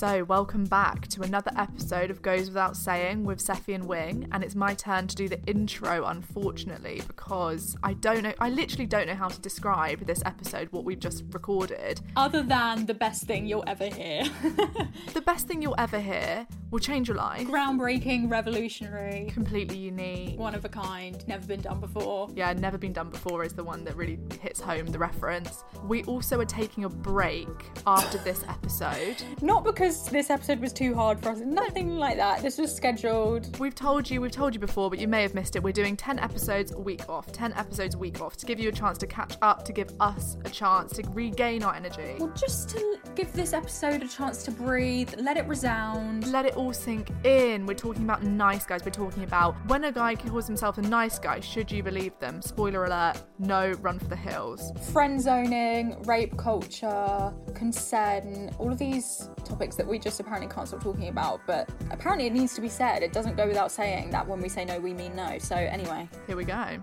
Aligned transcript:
So, 0.00 0.24
welcome 0.24 0.64
back 0.64 1.08
to 1.08 1.20
another 1.20 1.50
episode 1.58 2.10
of 2.10 2.22
Goes 2.22 2.48
Without 2.48 2.74
Saying 2.74 3.22
with 3.22 3.38
Seffi 3.38 3.74
and 3.74 3.84
Wing, 3.84 4.26
and 4.32 4.42
it's 4.42 4.54
my 4.54 4.72
turn 4.72 5.06
to 5.08 5.14
do 5.14 5.28
the 5.28 5.38
intro, 5.44 6.06
unfortunately, 6.06 7.02
because 7.06 7.76
I 7.82 7.92
don't 7.92 8.22
know, 8.22 8.32
I 8.38 8.48
literally 8.48 8.86
don't 8.86 9.08
know 9.08 9.14
how 9.14 9.28
to 9.28 9.38
describe 9.42 10.06
this 10.06 10.22
episode, 10.24 10.68
what 10.72 10.84
we've 10.84 10.98
just 10.98 11.24
recorded. 11.32 12.00
Other 12.16 12.42
than 12.42 12.86
the 12.86 12.94
best 12.94 13.24
thing 13.24 13.46
you'll 13.46 13.64
ever 13.66 13.88
hear. 13.88 14.24
The 15.12 15.20
best 15.20 15.46
thing 15.48 15.60
you'll 15.60 15.74
ever 15.76 16.00
hear 16.00 16.46
will 16.70 16.78
change 16.78 17.08
your 17.08 17.16
life. 17.16 17.46
Groundbreaking, 17.46 18.30
revolutionary, 18.30 19.28
Completely 19.32 19.76
unique. 19.76 20.38
one 20.38 20.54
of 20.54 20.64
a 20.64 20.68
kind, 20.68 21.26
never 21.26 21.46
been 21.46 21.60
done 21.60 21.80
before. 21.80 22.28
Yeah, 22.34 22.52
never 22.52 22.78
been 22.78 22.92
done 22.92 23.10
before 23.10 23.44
is 23.44 23.52
the 23.52 23.64
one 23.64 23.84
that 23.84 23.96
really 23.96 24.18
hits 24.40 24.60
home 24.60 24.86
the 24.86 24.98
reference. 24.98 25.64
We 25.84 26.04
also 26.04 26.40
are 26.40 26.44
taking 26.44 26.84
a 26.84 26.88
break 26.88 27.48
after 27.86 28.18
this 28.18 28.44
episode. 28.48 29.16
Not 29.42 29.64
because 29.64 29.89
this 29.90 30.30
episode 30.30 30.60
was 30.60 30.72
too 30.72 30.94
hard 30.94 31.20
for 31.20 31.30
us, 31.30 31.40
nothing 31.40 31.96
like 31.96 32.16
that. 32.16 32.42
This 32.42 32.58
was 32.58 32.72
scheduled. 32.74 33.58
We've 33.58 33.74
told 33.74 34.08
you, 34.08 34.20
we've 34.20 34.30
told 34.30 34.54
you 34.54 34.60
before, 34.60 34.88
but 34.88 35.00
you 35.00 35.08
may 35.08 35.22
have 35.22 35.34
missed 35.34 35.56
it. 35.56 35.62
We're 35.62 35.72
doing 35.72 35.96
10 35.96 36.20
episodes 36.20 36.72
a 36.72 36.78
week 36.78 37.08
off, 37.08 37.32
10 37.32 37.52
episodes 37.54 37.96
a 37.96 37.98
week 37.98 38.20
off 38.20 38.36
to 38.36 38.46
give 38.46 38.60
you 38.60 38.68
a 38.68 38.72
chance 38.72 38.98
to 38.98 39.06
catch 39.08 39.36
up, 39.42 39.64
to 39.64 39.72
give 39.72 39.90
us 39.98 40.36
a 40.44 40.50
chance 40.50 40.92
to 40.92 41.02
regain 41.10 41.64
our 41.64 41.74
energy. 41.74 42.14
Well, 42.18 42.32
just 42.36 42.70
to 42.70 42.98
give 43.16 43.32
this 43.32 43.52
episode 43.52 44.02
a 44.02 44.08
chance 44.08 44.44
to 44.44 44.52
breathe, 44.52 45.12
let 45.18 45.36
it 45.36 45.46
resound. 45.48 46.30
Let 46.30 46.46
it 46.46 46.56
all 46.56 46.72
sink 46.72 47.10
in. 47.24 47.66
We're 47.66 47.74
talking 47.74 48.04
about 48.04 48.22
nice 48.22 48.64
guys. 48.64 48.84
We're 48.84 48.92
talking 48.92 49.24
about 49.24 49.56
when 49.68 49.84
a 49.84 49.92
guy 49.92 50.14
calls 50.14 50.46
himself 50.46 50.78
a 50.78 50.82
nice 50.82 51.18
guy, 51.18 51.40
should 51.40 51.70
you 51.72 51.82
believe 51.82 52.16
them? 52.20 52.42
Spoiler 52.42 52.84
alert, 52.84 53.22
no, 53.40 53.72
run 53.80 53.98
for 53.98 54.06
the 54.06 54.16
hills. 54.16 54.72
Friend 54.92 55.20
zoning, 55.20 56.00
rape 56.02 56.36
culture, 56.36 57.34
consent, 57.54 58.54
all 58.58 58.70
of 58.70 58.78
these 58.78 59.28
topics 59.44 59.79
that 59.80 59.88
we 59.88 59.98
just 59.98 60.20
apparently 60.20 60.46
can't 60.46 60.68
stop 60.68 60.82
talking 60.82 61.08
about, 61.08 61.40
but 61.46 61.66
apparently 61.90 62.26
it 62.26 62.34
needs 62.34 62.54
to 62.54 62.60
be 62.60 62.68
said. 62.68 63.02
It 63.02 63.14
doesn't 63.14 63.34
go 63.34 63.46
without 63.48 63.72
saying 63.72 64.10
that 64.10 64.28
when 64.28 64.42
we 64.42 64.48
say 64.50 64.66
no, 64.66 64.78
we 64.78 64.92
mean 64.92 65.16
no. 65.16 65.38
So, 65.38 65.56
anyway. 65.56 66.06
Here 66.26 66.36
we 66.36 66.44
go. 66.44 66.82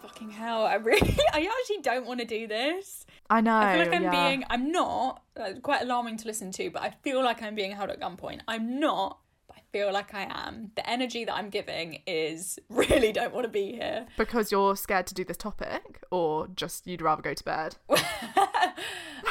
Fucking 0.00 0.30
hell, 0.30 0.64
I 0.64 0.76
really, 0.76 1.18
I 1.34 1.46
actually 1.60 1.82
don't 1.82 2.06
want 2.06 2.20
to 2.20 2.26
do 2.26 2.46
this. 2.46 3.04
I 3.28 3.42
know. 3.42 3.54
I 3.54 3.74
feel 3.74 3.84
like 3.84 3.94
I'm 3.94 4.04
yeah. 4.04 4.28
being, 4.28 4.44
I'm 4.48 4.72
not, 4.72 5.22
uh, 5.38 5.50
quite 5.62 5.82
alarming 5.82 6.16
to 6.16 6.26
listen 6.26 6.50
to, 6.52 6.70
but 6.70 6.80
I 6.80 6.94
feel 7.02 7.22
like 7.22 7.42
I'm 7.42 7.54
being 7.54 7.72
held 7.72 7.90
at 7.90 8.00
gunpoint. 8.00 8.40
I'm 8.48 8.80
not, 8.80 9.18
but 9.18 9.18
I 9.18 9.18
feel 9.72 9.92
like 9.92 10.14
I 10.14 10.26
am. 10.30 10.70
The 10.76 10.88
energy 10.88 11.24
that 11.24 11.34
I'm 11.34 11.50
giving 11.50 12.02
is 12.06 12.58
really 12.68 13.12
don't 13.12 13.32
want 13.32 13.44
to 13.44 13.50
be 13.50 13.72
here. 13.72 14.06
Because 14.16 14.50
you're 14.52 14.76
scared 14.76 15.06
to 15.08 15.14
do 15.14 15.24
this 15.24 15.36
topic, 15.36 16.02
or 16.10 16.48
just 16.48 16.86
you'd 16.86 17.02
rather 17.02 17.22
go 17.22 17.34
to 17.34 17.44
bed? 17.44 17.76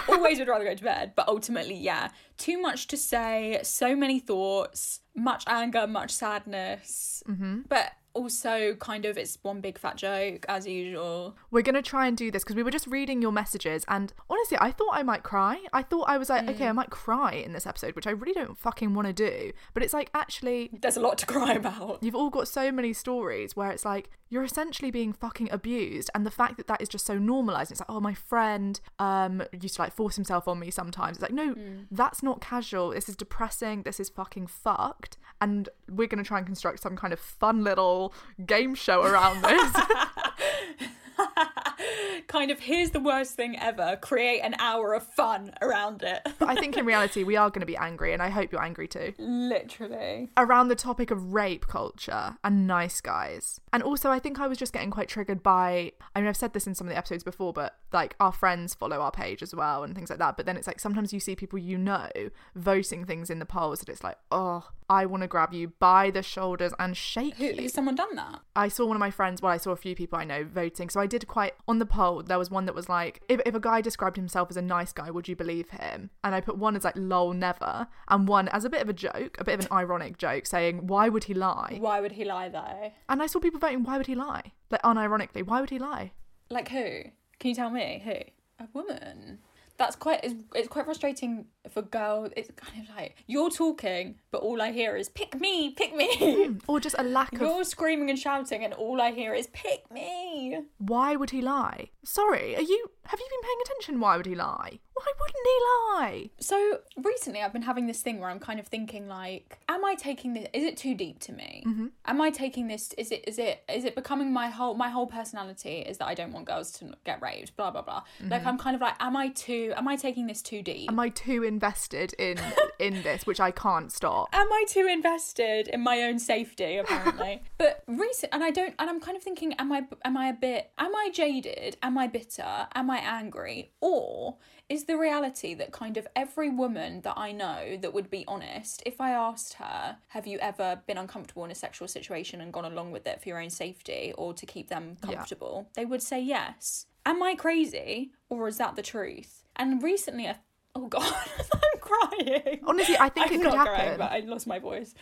Always 0.07 0.39
would 0.39 0.47
rather 0.47 0.66
go 0.66 0.75
to 0.75 0.83
bed, 0.83 1.13
but 1.16 1.28
ultimately, 1.28 1.75
yeah. 1.75 2.09
Too 2.38 2.59
much 2.61 2.88
to 2.88 2.97
say, 2.97 3.59
so 3.63 3.95
many 3.95 4.19
thoughts, 4.19 5.01
much 5.16 5.44
anger, 5.47 5.85
much 5.88 6.11
sadness. 6.11 7.23
Mm-hmm. 7.28 7.61
But 7.67 7.91
also, 8.19 8.75
kind 8.75 9.06
of, 9.06 9.18
it's 9.18 9.38
one 9.41 9.62
big 9.62 9.78
fat 9.78 9.96
joke, 9.96 10.46
as 10.50 10.68
usual. 10.68 11.35
We're 11.52 11.63
going 11.63 11.75
to 11.75 11.81
try 11.81 12.07
and 12.07 12.18
do 12.18 12.30
this 12.30 12.44
because 12.44 12.56
we 12.56 12.63
were 12.63 12.72
just 12.72 12.88
reading 12.88 13.22
your 13.22 13.31
messages, 13.31 13.85
and 13.88 14.13
honestly, 14.30 14.57
I 14.59 14.72
thought 14.72 14.91
I 14.91 15.03
might 15.03 15.24
cry. 15.24 15.63
I 15.72 15.81
thought 15.84 16.09
I 16.09 16.18
was 16.18 16.29
like, 16.29 16.47
okay, 16.50 16.68
I 16.68 16.72
might 16.74 16.90
cry 16.90 17.34
in 17.34 17.53
this 17.53 17.66
episode, 17.66 17.96
which 17.96 18.08
I 18.08 18.12
really 18.12 18.34
don't 18.34 18.58
fucking 18.58 18.94
want 18.94 19.08
to 19.08 19.13
do. 19.13 19.53
But 19.74 19.84
it's 19.84 19.94
like, 19.94 20.09
actually, 20.13 20.69
There's 20.81 20.97
a 20.97 21.02
lot 21.02 21.18
to 21.19 21.25
cry 21.25 21.53
about. 21.53 22.00
You've 22.02 22.16
all 22.16 22.29
got 22.29 22.47
so 22.47 22.72
many 22.72 22.94
stories 22.94 23.56
where 23.56 23.72
it's 23.72 23.85
like 23.85 24.09
you're 24.31 24.44
essentially 24.44 24.91
being 24.91 25.13
fucking 25.13 25.50
abused, 25.52 26.12
and 26.13 26.25
the 26.25 26.31
fact 26.31 26.58
that 26.58 26.68
that 26.68 26.81
is 26.81 26.90
just 26.90 27.06
so 27.06 27.18
normalized. 27.18 27.72
It's 27.72 27.79
like, 27.79 27.90
oh, 27.90 28.00
my 28.00 28.13
friend 28.13 28.79
um 29.00 29.41
used 29.59 29.75
to 29.75 29.81
like 29.81 29.94
force 29.94 30.16
himself 30.16 30.47
on 30.47 30.59
me 30.59 30.69
sometimes. 30.69 31.18
It's 31.18 31.24
like, 31.24 31.31
no, 31.31 31.56
that's 31.90 32.22
not 32.22 32.41
casual. 32.41 32.90
This 32.91 33.09
is 33.09 33.16
depressing. 33.16 33.84
This 33.84 34.00
is 34.00 34.09
fucking 34.09 34.47
fucked. 34.47 35.18
And 35.41 35.69
we're 35.90 36.08
gonna 36.08 36.24
try 36.24 36.38
and 36.38 36.46
construct 36.46 36.81
some 36.81 36.96
kind 36.96 37.13
of 37.13 37.19
fun 37.19 37.63
little 37.63 38.09
game 38.46 38.75
show 38.75 39.03
around 39.03 39.42
this. 39.42 39.74
kind 42.27 42.51
of, 42.51 42.59
here's 42.59 42.91
the 42.91 43.00
worst 43.00 43.35
thing 43.35 43.57
ever. 43.59 43.97
Create 44.01 44.41
an 44.41 44.55
hour 44.59 44.94
of 44.94 45.03
fun 45.03 45.51
around 45.61 46.03
it. 46.03 46.22
but 46.38 46.50
I 46.50 46.55
think 46.55 46.77
in 46.77 46.85
reality, 46.85 47.23
we 47.23 47.35
are 47.35 47.50
gonna 47.50 47.66
be 47.66 47.77
angry, 47.77 48.13
and 48.13 48.22
I 48.22 48.29
hope 48.29 48.51
you're 48.51 48.63
angry 48.63 48.88
too. 48.88 49.13
Literally. 49.17 50.29
around 50.38 50.67
the 50.67 50.75
topic 50.75 51.11
of 51.11 51.33
rape 51.33 51.67
culture 51.67 52.38
and 52.44 52.67
nice 52.67 53.01
guys. 53.01 53.59
And 53.73 53.83
also, 53.83 54.09
I 54.09 54.19
think 54.19 54.39
I 54.39 54.47
was 54.47 54.57
just 54.57 54.73
getting 54.73 54.91
quite 54.91 55.09
triggered 55.09 55.44
by, 55.44 55.91
I 56.16 56.19
mean, 56.19 56.28
I've 56.28 56.38
said 56.38 56.53
this 56.53 56.67
in 56.67 56.75
some 56.75 56.88
of 56.88 56.91
the 56.91 56.97
episodes 56.97 57.23
before, 57.23 57.53
but 57.53 57.75
like 57.91 58.16
our 58.19 58.31
friends 58.31 58.73
follow 58.73 58.99
our 58.99 59.11
page 59.11 59.41
as 59.41 59.53
well 59.55 59.83
and 59.83 59.95
things 59.95 60.09
like 60.09 60.19
that. 60.19 60.38
But 60.38 60.45
then 60.45 60.57
it's 60.57 60.67
like 60.67 60.79
sometimes 60.79 61.11
you 61.13 61.19
see 61.19 61.35
people 61.35 61.57
you 61.59 61.78
know 61.78 62.07
voting 62.55 63.05
things 63.05 63.29
in 63.29 63.39
the 63.39 63.45
polls 63.45 63.79
and 63.79 63.89
it's 63.89 64.03
like, 64.03 64.17
oh, 64.31 64.69
I 64.89 65.05
want 65.05 65.22
to 65.22 65.28
grab 65.28 65.53
you 65.53 65.69
by 65.79 66.09
the 66.11 66.23
shoulders 66.23 66.73
and 66.79 66.95
shake 66.95 67.35
Who, 67.35 67.45
you. 67.45 67.61
has 67.63 67.73
someone 67.73 67.95
done 67.95 68.16
that? 68.16 68.41
I 68.55 68.67
saw 68.67 68.85
one 68.85 68.95
of 68.95 68.99
my 68.99 69.11
friends, 69.11 69.41
well, 69.41 69.51
I 69.51 69.57
saw 69.57 69.72
a 69.72 69.75
few 69.75 69.95
people 69.95 70.17
I 70.19 70.25
know 70.29 70.45
voting. 70.45 70.90
So 70.90 71.01
I 71.01 71.07
did 71.07 71.28
quite, 71.28 71.53
on 71.67 71.79
the 71.79 71.85
poll, 71.85 72.23
there 72.23 72.40
was 72.40 72.50
one 72.50 72.66
that 72.66 72.75
was 72.75 72.88
like, 72.88 73.22
if, 73.28 73.41
if 73.45 73.53
a 73.53 73.59
guy 73.59 73.81
described 73.81 74.16
himself 74.16 74.50
as 74.50 74.56
a 74.56 74.62
nice 74.62 74.94
guy, 74.94 75.12
would 75.12 75.28
you 75.28 75.35
believe 75.35 75.69
him? 75.72 76.09
And 76.23 76.34
I 76.34 76.40
put 76.40 76.57
one 76.57 76.75
as 76.78 76.85
like, 76.85 76.95
lol, 76.95 77.34
never. 77.34 77.88
And 78.07 78.28
one 78.28 78.47
as 78.50 78.63
a 78.63 78.69
bit 78.69 78.81
of 78.81 78.88
a 78.88 78.94
joke, 78.94 79.35
a 79.40 79.44
bit 79.44 79.59
of 79.59 79.66
an 79.66 79.72
ironic 79.72 80.17
joke, 80.17 80.45
saying, 80.45 80.88
why 80.88 81.09
would 81.09 81.25
he 81.25 81.34
lie? 81.34 81.78
Why 81.79 82.00
would 82.00 82.13
he 82.13 82.23
lie 82.23 82.47
though? 82.47 82.94
And 83.09 83.22
I 83.22 83.28
saw 83.28 83.40
people 83.40 83.59
voting, 83.59 83.84
why 83.84 83.97
would 83.97 84.07
he 84.07 84.16
lie? 84.16 84.53
Like, 84.72 84.81
unironically, 84.84 85.45
why 85.45 85.59
would 85.59 85.72
he 85.72 85.79
lie? 85.79 86.13
Like 86.50 86.69
who? 86.69 87.03
Can 87.40 87.50
you 87.50 87.56
tell 87.56 87.69
me 87.69 88.01
who? 88.03 88.63
A 88.63 88.67
woman. 88.73 89.40
That's 89.79 89.95
quite. 89.95 90.19
It's, 90.23 90.35
it's 90.53 90.67
quite 90.67 90.84
frustrating 90.84 91.45
for 91.72 91.81
girls. 91.81 92.31
It's 92.35 92.51
kind 92.57 92.84
of 92.84 92.95
like 92.95 93.16
you're 93.28 93.50
talking, 93.50 94.16
but 94.29 94.41
all 94.41 94.62
I 94.62 94.72
hear 94.73 94.97
is 94.97 95.07
"pick 95.07 95.40
me, 95.40 95.72
pick 95.72 95.95
me." 95.95 96.09
Mm, 96.19 96.62
or 96.67 96.81
just 96.81 96.95
a 97.00 97.03
lack 97.03 97.31
of, 97.34 97.41
You're 97.41 97.63
screaming 97.63 98.09
and 98.09 98.19
shouting, 98.19 98.66
and 98.66 98.73
all 98.73 99.00
I 99.01 99.12
hear 99.12 99.34
is 99.34 99.47
"pick 99.47 99.90
me." 99.90 100.63
why 100.79 101.16
would 101.16 101.29
he 101.29 101.41
lie? 101.41 101.90
Sorry, 102.03 102.56
are 102.57 102.62
you, 102.62 102.91
have 103.06 103.19
you 103.19 103.28
been 103.29 103.41
paying 103.41 103.62
attention? 103.66 104.00
Why 104.01 104.17
would 104.17 104.25
he 104.25 104.35
lie? 104.35 104.79
Why 104.99 105.13
wouldn't 105.17 105.45
he 105.45 105.59
lie? 105.65 106.29
So 106.40 106.79
recently, 106.97 107.41
I've 107.41 107.53
been 107.53 107.61
having 107.61 107.87
this 107.87 108.01
thing 108.01 108.19
where 108.19 108.29
I'm 108.29 108.40
kind 108.40 108.59
of 108.59 108.67
thinking, 108.67 109.07
like, 109.07 109.59
am 109.69 109.85
I 109.85 109.96
taking 109.96 110.34
this? 110.34 110.47
Is 110.53 110.63
it 110.66 110.75
too 110.75 110.93
deep 110.93 111.19
to 111.22 111.31
me? 111.31 111.63
Mm-hmm. 111.66 111.87
Am 112.05 112.19
I 112.19 112.29
taking 112.29 112.67
this? 112.67 112.93
Is 112.97 113.11
it? 113.11 113.23
Is 113.25 113.40
it? 113.40 113.63
Is 113.73 113.85
it 113.85 113.96
becoming 113.96 114.34
my 114.34 114.49
whole 114.49 114.73
my 114.75 114.90
whole 114.90 115.07
personality? 115.07 115.79
Is 115.79 115.99
that 115.99 116.07
I 116.09 116.16
don't 116.16 116.34
want 116.34 116.47
girls 116.47 116.73
to 116.73 116.93
get 117.05 117.22
raped? 117.22 117.55
Blah 117.55 117.72
blah 117.72 117.81
blah. 117.81 118.01
Mm-hmm. 118.19 118.29
Like 118.29 118.46
I'm 118.46 118.57
kind 118.57 118.75
of 118.75 118.81
like, 118.81 118.96
am 118.99 119.16
I 119.16 119.29
too? 119.29 119.73
Am 119.78 119.87
I 119.87 119.96
taking 119.96 120.28
this 120.28 120.41
too 120.41 120.61
deep? 120.61 120.90
Am 120.91 120.99
I 120.99 121.09
too 121.09 121.43
invested 121.43 122.13
in 122.19 122.37
in 122.79 123.02
this, 123.03 123.25
which 123.25 123.40
I 123.40 123.52
can't 123.52 123.91
stop? 123.91 124.29
am 124.34 124.52
I 124.52 124.66
too 124.67 124.87
invested 124.87 125.67
in 125.67 125.81
my 125.81 126.02
own 126.03 126.19
safety? 126.19 126.78
Apparently, 126.90 127.43
but 127.57 127.84
recent, 127.87 128.34
and 128.34 128.43
I 128.43 128.52
don't, 128.52 128.73
and 128.79 128.90
I'm 128.90 128.99
kind 128.99 129.16
of 129.16 129.23
thinking, 129.23 129.53
am 129.53 129.72
I, 129.72 129.85
am 130.03 130.17
I 130.17 130.29
a 130.29 130.34
bit, 130.34 130.72
am 130.78 130.95
I 130.95 131.09
jaded? 131.13 131.78
Am 131.81 131.97
I 131.97 132.07
bitter? 132.07 132.67
Am 132.73 132.90
I 132.90 132.97
angry? 132.97 133.72
Or 133.81 134.37
is 134.69 134.85
the 134.85 134.97
reality 134.97 135.55
that 135.55 135.71
kind 135.71 135.97
of 135.97 136.07
every 136.16 136.49
woman 136.49 137.01
that 137.01 137.16
I 137.17 137.31
know 137.31 137.77
that 137.81 137.93
would 137.93 138.09
be 138.09 138.23
honest, 138.27 138.83
if 138.85 139.01
I 139.01 139.11
asked 139.11 139.53
her, 139.55 139.97
have 140.09 140.27
you 140.27 140.37
ever 140.39 140.81
been 140.85 140.97
uncomfortable 140.97 141.43
in 141.43 141.51
a 141.51 141.55
sexual 141.55 141.87
situation 141.87 142.39
and 142.39 142.53
gone 142.53 142.66
along 142.66 142.91
with 142.91 143.07
it 143.07 143.21
for 143.21 143.29
your 143.29 143.41
own 143.41 143.49
safety 143.49 144.13
or 144.17 144.33
to 144.33 144.45
keep 144.45 144.69
them 144.69 144.97
comfortable, 145.01 145.67
they 145.73 145.85
would 145.85 146.03
say 146.03 146.21
yes. 146.21 146.85
Am 147.05 147.21
I 147.23 147.33
crazy 147.33 148.11
or 148.29 148.47
is 148.47 148.57
that 148.57 148.75
the 148.75 148.83
truth? 148.83 149.43
And 149.55 149.81
recently, 149.81 150.27
I 150.27 150.35
oh 150.75 150.87
god, 150.87 151.13
I'm 151.53 151.79
crying. 151.81 152.59
Honestly, 152.66 152.95
I 152.99 153.09
think 153.09 153.27
I'm 153.27 153.33
it 153.33 153.37
could 153.37 153.45
not 153.45 153.57
happen. 153.57 153.73
crying, 153.73 153.97
but 153.97 154.11
I 154.11 154.19
lost 154.19 154.47
my 154.47 154.59
voice. 154.59 154.93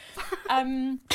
um, 0.49 1.01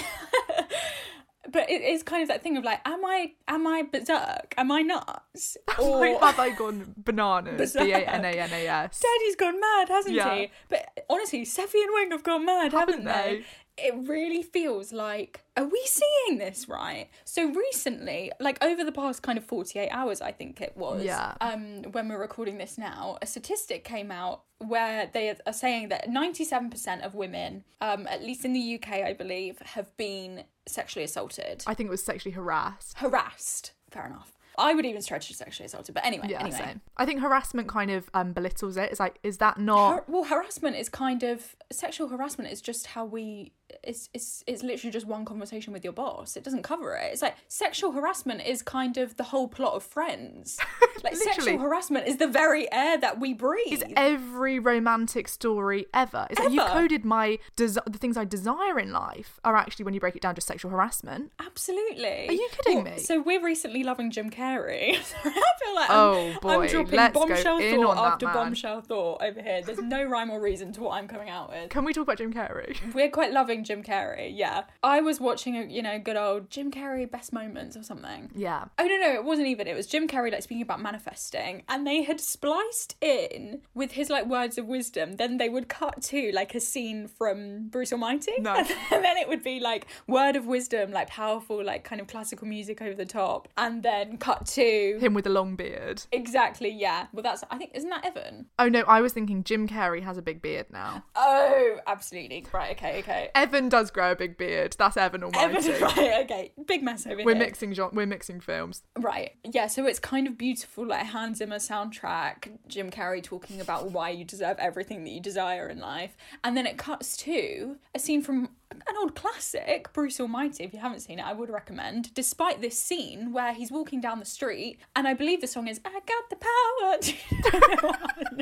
but 1.50 1.69
it 1.71 1.83
is 1.83 2.03
kind 2.03 2.23
of 2.23 2.29
that 2.29 2.43
thing 2.43 2.56
of 2.56 2.65
like, 2.65 2.81
am 2.85 3.05
I 3.05 3.33
am 3.49 3.67
I 3.67 3.83
berserk? 3.83 4.55
Am 4.56 4.71
I 4.71 4.83
nuts? 4.83 5.56
Like, 5.79 6.21
have 6.21 6.39
I 6.39 6.50
gone 6.50 6.94
bananas? 7.05 7.73
B 7.73 7.91
A 7.93 7.99
N 7.99 8.25
A 8.25 8.29
N 8.29 8.50
A 8.53 8.67
S. 8.69 9.00
Daddy's 9.00 9.37
gone 9.37 9.59
mad, 9.61 9.89
hasn't 9.89 10.15
Yeah. 10.15 10.35
he? 10.35 10.50
But 10.69 11.05
honestly, 11.11 11.43
Seffi 11.44 11.83
and 11.83 11.93
Wing 11.94 12.11
have 12.12 12.23
gone 12.23 12.44
mad, 12.47 12.73
haven't, 12.73 13.06
Haven't 13.06 13.41
they? 13.41 13.44
It 13.79 13.95
really 14.07 14.43
feels 14.43 14.93
like, 14.93 15.45
are 15.57 15.65
we 15.65 15.83
seeing 15.87 16.39
this 16.39 16.69
right? 16.69 17.09
So 17.25 17.51
recently, 17.51 18.31
like 18.39 18.63
over 18.63 18.85
the 18.85 18.93
past 18.93 19.23
kind 19.23 19.39
of 19.39 19.45
48 19.45 19.89
hours, 19.89 20.21
I 20.21 20.31
think 20.31 20.61
it 20.61 20.77
was, 20.77 21.03
Yeah. 21.05 21.35
um, 21.41 21.83
when 21.93 22.09
we're 22.09 22.21
recording 22.21 22.59
this 22.59 22.77
now, 22.77 23.17
a 23.23 23.27
statistic 23.27 23.83
came 23.85 24.11
out 24.11 24.43
where 24.59 25.11
they 25.13 25.35
are 25.47 25.53
saying 25.55 25.89
that 25.89 26.09
97% 26.09 27.03
of 27.05 27.15
women, 27.15 27.65
um, 27.81 28.07
at 28.09 28.23
least 28.23 28.45
in 28.45 28.53
the 28.53 28.75
UK, 28.75 29.03
I 29.05 29.15
believe, 29.15 29.59
have 29.61 29.97
been 29.97 30.45
sexually 30.67 31.05
assaulted, 31.05 31.65
I 31.67 31.75
think 31.75 31.89
it 31.89 31.91
was 31.91 32.05
sexually 32.05 32.35
harassed. 32.35 32.99
harassed. 32.99 33.73
Fair 33.91 34.07
enough. 34.07 34.33
I 34.58 34.75
would 34.75 34.84
even 34.87 35.02
stretch 35.02 35.28
to 35.28 35.34
sexually 35.34 35.66
assaulted, 35.66 35.94
but 35.94 36.04
anyway, 36.04 36.26
Yeah, 36.28 36.40
anyway. 36.40 36.56
same. 36.58 36.81
I 36.96 37.06
think 37.06 37.20
harassment 37.20 37.69
kind 37.69 37.90
of 37.90 38.10
um, 38.14 38.32
belittles 38.32 38.76
it. 38.76 38.90
It's 38.90 39.00
like, 39.00 39.19
is 39.22 39.38
that 39.38 39.58
not? 39.58 39.76
Har- 39.93 40.04
well, 40.08 40.25
harassment 40.25 40.76
is 40.76 40.88
kind 40.88 41.22
of 41.22 41.56
sexual 41.70 42.08
harassment 42.08 42.50
is 42.52 42.60
just 42.60 42.87
how 42.88 43.04
we. 43.04 43.52
It's 43.82 44.10
it's 44.12 44.44
it's 44.46 44.62
literally 44.62 44.93
just 44.93 45.06
one 45.06 45.25
conversation 45.25 45.72
with 45.72 45.82
your 45.84 45.93
boss. 45.94 46.37
It 46.37 46.44
doesn't 46.44 46.62
cover 46.62 46.94
it. 46.94 47.10
It's 47.12 47.22
like 47.22 47.37
sexual 47.49 47.93
harassment 47.93 48.43
is 48.46 48.62
kind 48.62 48.96
of 48.99 49.16
the 49.16 49.25
whole 49.25 49.49
plot 49.49 49.75
of 49.75 49.82
Friends. 49.82 50.58
Like 51.05 51.17
sexual 51.17 51.59
harassment 51.59 52.06
is 52.06 52.19
the 52.19 52.29
very 52.29 52.71
air 52.73 52.97
that 52.99 53.19
we 53.19 53.33
breathe. 53.35 53.73
Is 53.73 53.85
every 53.97 54.59
romantic 54.59 55.27
story 55.27 55.87
ever. 55.93 56.27
It's 56.31 56.39
like 56.39 56.53
you 56.53 56.61
coded 56.62 57.05
my 57.05 57.39
desi- 57.56 57.85
the 57.91 57.99
things 57.99 58.17
I 58.17 58.25
desire 58.25 58.79
in 58.79 58.93
life 58.93 59.41
are 59.44 59.56
actually 59.56 59.85
when 59.85 59.94
you 59.94 60.00
break 60.00 60.15
it 60.17 60.23
down 60.23 60.35
just 60.35 60.47
sexual 60.47 60.71
harassment. 60.71 61.33
Absolutely. 61.41 62.29
Are 62.29 62.33
you 62.33 62.49
kidding 62.53 62.85
Well, 62.85 62.94
me? 62.94 62.99
So 63.00 63.21
we're 63.21 63.43
recently 63.43 63.83
loving 63.85 64.11
Jim 64.11 64.31
Carrey. 64.31 64.91
I 65.25 65.33
feel 65.33 65.75
like 65.75 65.91
Oh, 65.91 66.31
I'm, 66.35 66.41
boy, 66.41 66.62
I'm 66.65 66.69
dropping 66.69 66.97
let's 66.97 67.15
go 67.15 67.27
bombshell 67.27 67.59
in 67.59 67.81
thought 67.83 67.97
after 68.12 68.27
man. 68.27 68.35
bombshell 68.35 68.81
thought 68.83 69.23
over 69.23 69.43
here. 69.43 69.62
There's 69.62 69.79
no 69.81 70.05
rhyme 70.05 70.31
or 70.31 70.41
reason 70.41 70.73
to 70.75 70.81
what 70.83 70.95
I'm 70.95 71.09
coming 71.09 71.29
out 71.31 71.49
with. 71.50 71.71
Can 71.71 71.85
we 71.85 71.93
talk 71.93 72.03
about 72.05 72.19
Jim 72.19 72.33
Carrey? 72.33 72.77
We're 72.95 73.11
quite 73.11 73.33
loving 73.33 73.65
Jim 73.65 73.83
Carrey, 73.83 74.33
yeah. 74.35 74.65
I 74.83 75.00
was 75.00 75.21
watching 75.21 75.56
a 75.56 75.65
you 75.65 75.83
know 75.83 75.99
good 75.99 76.17
old 76.17 76.50
Jim 76.50 76.71
Carrey 76.71 77.11
best 77.11 77.33
moments 77.33 77.77
or 77.77 77.83
something. 77.83 78.31
Yeah. 78.35 78.65
Oh 78.79 78.85
no 78.87 78.97
no, 78.97 79.12
it 79.15 79.25
wasn't 79.25 79.49
even. 79.49 79.67
It 79.67 79.75
was 79.75 79.87
Jim 79.87 80.06
Carrey 80.09 80.31
like 80.33 80.43
speaking 80.43 80.62
about 80.62 80.81
manifesting, 80.82 81.62
and 81.69 81.87
they 81.87 82.02
had 82.02 82.20
spliced 82.20 82.96
in 83.00 83.62
with 83.75 83.93
his 83.93 84.11
like 84.11 84.26
words 84.26 84.58
of 84.58 84.67
wisdom. 84.67 85.17
Then 85.17 85.38
they 85.38 85.49
would 85.49 85.69
cut 85.69 86.02
to 86.02 86.31
like 86.32 86.55
a 86.55 86.61
scene 86.61 87.08
from 87.08 87.69
Bruce 87.69 87.93
Almighty, 87.93 88.32
No. 88.40 88.55
and 88.90 89.05
then 89.05 89.17
it 89.17 89.29
would 89.29 89.43
be 89.43 89.61
like 89.61 89.87
word 90.06 90.37
of 90.37 90.46
wisdom, 90.46 90.90
like 90.93 91.08
powerful, 91.08 91.64
like 91.64 91.84
kind 91.84 92.00
of 92.00 92.06
classical 92.06 92.46
music 92.46 92.82
over 92.82 92.94
the 92.94 93.06
top, 93.06 93.49
and 93.56 93.82
then 93.82 94.17
cut 94.19 94.46
to 94.46 94.99
Him 95.00 95.14
with 95.14 95.26
a 95.26 95.31
long 95.31 95.56
beard. 95.56 96.02
exactly 96.12 96.70
yeah. 96.70 97.06
Well, 97.12 97.23
that's 97.23 97.44
I 97.50 97.58
think 97.58 97.73
isn't 97.75 97.90
that 97.90 98.05
Evan? 98.05 98.46
Oh 98.58 98.69
no, 98.69 98.81
I 98.82 99.00
was 99.00 99.12
thinking 99.12 99.44
Jim 99.44 99.69
Carrey 99.69 100.02
has 100.02 100.17
a 100.19 100.23
big 100.23 100.43
beard 100.43 100.67
now. 100.73 101.05
Oh, 101.17 101.78
absolutely 101.87 102.46
right. 102.52 102.73
Okay, 102.73 102.99
okay. 103.00 103.31
Evan 103.35 103.69
does 103.69 103.90
grow 103.90 104.12
a 104.12 104.17
big 104.17 104.37
beard. 104.38 104.75
That's 104.78 104.96
Evan 104.96 105.23
Almighty. 105.25 105.70
Evan, 105.70 105.82
right, 105.96 106.25
okay. 106.25 106.52
Big 106.67 106.82
mess 106.82 107.06
over 107.06 107.17
We're 107.25 107.35
here. 107.35 107.44
mixing 107.44 107.73
we're 107.93 108.06
mixing 108.06 108.40
films. 108.40 108.82
Right. 108.99 109.32
Yeah, 109.44 109.67
so 109.67 109.87
it's 109.87 109.99
kind 109.99 110.26
of 110.26 110.37
beautiful, 110.38 110.62
like 110.77 111.07
Hans 111.07 111.39
Zimmer 111.39 111.57
soundtrack, 111.57 112.51
Jim 112.67 112.91
Carrey 112.91 113.23
talking 113.23 113.61
about 113.61 113.91
why 113.91 114.11
you 114.11 114.25
deserve 114.25 114.59
everything 114.59 115.05
that 115.05 115.11
you 115.11 115.21
desire 115.21 115.69
in 115.69 115.79
life. 115.79 116.17
And 116.43 116.57
then 116.57 116.67
it 116.67 116.79
cuts 116.79 117.17
to 117.19 117.77
a 117.95 117.99
scene 117.99 118.23
from 118.23 118.51
an 118.71 118.97
old 118.99 119.15
classic, 119.15 119.93
Bruce 119.93 120.19
Almighty. 120.19 120.65
If 120.65 120.73
you 120.73 120.81
haven't 120.81 121.01
seen 121.01 121.19
it, 121.19 121.27
I 121.27 121.33
would 121.33 121.51
recommend. 121.51 122.15
Despite 122.15 122.61
this 122.61 122.79
scene 122.79 123.33
where 123.33 123.53
he's 123.53 123.71
walking 123.71 124.01
down 124.01 124.19
the 124.19 124.25
street, 124.25 124.79
and 124.97 125.07
I 125.07 125.15
believe 125.15 125.41
the 125.41 125.47
song 125.47 125.69
is 125.69 125.81
I 125.85 126.01
Got 126.07 126.31
the 126.31 126.37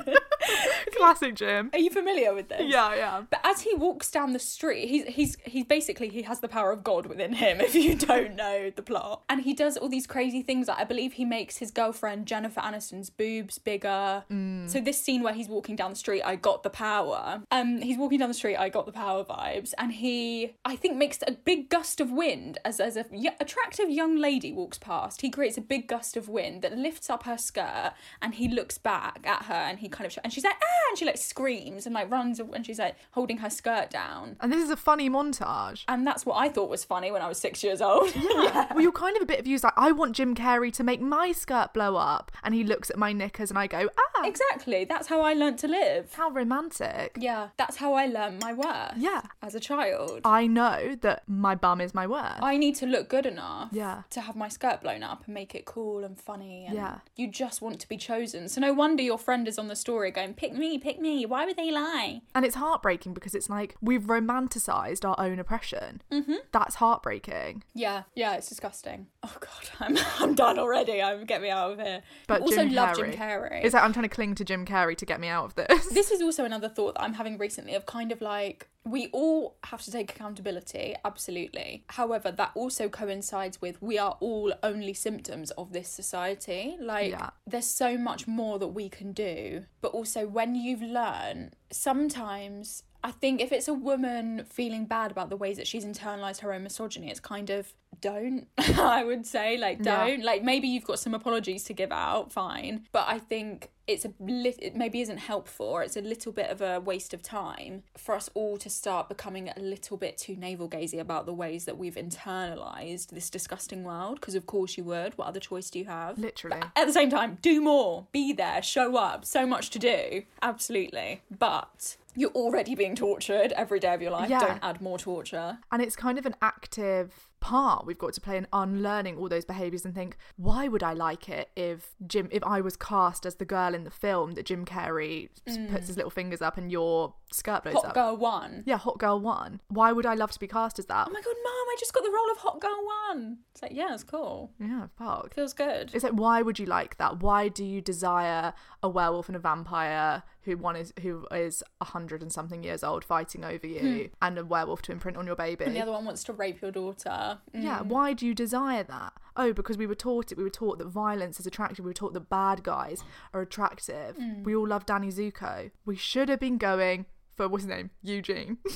Power. 0.06 0.16
Classic 0.96 1.34
Jim. 1.34 1.70
Are 1.72 1.78
you 1.78 1.90
familiar 1.90 2.34
with 2.34 2.48
this? 2.48 2.62
Yeah, 2.66 2.94
yeah. 2.94 3.22
But 3.30 3.40
as 3.44 3.62
he 3.62 3.74
walks 3.74 4.10
down 4.10 4.32
the 4.32 4.38
street, 4.38 4.88
he's 4.88 5.06
he's 5.06 5.36
he's 5.44 5.64
basically 5.64 6.08
he 6.08 6.22
has 6.22 6.40
the 6.40 6.48
power 6.48 6.72
of 6.72 6.82
God 6.84 7.06
within 7.06 7.32
him. 7.34 7.60
If 7.70 7.74
you 7.76 7.94
don't 7.94 8.34
know 8.34 8.70
the 8.74 8.82
plot, 8.82 9.22
and 9.28 9.42
he 9.42 9.54
does 9.54 9.76
all 9.76 9.88
these 9.88 10.06
crazy 10.06 10.42
things. 10.42 10.66
Like 10.68 10.78
I 10.78 10.84
believe 10.84 11.14
he 11.14 11.24
makes 11.24 11.58
his 11.58 11.70
girlfriend 11.70 12.26
Jennifer 12.26 12.60
Aniston's 12.60 13.10
boobs 13.10 13.58
bigger. 13.58 14.24
So 14.66 14.80
this 14.80 15.00
scene 15.00 15.22
where 15.22 15.32
he's 15.34 15.48
walking 15.48 15.76
down 15.76 15.90
the 15.90 15.96
street, 15.96 16.22
I 16.22 16.36
got 16.36 16.62
the 16.62 16.70
power. 16.70 17.42
Um, 17.50 17.80
he's 17.80 17.96
walking 17.98 18.18
down 18.18 18.28
the 18.28 18.34
street, 18.34 18.56
I 18.56 18.68
got 18.68 18.86
the 18.86 18.92
power 18.92 19.24
vibes, 19.24 19.72
and 19.78 19.92
he 19.92 20.54
I 20.64 20.76
think 20.76 20.96
makes 20.96 21.18
a 21.26 21.32
big 21.32 21.68
gust 21.68 22.00
of 22.00 22.10
wind 22.10 22.58
as 22.64 22.80
as 22.80 22.96
a 22.96 23.04
y- 23.10 23.34
attractive 23.40 23.88
young 23.90 24.16
lady 24.16 24.52
walks 24.52 24.78
past. 24.78 25.20
He 25.22 25.30
creates 25.30 25.56
a 25.56 25.60
big 25.62 25.86
gust 25.88 26.16
of 26.16 26.28
wind 26.28 26.62
that 26.62 26.76
lifts 26.76 27.08
up 27.08 27.22
her 27.24 27.38
skirt, 27.38 27.92
and 28.20 28.34
he 28.34 28.48
looks 28.48 28.78
back 28.78 29.20
at 29.24 29.44
her, 29.44 29.54
and 29.54 29.78
he 29.78 29.88
kind 29.88 30.06
of 30.06 30.12
sh- 30.12 30.18
and 30.30 30.34
she's 30.34 30.44
like 30.44 30.56
ah, 30.62 30.88
and 30.90 30.96
she 30.98 31.04
like 31.04 31.18
screams 31.18 31.86
and 31.86 31.94
like 31.94 32.08
runs, 32.08 32.38
and 32.38 32.64
she's 32.64 32.78
like 32.78 32.94
holding 33.10 33.38
her 33.38 33.50
skirt 33.50 33.90
down. 33.90 34.36
And 34.40 34.52
this 34.52 34.62
is 34.62 34.70
a 34.70 34.76
funny 34.76 35.10
montage. 35.10 35.82
And 35.88 36.06
that's 36.06 36.24
what 36.24 36.36
I 36.36 36.48
thought 36.48 36.70
was 36.70 36.84
funny 36.84 37.10
when 37.10 37.20
I 37.20 37.26
was 37.28 37.38
six 37.38 37.64
years 37.64 37.80
old. 37.82 38.14
Yeah. 38.14 38.66
Well, 38.74 38.82
you're 38.82 38.92
kind 38.92 39.16
of 39.16 39.22
a 39.22 39.26
bit 39.26 39.40
of 39.40 39.46
amused. 39.46 39.64
Like, 39.64 39.72
I 39.76 39.90
want 39.90 40.14
Jim 40.14 40.34
Carrey 40.34 40.72
to 40.74 40.84
make 40.84 41.00
my 41.00 41.32
skirt 41.32 41.74
blow 41.74 41.96
up, 41.96 42.30
and 42.44 42.54
he 42.54 42.62
looks 42.62 42.88
at 42.90 42.96
my 42.96 43.12
knickers, 43.12 43.50
and 43.50 43.58
I 43.58 43.66
go, 43.66 43.88
ah, 43.98 44.22
Exactly. 44.24 44.84
That's 44.84 45.08
how 45.08 45.22
I 45.22 45.32
learnt 45.34 45.58
to 45.60 45.68
live. 45.68 46.12
how 46.14 46.30
romantic. 46.30 47.16
Yeah. 47.18 47.48
That's 47.56 47.76
how 47.76 47.94
I 47.94 48.06
learned 48.06 48.40
my 48.40 48.52
worth. 48.52 48.92
Yeah. 48.96 49.22
As 49.42 49.54
a 49.54 49.60
child. 49.60 50.20
I 50.24 50.46
know 50.46 50.94
that 51.00 51.22
my 51.26 51.54
bum 51.54 51.80
is 51.80 51.94
my 51.94 52.06
worth. 52.06 52.42
I 52.42 52.56
need 52.58 52.74
to 52.76 52.86
look 52.86 53.08
good 53.08 53.26
enough 53.26 53.70
Yeah. 53.72 54.02
to 54.10 54.20
have 54.20 54.36
my 54.36 54.48
skirt 54.48 54.82
blown 54.82 55.02
up 55.02 55.24
and 55.26 55.34
make 55.34 55.54
it 55.54 55.64
cool 55.64 56.04
and 56.04 56.18
funny. 56.20 56.66
And 56.66 56.74
Yeah. 56.76 56.98
You 57.16 57.28
just 57.28 57.60
want 57.62 57.80
to 57.80 57.88
be 57.88 57.96
chosen. 57.96 58.48
So 58.48 58.60
no 58.60 58.72
wonder 58.72 59.02
your 59.02 59.18
friend 59.18 59.48
is 59.48 59.58
on 59.58 59.68
the 59.68 59.76
story 59.76 60.10
going, 60.20 60.34
pick 60.34 60.52
me, 60.54 60.78
pick 60.78 61.00
me. 61.00 61.26
Why 61.26 61.44
would 61.44 61.56
they 61.56 61.70
lie? 61.70 62.22
And 62.34 62.44
it's 62.44 62.56
heartbreaking 62.56 63.14
because 63.14 63.34
it's 63.34 63.48
like 63.50 63.76
we've 63.80 64.02
romanticized 64.02 65.08
our 65.08 65.16
own 65.18 65.38
oppression. 65.38 66.02
Mm-hmm. 66.10 66.34
That's 66.52 66.76
heartbreaking. 66.76 67.64
Yeah, 67.74 68.04
yeah, 68.14 68.36
it's 68.36 68.48
disgusting. 68.48 69.06
Oh 69.22 69.36
god, 69.40 69.70
I'm 69.80 69.98
I'm 70.18 70.34
done 70.34 70.58
already. 70.58 71.02
I'm 71.02 71.24
get 71.24 71.42
me 71.42 71.50
out 71.50 71.72
of 71.72 71.80
here. 71.80 72.02
But 72.26 72.42
also 72.42 72.64
Jim 72.64 72.72
love 72.72 72.96
Carrey. 72.96 73.10
Jim 73.10 73.20
Carrey. 73.20 73.64
It's 73.64 73.74
like 73.74 73.82
I'm 73.82 73.92
trying 73.92 74.08
to 74.08 74.14
cling 74.14 74.34
to 74.36 74.44
Jim 74.44 74.64
Carrey 74.66 74.96
to 74.96 75.06
get 75.06 75.20
me 75.20 75.28
out 75.28 75.44
of 75.44 75.54
this. 75.54 75.86
this 75.88 76.10
is 76.10 76.22
also 76.22 76.44
another 76.44 76.68
thought 76.68 76.94
that 76.94 77.02
I'm 77.02 77.14
having 77.14 77.38
recently 77.38 77.74
of 77.74 77.86
kind 77.86 78.12
of 78.12 78.20
like 78.20 78.68
we 78.84 79.08
all 79.08 79.56
have 79.64 79.82
to 79.82 79.90
take 79.90 80.10
accountability, 80.12 80.94
absolutely. 81.04 81.84
However, 81.88 82.30
that 82.32 82.52
also 82.54 82.88
coincides 82.88 83.60
with 83.60 83.80
we 83.82 83.98
are 83.98 84.16
all 84.20 84.52
only 84.62 84.94
symptoms 84.94 85.50
of 85.52 85.72
this 85.72 85.88
society. 85.88 86.76
Like, 86.80 87.10
Yeah. 87.10 87.30
there's 87.46 87.66
so 87.66 87.98
much 87.98 88.26
more 88.26 88.58
that 88.58 88.68
we 88.68 88.88
can 88.88 89.12
do. 89.12 89.66
But 89.82 89.92
also, 89.92 90.26
when 90.26 90.54
you've 90.54 90.82
learned, 90.82 91.56
sometimes 91.70 92.82
I 93.02 93.10
think 93.10 93.40
if 93.40 93.52
it's 93.52 93.68
a 93.68 93.74
woman 93.74 94.44
feeling 94.48 94.84
bad 94.84 95.10
about 95.10 95.30
the 95.30 95.36
ways 95.36 95.56
that 95.56 95.66
she's 95.66 95.84
internalized 95.84 96.40
her 96.40 96.52
own 96.52 96.62
misogyny, 96.62 97.10
it's 97.10 97.20
kind 97.20 97.50
of 97.50 97.72
don't, 98.00 98.46
I 98.58 99.04
would 99.04 99.26
say. 99.26 99.58
Like, 99.58 99.82
don't. 99.82 100.22
Like, 100.22 100.42
maybe 100.42 100.68
you've 100.68 100.84
got 100.84 100.98
some 100.98 101.14
apologies 101.14 101.64
to 101.64 101.72
give 101.72 101.92
out, 101.92 102.32
fine. 102.32 102.86
But 102.92 103.06
I 103.08 103.18
think 103.18 103.70
it's 103.86 104.04
a 104.04 104.12
lit 104.20 104.56
it 104.62 104.76
maybe 104.76 105.00
isn't 105.00 105.16
helpful 105.16 105.66
or 105.66 105.82
it's 105.82 105.96
a 105.96 106.00
little 106.00 106.30
bit 106.30 106.48
of 106.48 106.62
a 106.62 106.78
waste 106.78 107.12
of 107.12 107.22
time 107.22 107.82
for 107.96 108.14
us 108.14 108.30
all 108.34 108.56
to 108.56 108.70
start 108.70 109.08
becoming 109.08 109.48
a 109.48 109.58
little 109.58 109.96
bit 109.96 110.16
too 110.16 110.36
navel 110.36 110.68
gazy 110.68 111.00
about 111.00 111.26
the 111.26 111.32
ways 111.32 111.64
that 111.64 111.76
we've 111.76 111.96
internalized 111.96 113.08
this 113.08 113.28
disgusting 113.28 113.82
world. 113.82 114.20
Because 114.20 114.34
of 114.34 114.46
course 114.46 114.76
you 114.76 114.84
would. 114.84 115.16
What 115.18 115.26
other 115.26 115.40
choice 115.40 115.70
do 115.70 115.78
you 115.78 115.86
have? 115.86 116.18
Literally. 116.18 116.60
at 116.76 116.86
the 116.86 116.92
same 116.92 117.10
time 117.10 117.38
do 117.42 117.60
more. 117.60 118.06
Be 118.12 118.32
there. 118.32 118.62
Show 118.62 118.96
up. 118.96 119.24
So 119.24 119.46
much 119.46 119.70
to 119.70 119.78
do. 119.78 120.22
Absolutely. 120.42 121.22
But 121.36 121.96
you're 122.20 122.30
already 122.32 122.74
being 122.74 122.94
tortured 122.94 123.52
every 123.52 123.80
day 123.80 123.94
of 123.94 124.02
your 124.02 124.10
life. 124.10 124.28
Yeah. 124.28 124.40
don't 124.40 124.60
add 124.62 124.80
more 124.80 124.98
torture. 124.98 125.58
And 125.72 125.80
it's 125.80 125.96
kind 125.96 126.18
of 126.18 126.26
an 126.26 126.36
active 126.42 127.30
part. 127.40 127.86
We've 127.86 127.98
got 127.98 128.12
to 128.12 128.20
play 128.20 128.36
in 128.36 128.46
unlearning 128.52 129.16
all 129.16 129.28
those 129.28 129.44
behaviors 129.46 129.84
and 129.84 129.94
think 129.94 130.16
why 130.36 130.68
would 130.68 130.82
i 130.82 130.92
like 130.92 131.28
it 131.28 131.48
if 131.56 131.94
jim 132.06 132.28
if 132.30 132.44
i 132.44 132.60
was 132.60 132.76
cast 132.76 133.24
as 133.24 133.36
the 133.36 133.44
girl 133.46 133.74
in 133.74 133.84
the 133.84 133.90
film 133.90 134.32
that 134.32 134.44
jim 134.44 134.64
carrey 134.64 135.30
s- 135.46 135.56
mm. 135.56 135.70
puts 135.70 135.86
his 135.86 135.96
little 135.96 136.10
fingers 136.10 136.42
up 136.42 136.58
and 136.58 136.70
your 136.70 137.14
skirt 137.32 137.62
blows 137.62 137.74
hot 137.74 137.86
up? 137.86 137.94
Girl 137.94 138.16
one. 138.16 138.62
Yeah 138.66 138.76
hot 138.76 138.98
girl 138.98 139.18
one. 139.20 139.60
Why 139.68 139.90
would 139.92 140.04
i 140.04 140.14
love 140.14 140.30
to 140.32 140.40
be 140.40 140.46
cast 140.46 140.78
as 140.78 140.86
that? 140.86 141.06
Oh 141.08 141.12
my 141.12 141.20
god 141.20 141.34
mom 141.42 141.66
i 141.72 141.76
just 141.78 141.94
got 141.94 142.04
the 142.04 142.10
role 142.10 142.30
of 142.30 142.36
hot 142.38 142.60
girl 142.60 142.84
one. 143.08 143.38
It's 143.52 143.62
like 143.62 143.72
yeah 143.74 143.94
it's 143.94 144.04
cool. 144.04 144.50
Yeah 144.60 144.88
fuck. 144.98 145.32
Feels 145.34 145.54
good. 145.54 145.90
It's 145.94 146.04
like 146.04 146.12
why 146.12 146.42
would 146.42 146.58
you 146.58 146.66
like 146.66 146.98
that? 146.98 147.20
Why 147.20 147.48
do 147.48 147.64
you 147.64 147.80
desire 147.80 148.52
a 148.82 148.88
werewolf 148.88 149.28
and 149.28 149.36
a 149.36 149.40
vampire 149.40 150.22
who 150.42 150.56
one 150.56 150.76
is 150.76 150.92
who 151.02 151.26
is 151.30 151.62
a 151.80 151.84
hundred 151.84 152.22
and 152.22 152.32
something 152.32 152.62
years 152.62 152.82
old 152.82 153.04
fighting 153.04 153.44
over 153.44 153.66
you, 153.66 154.10
and 154.22 154.38
a 154.38 154.44
werewolf 154.44 154.82
to 154.82 154.92
imprint 154.92 155.16
on 155.16 155.26
your 155.26 155.36
baby. 155.36 155.64
Hmm. 155.64 155.68
And 155.68 155.76
the 155.76 155.82
other 155.82 155.92
one 155.92 156.04
wants 156.04 156.24
to 156.24 156.32
rape 156.32 156.60
your 156.62 156.70
daughter. 156.70 157.38
Mm. 157.54 157.64
Yeah, 157.64 157.82
why 157.82 158.12
do 158.12 158.26
you 158.26 158.34
desire 158.34 158.82
that? 158.84 159.12
Oh, 159.36 159.52
because 159.52 159.76
we 159.76 159.86
were 159.86 159.94
taught 159.94 160.32
it. 160.32 160.38
We 160.38 160.44
were 160.44 160.50
taught 160.50 160.78
that 160.78 160.88
violence 160.88 161.38
is 161.40 161.46
attractive. 161.46 161.84
We 161.84 161.90
were 161.90 161.94
taught 161.94 162.14
that 162.14 162.28
bad 162.28 162.62
guys 162.62 163.04
are 163.32 163.40
attractive. 163.40 164.16
Mm. 164.16 164.44
We 164.44 164.54
all 164.54 164.66
love 164.66 164.86
Danny 164.86 165.08
Zuko. 165.08 165.70
We 165.84 165.96
should 165.96 166.28
have 166.28 166.40
been 166.40 166.58
going 166.58 167.06
for 167.40 167.48
what's 167.48 167.64
his 167.64 167.70
name, 167.70 167.88
Eugene. 168.02 168.58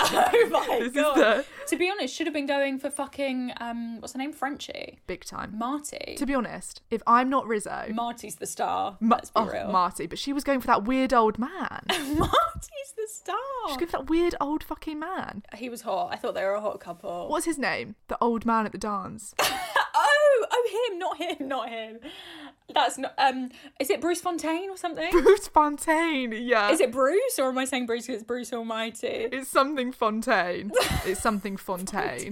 Oh 0.00 0.48
my 0.50 0.78
This 0.78 0.92
god. 0.94 1.16
the- 1.16 1.44
To 1.66 1.76
be 1.76 1.90
honest, 1.90 2.14
should 2.14 2.28
have 2.28 2.34
been 2.34 2.46
going 2.46 2.78
for 2.78 2.88
fucking 2.88 3.52
um 3.60 4.00
what's 4.00 4.12
her 4.14 4.18
name? 4.18 4.32
Frenchie. 4.32 5.00
Big 5.08 5.24
time. 5.24 5.58
Marty. 5.58 6.14
to 6.16 6.24
be 6.24 6.34
honest, 6.34 6.82
if 6.90 7.02
I'm 7.06 7.28
not 7.28 7.46
Rizzo, 7.46 7.86
Marty's 7.92 8.36
the 8.36 8.46
star. 8.46 8.96
Ma- 9.00 9.16
let's 9.16 9.30
be 9.30 9.40
oh, 9.40 9.46
real. 9.46 9.68
Marty, 9.72 10.06
but 10.06 10.18
she 10.18 10.32
was 10.32 10.44
going 10.44 10.60
for 10.60 10.68
that 10.68 10.84
weird 10.84 11.12
old 11.12 11.38
man. 11.38 11.82
Marty's 11.88 12.92
the 12.96 13.08
star. 13.08 13.36
She's 13.68 13.76
going 13.76 13.88
for 13.88 13.98
that 13.98 14.08
weird 14.08 14.34
old 14.40 14.62
fucking 14.62 14.98
man. 15.00 15.42
He 15.56 15.68
was 15.68 15.82
hot. 15.82 16.10
I 16.12 16.16
thought 16.16 16.34
they 16.34 16.44
were 16.44 16.54
a 16.54 16.60
hot 16.60 16.78
couple. 16.80 17.28
What's 17.28 17.44
his 17.46 17.58
name? 17.58 17.96
The 18.06 18.16
old 18.20 18.46
man 18.46 18.64
at 18.66 18.72
the 18.72 18.78
dance. 18.78 19.34
Oh, 20.50 20.88
him, 20.90 20.98
not 20.98 21.16
him, 21.18 21.48
not 21.48 21.68
him. 21.68 21.98
That's 22.74 22.98
not. 22.98 23.14
Um, 23.18 23.50
is 23.80 23.90
it 23.90 24.00
Bruce 24.00 24.20
Fontaine 24.20 24.70
or 24.70 24.76
something? 24.76 25.10
Bruce 25.22 25.48
Fontaine. 25.48 26.32
Yeah. 26.32 26.70
Is 26.70 26.80
it 26.80 26.92
Bruce, 26.92 27.38
or 27.38 27.48
am 27.48 27.58
I 27.58 27.64
saying 27.64 27.86
Bruce 27.86 28.06
because 28.06 28.20
it's 28.22 28.26
Bruce 28.26 28.52
Almighty? 28.52 29.06
It's 29.32 29.48
something 29.48 29.92
Fontaine. 29.92 30.70
it's 31.04 31.20
something 31.20 31.56
Fontaine. 31.68 32.30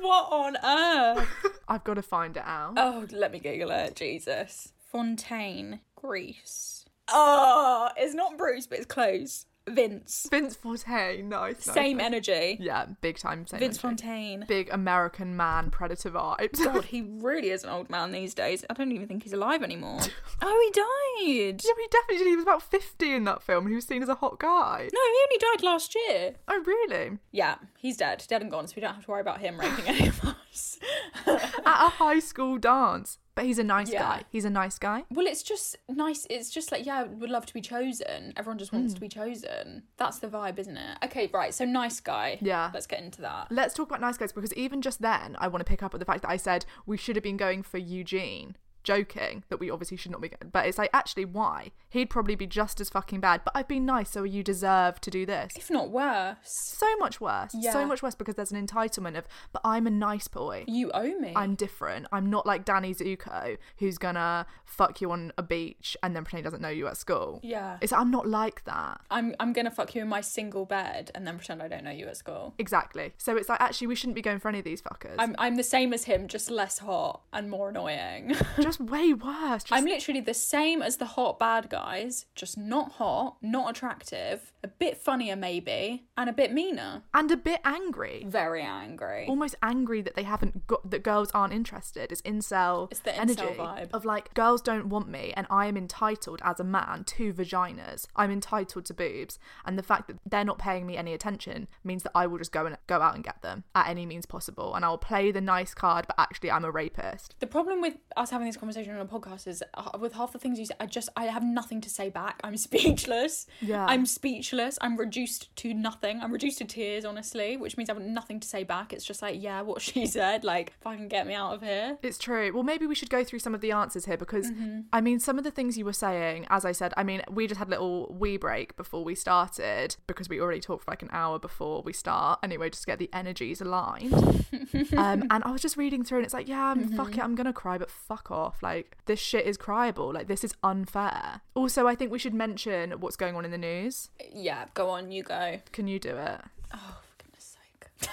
what 0.00 0.28
on 0.32 0.56
earth? 0.64 1.28
I've 1.68 1.84
got 1.84 1.94
to 1.94 2.02
find 2.02 2.36
it 2.36 2.44
out. 2.46 2.74
Oh, 2.76 3.06
let 3.10 3.32
me 3.32 3.38
Google 3.40 3.70
it. 3.72 3.96
Jesus. 3.96 4.72
Fontaine, 4.90 5.80
Grease. 5.96 6.84
Oh, 7.08 7.88
it's 7.96 8.14
not 8.14 8.38
Bruce, 8.38 8.66
but 8.66 8.78
it's 8.78 8.86
close. 8.86 9.46
Vince. 9.68 10.26
Vince 10.30 10.56
Fontaine. 10.56 11.28
Nice. 11.28 11.64
Same 11.64 11.98
nice. 11.98 12.06
energy. 12.06 12.56
Yeah, 12.60 12.86
big 13.00 13.18
time. 13.18 13.46
Same 13.46 13.60
Vince 13.60 13.82
energy. 13.82 14.02
Fontaine. 14.02 14.44
Big 14.48 14.68
American 14.70 15.36
man 15.36 15.70
predator 15.70 16.10
vibes. 16.10 16.62
God, 16.62 16.84
he 16.86 17.02
really 17.02 17.50
is 17.50 17.64
an 17.64 17.70
old 17.70 17.90
man 17.90 18.12
these 18.12 18.34
days. 18.34 18.64
I 18.68 18.74
don't 18.74 18.92
even 18.92 19.08
think 19.08 19.22
he's 19.22 19.32
alive 19.32 19.62
anymore. 19.62 20.00
oh, 20.42 20.72
he 21.18 21.26
died. 21.26 21.62
Yeah, 21.64 21.72
he 21.76 21.88
definitely 21.90 22.18
did. 22.18 22.26
He 22.28 22.36
was 22.36 22.44
about 22.44 22.62
50 22.62 23.12
in 23.12 23.24
that 23.24 23.42
film 23.42 23.64
and 23.64 23.72
he 23.72 23.76
was 23.76 23.86
seen 23.86 24.02
as 24.02 24.08
a 24.08 24.16
hot 24.16 24.38
guy. 24.38 24.88
No, 24.92 25.00
he 25.00 25.18
only 25.24 25.38
died 25.38 25.62
last 25.64 25.94
year. 25.94 26.34
Oh, 26.46 26.62
really? 26.64 27.18
Yeah, 27.32 27.56
he's 27.78 27.96
dead. 27.96 28.24
Dead 28.28 28.42
and 28.42 28.50
gone, 28.50 28.66
so 28.66 28.74
we 28.76 28.82
don't 28.82 28.94
have 28.94 29.04
to 29.04 29.10
worry 29.10 29.20
about 29.20 29.40
him 29.40 29.58
raping 29.58 29.86
any 29.86 30.08
of 30.08 30.24
us. 30.24 30.78
At 31.26 31.86
a 31.86 31.90
high 31.90 32.20
school 32.20 32.58
dance. 32.58 33.18
But 33.38 33.46
he's 33.46 33.60
a 33.60 33.62
nice 33.62 33.92
Yeah. 33.92 34.00
guy. 34.00 34.24
He's 34.30 34.44
a 34.44 34.50
nice 34.50 34.80
guy. 34.80 35.04
well, 35.10 35.28
it's 35.28 35.44
just 35.44 35.76
nice. 35.88 36.26
It's 36.28 36.50
just 36.50 36.72
like, 36.72 36.84
yeah, 36.84 37.04
would 37.04 37.30
love 37.30 37.46
to 37.46 37.54
be 37.54 37.60
chosen. 37.60 38.32
Everyone 38.36 38.58
just 38.58 38.72
wants 38.72 38.94
to 38.94 38.98
hmm. 38.98 39.04
be 39.04 39.08
chosen. 39.08 39.84
That's 39.96 40.18
the 40.18 40.26
vibe, 40.26 40.58
isn't 40.58 40.76
it? 40.76 40.98
Okay, 41.04 41.30
right. 41.32 41.54
So, 41.54 41.64
nice 41.64 42.00
guy. 42.00 42.38
Yeah. 42.40 42.72
Let's 42.74 42.88
get 42.88 43.00
into 43.00 43.20
that. 43.20 43.46
Let's 43.52 43.74
talk 43.74 43.90
about 43.90 44.00
nice 44.00 44.16
guys 44.16 44.32
because 44.32 44.52
even 44.54 44.82
just 44.82 45.00
then, 45.00 45.36
I 45.38 45.46
want 45.46 45.64
to 45.64 45.70
pick 45.70 45.84
up 45.84 45.94
at 45.94 46.00
the 46.00 46.04
fact 46.04 46.22
that 46.22 46.30
I 46.30 46.36
said 46.36 46.66
we 46.84 46.96
should 46.96 47.14
have 47.14 47.22
been 47.22 47.36
going 47.36 47.62
for 47.62 47.78
Eugene. 47.78 48.56
Joking 48.84 49.44
that 49.48 49.58
we 49.60 49.70
obviously 49.70 49.96
should 49.96 50.12
not 50.12 50.20
be, 50.20 50.30
but 50.52 50.66
it's 50.66 50.78
like 50.78 50.90
actually 50.94 51.24
why 51.26 51.72
he'd 51.90 52.08
probably 52.10 52.34
be 52.34 52.46
just 52.46 52.80
as 52.80 52.88
fucking 52.88 53.20
bad. 53.20 53.42
But 53.44 53.52
I've 53.54 53.68
been 53.68 53.84
nice, 53.86 54.10
so 54.10 54.22
you 54.22 54.42
deserve 54.42 55.00
to 55.02 55.10
do 55.10 55.26
this. 55.26 55.52
If 55.56 55.70
not 55.70 55.90
worse, 55.90 56.36
So 56.42 56.86
much 56.98 57.20
worse, 57.20 57.54
Yeah. 57.54 57.72
so 57.72 57.84
much 57.86 58.02
worse 58.02 58.14
because 58.14 58.34
there's 58.36 58.52
an 58.52 58.66
entitlement 58.66 59.16
of, 59.18 59.26
but 59.52 59.60
I'm 59.64 59.86
a 59.86 59.90
nice 59.90 60.28
boy. 60.28 60.64
you 60.68 60.90
owe 60.92 61.18
me. 61.18 61.32
I'm 61.36 61.54
different. 61.54 62.06
I'm 62.12 62.30
not 62.30 62.46
like 62.46 62.64
Danny 62.64 62.94
Zuko, 62.94 63.58
who's 63.78 63.98
gonna 63.98 64.46
fuck 64.64 65.00
you 65.00 65.10
on 65.10 65.32
a 65.38 65.42
beach 65.42 65.96
and 66.02 66.14
then 66.16 66.24
pretend 66.24 66.40
he 66.40 66.44
doesn't 66.44 66.60
know 66.62 66.68
you 66.68 66.86
at 66.86 66.96
school. 66.96 67.40
Yeah. 67.42 67.78
It's 67.80 67.92
I'm 67.92 68.10
not 68.10 68.26
like 68.28 68.64
that. 68.64 69.00
I'm 69.10 69.34
I'm 69.40 69.52
gonna 69.52 69.70
fuck 69.70 69.94
you 69.94 70.02
in 70.02 70.08
my 70.08 70.20
single 70.20 70.64
bed 70.66 71.10
and 71.14 71.26
then 71.26 71.36
pretend 71.36 71.62
I 71.62 71.68
don't 71.68 71.84
know 71.84 71.90
you 71.90 72.06
at 72.06 72.16
school. 72.16 72.54
Exactly. 72.58 73.12
So 73.18 73.36
it's 73.36 73.48
like 73.48 73.60
actually 73.60 73.86
we 73.88 73.94
shouldn't 73.94 74.14
be 74.16 74.22
going 74.22 74.38
for 74.38 74.48
any 74.48 74.58
of 74.58 74.64
these 74.64 74.80
fuckers. 74.82 75.16
I'm 75.18 75.34
I'm 75.38 75.56
the 75.56 75.62
same 75.62 75.92
as 75.92 76.04
him, 76.04 76.28
just 76.28 76.50
less 76.50 76.78
hot 76.78 77.22
and 77.32 77.50
more 77.50 77.70
annoying. 77.70 78.34
just 78.68 78.80
way 78.80 79.14
worse. 79.14 79.64
Just, 79.64 79.72
I'm 79.72 79.84
literally 79.86 80.20
the 80.20 80.34
same 80.34 80.82
as 80.82 80.98
the 80.98 81.06
hot 81.06 81.38
bad 81.38 81.70
guys, 81.70 82.26
just 82.34 82.58
not 82.58 82.92
hot, 82.92 83.36
not 83.40 83.70
attractive, 83.70 84.52
a 84.62 84.68
bit 84.68 84.98
funnier 84.98 85.36
maybe, 85.36 86.04
and 86.18 86.28
a 86.28 86.32
bit 86.32 86.52
meaner. 86.52 87.02
and 87.14 87.30
a 87.30 87.36
bit 87.36 87.60
angry. 87.64 88.24
Very 88.28 88.62
angry. 88.62 89.26
Almost 89.26 89.54
angry 89.62 90.02
that 90.02 90.16
they 90.16 90.24
haven't 90.24 90.66
got 90.66 90.90
that 90.90 91.02
girls 91.02 91.30
aren't 91.32 91.54
interested. 91.54 92.12
It's 92.12 92.20
incel 92.22 92.88
It's 92.90 93.00
the 93.00 93.10
incel 93.10 93.18
energy 93.20 93.42
vibe. 93.42 93.88
of 93.92 94.04
like 94.04 94.34
girls 94.34 94.60
don't 94.60 94.88
want 94.88 95.08
me 95.08 95.32
and 95.34 95.46
I 95.48 95.66
am 95.66 95.76
entitled 95.76 96.40
as 96.44 96.60
a 96.60 96.64
man 96.64 97.04
to 97.04 97.32
vaginas. 97.32 98.06
I'm 98.16 98.30
entitled 98.30 98.84
to 98.86 98.94
boobs 98.94 99.38
and 99.64 99.78
the 99.78 99.82
fact 99.82 100.08
that 100.08 100.18
they're 100.26 100.44
not 100.44 100.58
paying 100.58 100.86
me 100.86 100.96
any 100.98 101.14
attention 101.14 101.68
means 101.82 102.02
that 102.02 102.12
I 102.14 102.26
will 102.26 102.38
just 102.38 102.52
go 102.52 102.66
and 102.66 102.76
go 102.86 103.00
out 103.00 103.14
and 103.14 103.24
get 103.24 103.40
them 103.40 103.64
at 103.74 103.88
any 103.88 104.04
means 104.04 104.26
possible 104.26 104.74
and 104.74 104.84
I'll 104.84 104.98
play 104.98 105.30
the 105.30 105.40
nice 105.40 105.72
card 105.72 106.06
but 106.06 106.16
actually 106.18 106.50
I'm 106.50 106.64
a 106.66 106.70
rapist. 106.70 107.34
The 107.40 107.46
problem 107.46 107.80
with 107.80 107.96
us 108.16 108.30
having 108.30 108.46
this 108.46 108.57
conversation 108.58 108.94
on 108.94 109.00
a 109.00 109.06
podcast 109.06 109.46
is 109.46 109.62
uh, 109.74 109.90
with 109.98 110.12
half 110.14 110.32
the 110.32 110.38
things 110.38 110.58
you 110.58 110.66
say, 110.66 110.74
I 110.80 110.86
just 110.86 111.08
I 111.16 111.24
have 111.26 111.42
nothing 111.42 111.80
to 111.82 111.90
say 111.90 112.08
back. 112.10 112.40
I'm 112.44 112.56
speechless. 112.68 113.46
Yeah. 113.60 113.86
I'm 113.86 114.04
speechless. 114.06 114.78
I'm 114.80 114.96
reduced 114.96 115.54
to 115.56 115.72
nothing. 115.74 116.20
I'm 116.20 116.32
reduced 116.32 116.58
to 116.58 116.64
tears, 116.64 117.04
honestly, 117.04 117.56
which 117.56 117.76
means 117.76 117.88
I 117.90 117.94
have 117.94 118.02
nothing 118.02 118.40
to 118.40 118.48
say 118.48 118.64
back. 118.64 118.92
It's 118.92 119.04
just 119.04 119.22
like, 119.22 119.40
yeah, 119.42 119.60
what 119.62 119.80
she 119.88 120.06
said, 120.06 120.44
like, 120.44 120.72
fucking 120.80 121.08
get 121.08 121.26
me 121.26 121.34
out 121.34 121.54
of 121.54 121.62
here. 121.62 121.98
It's 122.02 122.18
true. 122.18 122.52
Well, 122.52 122.62
maybe 122.62 122.86
we 122.86 122.94
should 122.94 123.10
go 123.10 123.24
through 123.24 123.38
some 123.40 123.54
of 123.54 123.60
the 123.60 123.72
answers 123.72 124.04
here 124.04 124.16
because 124.16 124.46
Mm-hmm. 124.48 124.80
I 124.92 125.00
mean, 125.00 125.20
some 125.20 125.36
of 125.36 125.44
the 125.44 125.50
things 125.50 125.76
you 125.76 125.84
were 125.84 125.92
saying, 125.92 126.46
as 126.48 126.64
I 126.64 126.72
said, 126.72 126.94
I 126.96 127.02
mean, 127.02 127.22
we 127.30 127.46
just 127.46 127.58
had 127.58 127.68
a 127.68 127.70
little 127.70 128.14
wee 128.18 128.36
break 128.38 128.76
before 128.76 129.04
we 129.04 129.14
started 129.14 129.96
because 130.06 130.28
we 130.28 130.40
already 130.40 130.60
talked 130.60 130.84
for 130.84 130.90
like 130.90 131.02
an 131.02 131.10
hour 131.12 131.38
before 131.38 131.82
we 131.82 131.92
start. 131.92 132.38
Anyway, 132.42 132.70
just 132.70 132.82
to 132.84 132.86
get 132.86 132.98
the 132.98 133.10
energies 133.12 133.60
aligned. 133.60 134.12
um, 134.96 135.24
and 135.30 135.44
I 135.44 135.50
was 135.50 135.60
just 135.60 135.76
reading 135.76 136.02
through, 136.04 136.18
and 136.18 136.24
it's 136.24 136.34
like, 136.34 136.48
yeah, 136.48 136.74
Mm-hmm. 136.74 136.96
fuck 136.96 137.16
it, 137.16 137.20
I'm 137.22 137.34
gonna 137.34 137.52
cry, 137.52 137.78
but 137.78 137.90
fuck 137.90 138.30
off. 138.30 138.47
Like 138.62 138.96
this 139.06 139.18
shit 139.18 139.46
is 139.46 139.56
cryable. 139.58 140.12
Like 140.12 140.28
this 140.28 140.44
is 140.44 140.54
unfair. 140.62 141.40
Also, 141.54 141.86
I 141.86 141.94
think 141.94 142.10
we 142.10 142.18
should 142.18 142.34
mention 142.34 142.92
what's 143.00 143.16
going 143.16 143.36
on 143.36 143.44
in 143.44 143.50
the 143.50 143.58
news. 143.58 144.10
Yeah, 144.32 144.66
go 144.74 144.90
on, 144.90 145.10
you 145.10 145.22
go. 145.22 145.60
Can 145.72 145.88
you 145.88 145.98
do 145.98 146.16
it? 146.16 146.40
Oh, 146.74 146.98
for 147.02 147.24
goodness 147.24 147.56
sake. 147.56 148.10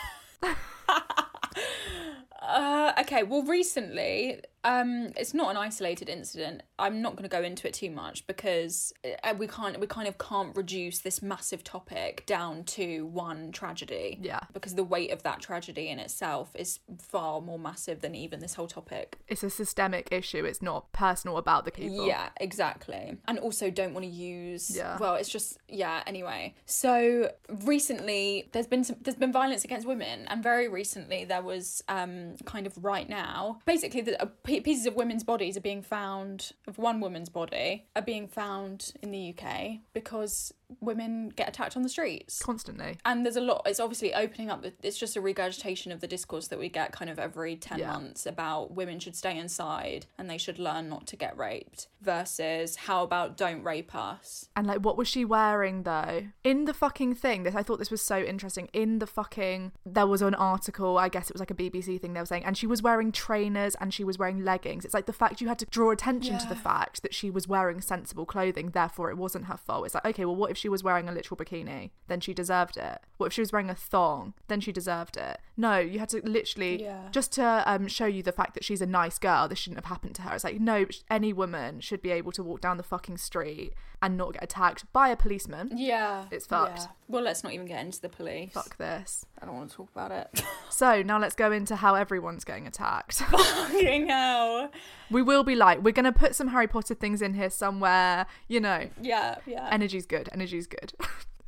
uh, 2.41 2.93
okay, 3.01 3.23
well, 3.23 3.43
recently, 3.43 4.41
um, 4.65 5.11
it's 5.15 5.33
not 5.33 5.51
an 5.51 5.57
isolated 5.57 6.09
incident. 6.09 6.63
I'm 6.79 7.01
not 7.01 7.11
going 7.15 7.23
to 7.23 7.29
go 7.29 7.43
into 7.43 7.67
it 7.67 7.73
too 7.75 7.91
much 7.91 8.25
because 8.27 8.91
uh, 9.23 9.33
we 9.37 9.47
can't. 9.47 9.79
We 9.79 9.87
kind 9.87 10.07
of 10.07 10.17
can't 10.17 10.55
reduce 10.57 10.99
this 10.99 11.21
massive 11.21 11.63
topic 11.63 12.25
down 12.25 12.63
to 12.65 13.05
one 13.05 13.51
tragedy. 13.51 14.19
Yeah. 14.21 14.39
Because 14.53 14.75
the 14.75 14.83
weight 14.83 15.11
of 15.11 15.23
that 15.23 15.39
tragedy 15.39 15.87
in 15.89 15.99
itself 15.99 16.49
is 16.55 16.79
far 16.99 17.39
more 17.41 17.59
massive 17.59 18.01
than 18.01 18.15
even 18.15 18.39
this 18.39 18.55
whole 18.55 18.67
topic. 18.67 19.17
It's 19.27 19.43
a 19.43 19.49
systemic 19.49 20.09
issue. 20.11 20.43
It's 20.43 20.61
not 20.61 20.91
personal 20.91 21.37
about 21.37 21.65
the 21.65 21.71
people. 21.71 22.07
Yeah, 22.07 22.29
exactly. 22.41 23.17
And 23.27 23.37
also 23.39 23.69
don't 23.69 23.93
want 23.93 24.05
to 24.05 24.11
use 24.11 24.75
Yeah. 24.75 24.97
well, 24.97 25.15
it's 25.15 25.29
just 25.29 25.59
yeah, 25.69 26.01
anyway. 26.07 26.55
So 26.65 27.31
recently 27.63 28.49
there's 28.51 28.67
been 28.67 28.83
some, 28.83 28.97
there's 29.01 29.15
been 29.15 29.31
violence 29.31 29.63
against 29.63 29.87
women 29.87 30.25
and 30.27 30.41
very 30.41 30.67
recently 30.67 31.25
there 31.25 31.41
was 31.41 31.83
um 31.87 32.35
kind 32.45 32.65
of 32.65 32.73
right 32.83 33.07
now 33.07 33.59
basically 33.65 34.01
the 34.01 34.21
uh, 34.21 34.27
p- 34.43 34.54
pieces 34.63 34.85
of 34.85 34.95
women's 34.95 35.23
bodies 35.23 35.57
are 35.57 35.61
being 35.61 35.81
found 35.81 36.51
of 36.67 36.77
one 36.77 36.99
woman's 36.99 37.29
body 37.29 37.85
are 37.95 38.01
being 38.01 38.27
found 38.27 38.93
in 39.01 39.11
the 39.11 39.33
UK 39.37 39.79
because 39.93 40.53
women 40.81 41.29
get 41.29 41.47
attacked 41.49 41.75
on 41.77 41.83
the 41.83 41.89
streets 41.89 42.41
Constantly. 42.41 42.97
and 43.05 43.25
there's 43.25 43.35
a 43.35 43.41
lot 43.41 43.61
it's 43.65 43.79
obviously 43.79 44.13
opening 44.13 44.49
up 44.49 44.65
it's 44.83 44.97
just 44.97 45.15
a 45.15 45.21
regurgitation 45.21 45.91
of 45.91 46.01
the 46.01 46.07
discourse 46.07 46.47
that 46.47 46.59
we 46.59 46.69
get 46.69 46.91
kind 46.91 47.09
of 47.09 47.19
every 47.19 47.55
10 47.55 47.79
Yeah. 47.79 47.91
months 47.91 48.25
about 48.25 48.71
women 48.75 48.99
should 48.99 49.15
stay 49.15 49.37
inside 49.37 50.05
and 50.17 50.29
they 50.29 50.37
should 50.37 50.59
learn 50.59 50.89
not 50.89 51.07
to 51.07 51.15
get 51.15 51.37
raped 51.37 51.87
versus 52.01 52.75
how 52.75 53.03
about 53.03 53.35
don't 53.37 53.63
rape 53.63 53.93
us 53.95 54.49
And 54.55 54.67
like, 54.67 54.79
what 54.85 54.97
was 54.97 55.07
she 55.07 55.25
wearing 55.25 55.83
though? 55.83 56.27
In 56.43 56.65
the 56.65 56.73
fucking 56.73 57.15
thing, 57.15 57.43
this 57.43 57.55
I 57.55 57.63
thought 57.63 57.79
this 57.79 57.91
was 57.91 58.01
so 58.01 58.19
interesting. 58.19 58.69
In 58.73 58.99
the 58.99 59.07
fucking, 59.07 59.71
there 59.85 60.05
was 60.07 60.21
an 60.21 60.35
article. 60.35 60.97
I 60.97 61.09
guess 61.09 61.29
it 61.29 61.33
was 61.33 61.39
like 61.39 61.51
a 61.51 61.55
BBC 61.55 61.99
thing 61.99 62.13
they 62.13 62.19
were 62.19 62.25
saying, 62.25 62.45
and 62.45 62.57
she 62.57 62.67
was 62.67 62.81
wearing 62.81 63.11
trainers 63.11 63.75
and 63.75 63.93
she 63.93 64.03
was 64.03 64.17
wearing 64.19 64.43
leggings. 64.43 64.85
It's 64.85 64.93
like 64.93 65.05
the 65.07 65.13
fact 65.13 65.41
you 65.41 65.47
had 65.47 65.59
to 65.59 65.65
draw 65.65 65.91
attention 65.91 66.37
to 66.39 66.47
the 66.47 66.55
fact 66.55 67.01
that 67.01 67.13
she 67.13 67.29
was 67.29 67.47
wearing 67.47 67.81
sensible 67.81 68.25
clothing. 68.25 68.69
Therefore, 68.69 69.09
it 69.09 69.17
wasn't 69.17 69.45
her 69.45 69.57
fault. 69.57 69.85
It's 69.85 69.95
like, 69.95 70.05
okay, 70.05 70.25
well, 70.25 70.35
what 70.35 70.51
if 70.55 70.59
she 70.59 70.69
was 70.69 70.83
wearing 70.83 71.09
a 71.09 71.11
literal 71.11 71.37
bikini? 71.37 71.91
Then 72.07 72.21
she 72.21 72.33
deserved 72.33 72.77
it. 72.77 72.99
What 73.17 73.27
if 73.27 73.33
she 73.33 73.41
was 73.41 73.51
wearing 73.51 73.69
a 73.69 73.75
thong? 73.75 74.33
Then 74.47 74.61
she 74.61 74.71
deserved 74.71 75.17
it. 75.17 75.39
No, 75.57 75.77
you 75.77 75.99
had 75.99 76.09
to 76.09 76.21
literally 76.27 76.83
Yeah. 76.83 77.07
just 77.11 77.31
to 77.33 77.63
um, 77.65 77.87
show 77.87 78.05
you 78.05 78.21
the 78.23 78.31
fact 78.33 78.53
that 78.55 78.63
she's 78.65 78.81
a 78.81 78.85
nice 78.85 79.17
girl. 79.17 79.47
This 79.47 79.59
shouldn't 79.59 79.77
have 79.83 79.89
happened 79.89 80.15
to 80.15 80.21
her. 80.23 80.35
It's 80.35 80.43
like 80.43 80.59
no, 80.59 80.85
any 81.09 81.31
woman 81.31 81.79
should 81.79 82.01
be 82.01 82.11
able 82.11 82.31
to 82.33 82.43
walk 82.43 82.59
down 82.61 82.77
the 82.77 82.83
fucking 82.83 83.17
street 83.17 83.73
and 84.01 84.17
not 84.17 84.33
get 84.33 84.43
attacked 84.43 84.91
by 84.91 85.07
a 85.09 85.15
policeman. 85.15 85.69
yeah 85.73 86.25
It's 86.29 86.45
fucked. 86.45 86.79
yeah. 86.79 86.87
well 87.07 87.23
let's 87.23 87.43
not 87.43 87.53
even 87.53 87.65
get 87.65 87.79
into 87.83 88.01
the 88.01 88.09
police 88.09 88.51
Fuck 88.51 88.77
this. 88.77 89.25
i 89.41 89.45
don't 89.45 89.55
want 89.55 89.69
to 89.71 89.75
talk 89.77 89.89
about 89.95 90.11
it 90.11 90.43
So 90.69 91.01
now 91.01 91.17
let's 91.17 91.33
go 91.35 91.51
into 91.53 91.77
how 91.77 91.95
everyone's 91.95 92.43
getting 92.43 92.67
attacked. 92.67 93.13
fucking 93.21 94.07
hell 94.07 94.69
We 95.09 95.21
will 95.21 95.43
be 95.45 95.55
like, 95.55 95.81
we're 95.81 95.93
gonna 95.93 96.11
put 96.11 96.35
some 96.35 96.49
Harry 96.49 96.67
Potter 96.67 96.93
things 96.93 97.21
in 97.21 97.33
here 97.35 97.49
somewhere. 97.49 98.25
You 98.49 98.59
know, 98.59 98.89
Yeah, 99.01 99.35
yeah. 99.45 99.69
energy's 99.71 100.05
good. 100.05 100.27
Energy's 100.33 100.67
good. 100.67 100.91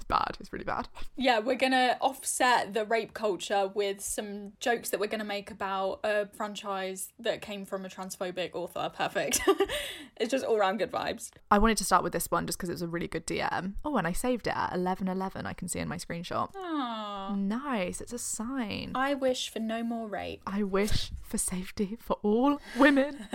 bad. 0.07 0.37
It's 0.39 0.51
really 0.51 0.65
bad. 0.65 0.87
Yeah, 1.15 1.39
we're 1.39 1.55
gonna 1.55 1.97
offset 2.01 2.73
the 2.73 2.85
rape 2.85 3.13
culture 3.13 3.69
with 3.73 4.01
some 4.01 4.53
jokes 4.59 4.89
that 4.89 4.99
we're 4.99 5.07
gonna 5.07 5.23
make 5.23 5.51
about 5.51 5.99
a 6.03 6.27
franchise 6.27 7.11
that 7.19 7.41
came 7.41 7.65
from 7.65 7.85
a 7.85 7.89
transphobic 7.89 8.55
author. 8.55 8.91
Perfect. 8.93 9.41
it's 10.17 10.31
just 10.31 10.45
all 10.45 10.57
round 10.57 10.79
good 10.79 10.91
vibes. 10.91 11.31
I 11.51 11.59
wanted 11.59 11.77
to 11.77 11.83
start 11.83 12.03
with 12.03 12.13
this 12.13 12.29
one 12.29 12.45
just 12.45 12.57
because 12.57 12.69
it 12.69 12.73
was 12.73 12.81
a 12.81 12.87
really 12.87 13.07
good 13.07 13.25
DM. 13.27 13.73
Oh, 13.83 13.97
and 13.97 14.07
I 14.07 14.11
saved 14.13 14.47
it 14.47 14.55
at 14.55 14.73
eleven 14.73 15.07
eleven. 15.07 15.45
I 15.45 15.53
can 15.53 15.67
see 15.67 15.79
in 15.79 15.87
my 15.87 15.97
screenshot. 15.97 16.53
Aww. 16.53 17.37
Nice. 17.37 18.01
It's 18.01 18.13
a 18.13 18.19
sign. 18.19 18.91
I 18.95 19.13
wish 19.13 19.49
for 19.49 19.59
no 19.59 19.83
more 19.83 20.07
rape. 20.07 20.41
I 20.47 20.63
wish 20.63 21.11
for 21.23 21.37
safety 21.37 21.97
for 21.99 22.17
all 22.23 22.59
women. 22.77 23.27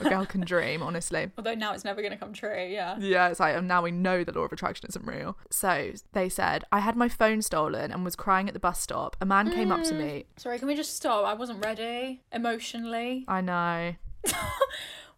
a 0.00 0.08
girl 0.08 0.26
can 0.26 0.40
dream, 0.42 0.82
honestly. 0.82 1.30
Although 1.38 1.54
now 1.54 1.72
it's 1.72 1.84
never 1.84 2.02
gonna 2.02 2.16
come 2.16 2.32
true. 2.32 2.66
Yeah. 2.68 2.96
Yeah, 2.98 3.28
it's 3.28 3.40
like 3.40 3.62
now 3.62 3.82
we 3.82 3.90
know 3.90 4.24
the 4.24 4.32
law 4.32 4.42
of 4.42 4.52
attraction 4.52 4.86
isn't 4.88 5.06
real. 5.06 5.35
So 5.50 5.92
they 6.12 6.28
said, 6.28 6.64
I 6.72 6.80
had 6.80 6.96
my 6.96 7.08
phone 7.08 7.42
stolen 7.42 7.92
and 7.92 8.04
was 8.04 8.16
crying 8.16 8.48
at 8.48 8.54
the 8.54 8.60
bus 8.60 8.80
stop. 8.80 9.16
A 9.20 9.26
man 9.26 9.50
came 9.50 9.70
up 9.70 9.84
to 9.84 9.94
mm. 9.94 9.98
me. 9.98 10.24
Sorry, 10.36 10.58
can 10.58 10.68
we 10.68 10.74
just 10.74 10.96
stop? 10.96 11.24
I 11.24 11.34
wasn't 11.34 11.64
ready 11.64 12.22
emotionally. 12.32 13.24
I 13.28 13.40
know. 13.40 13.94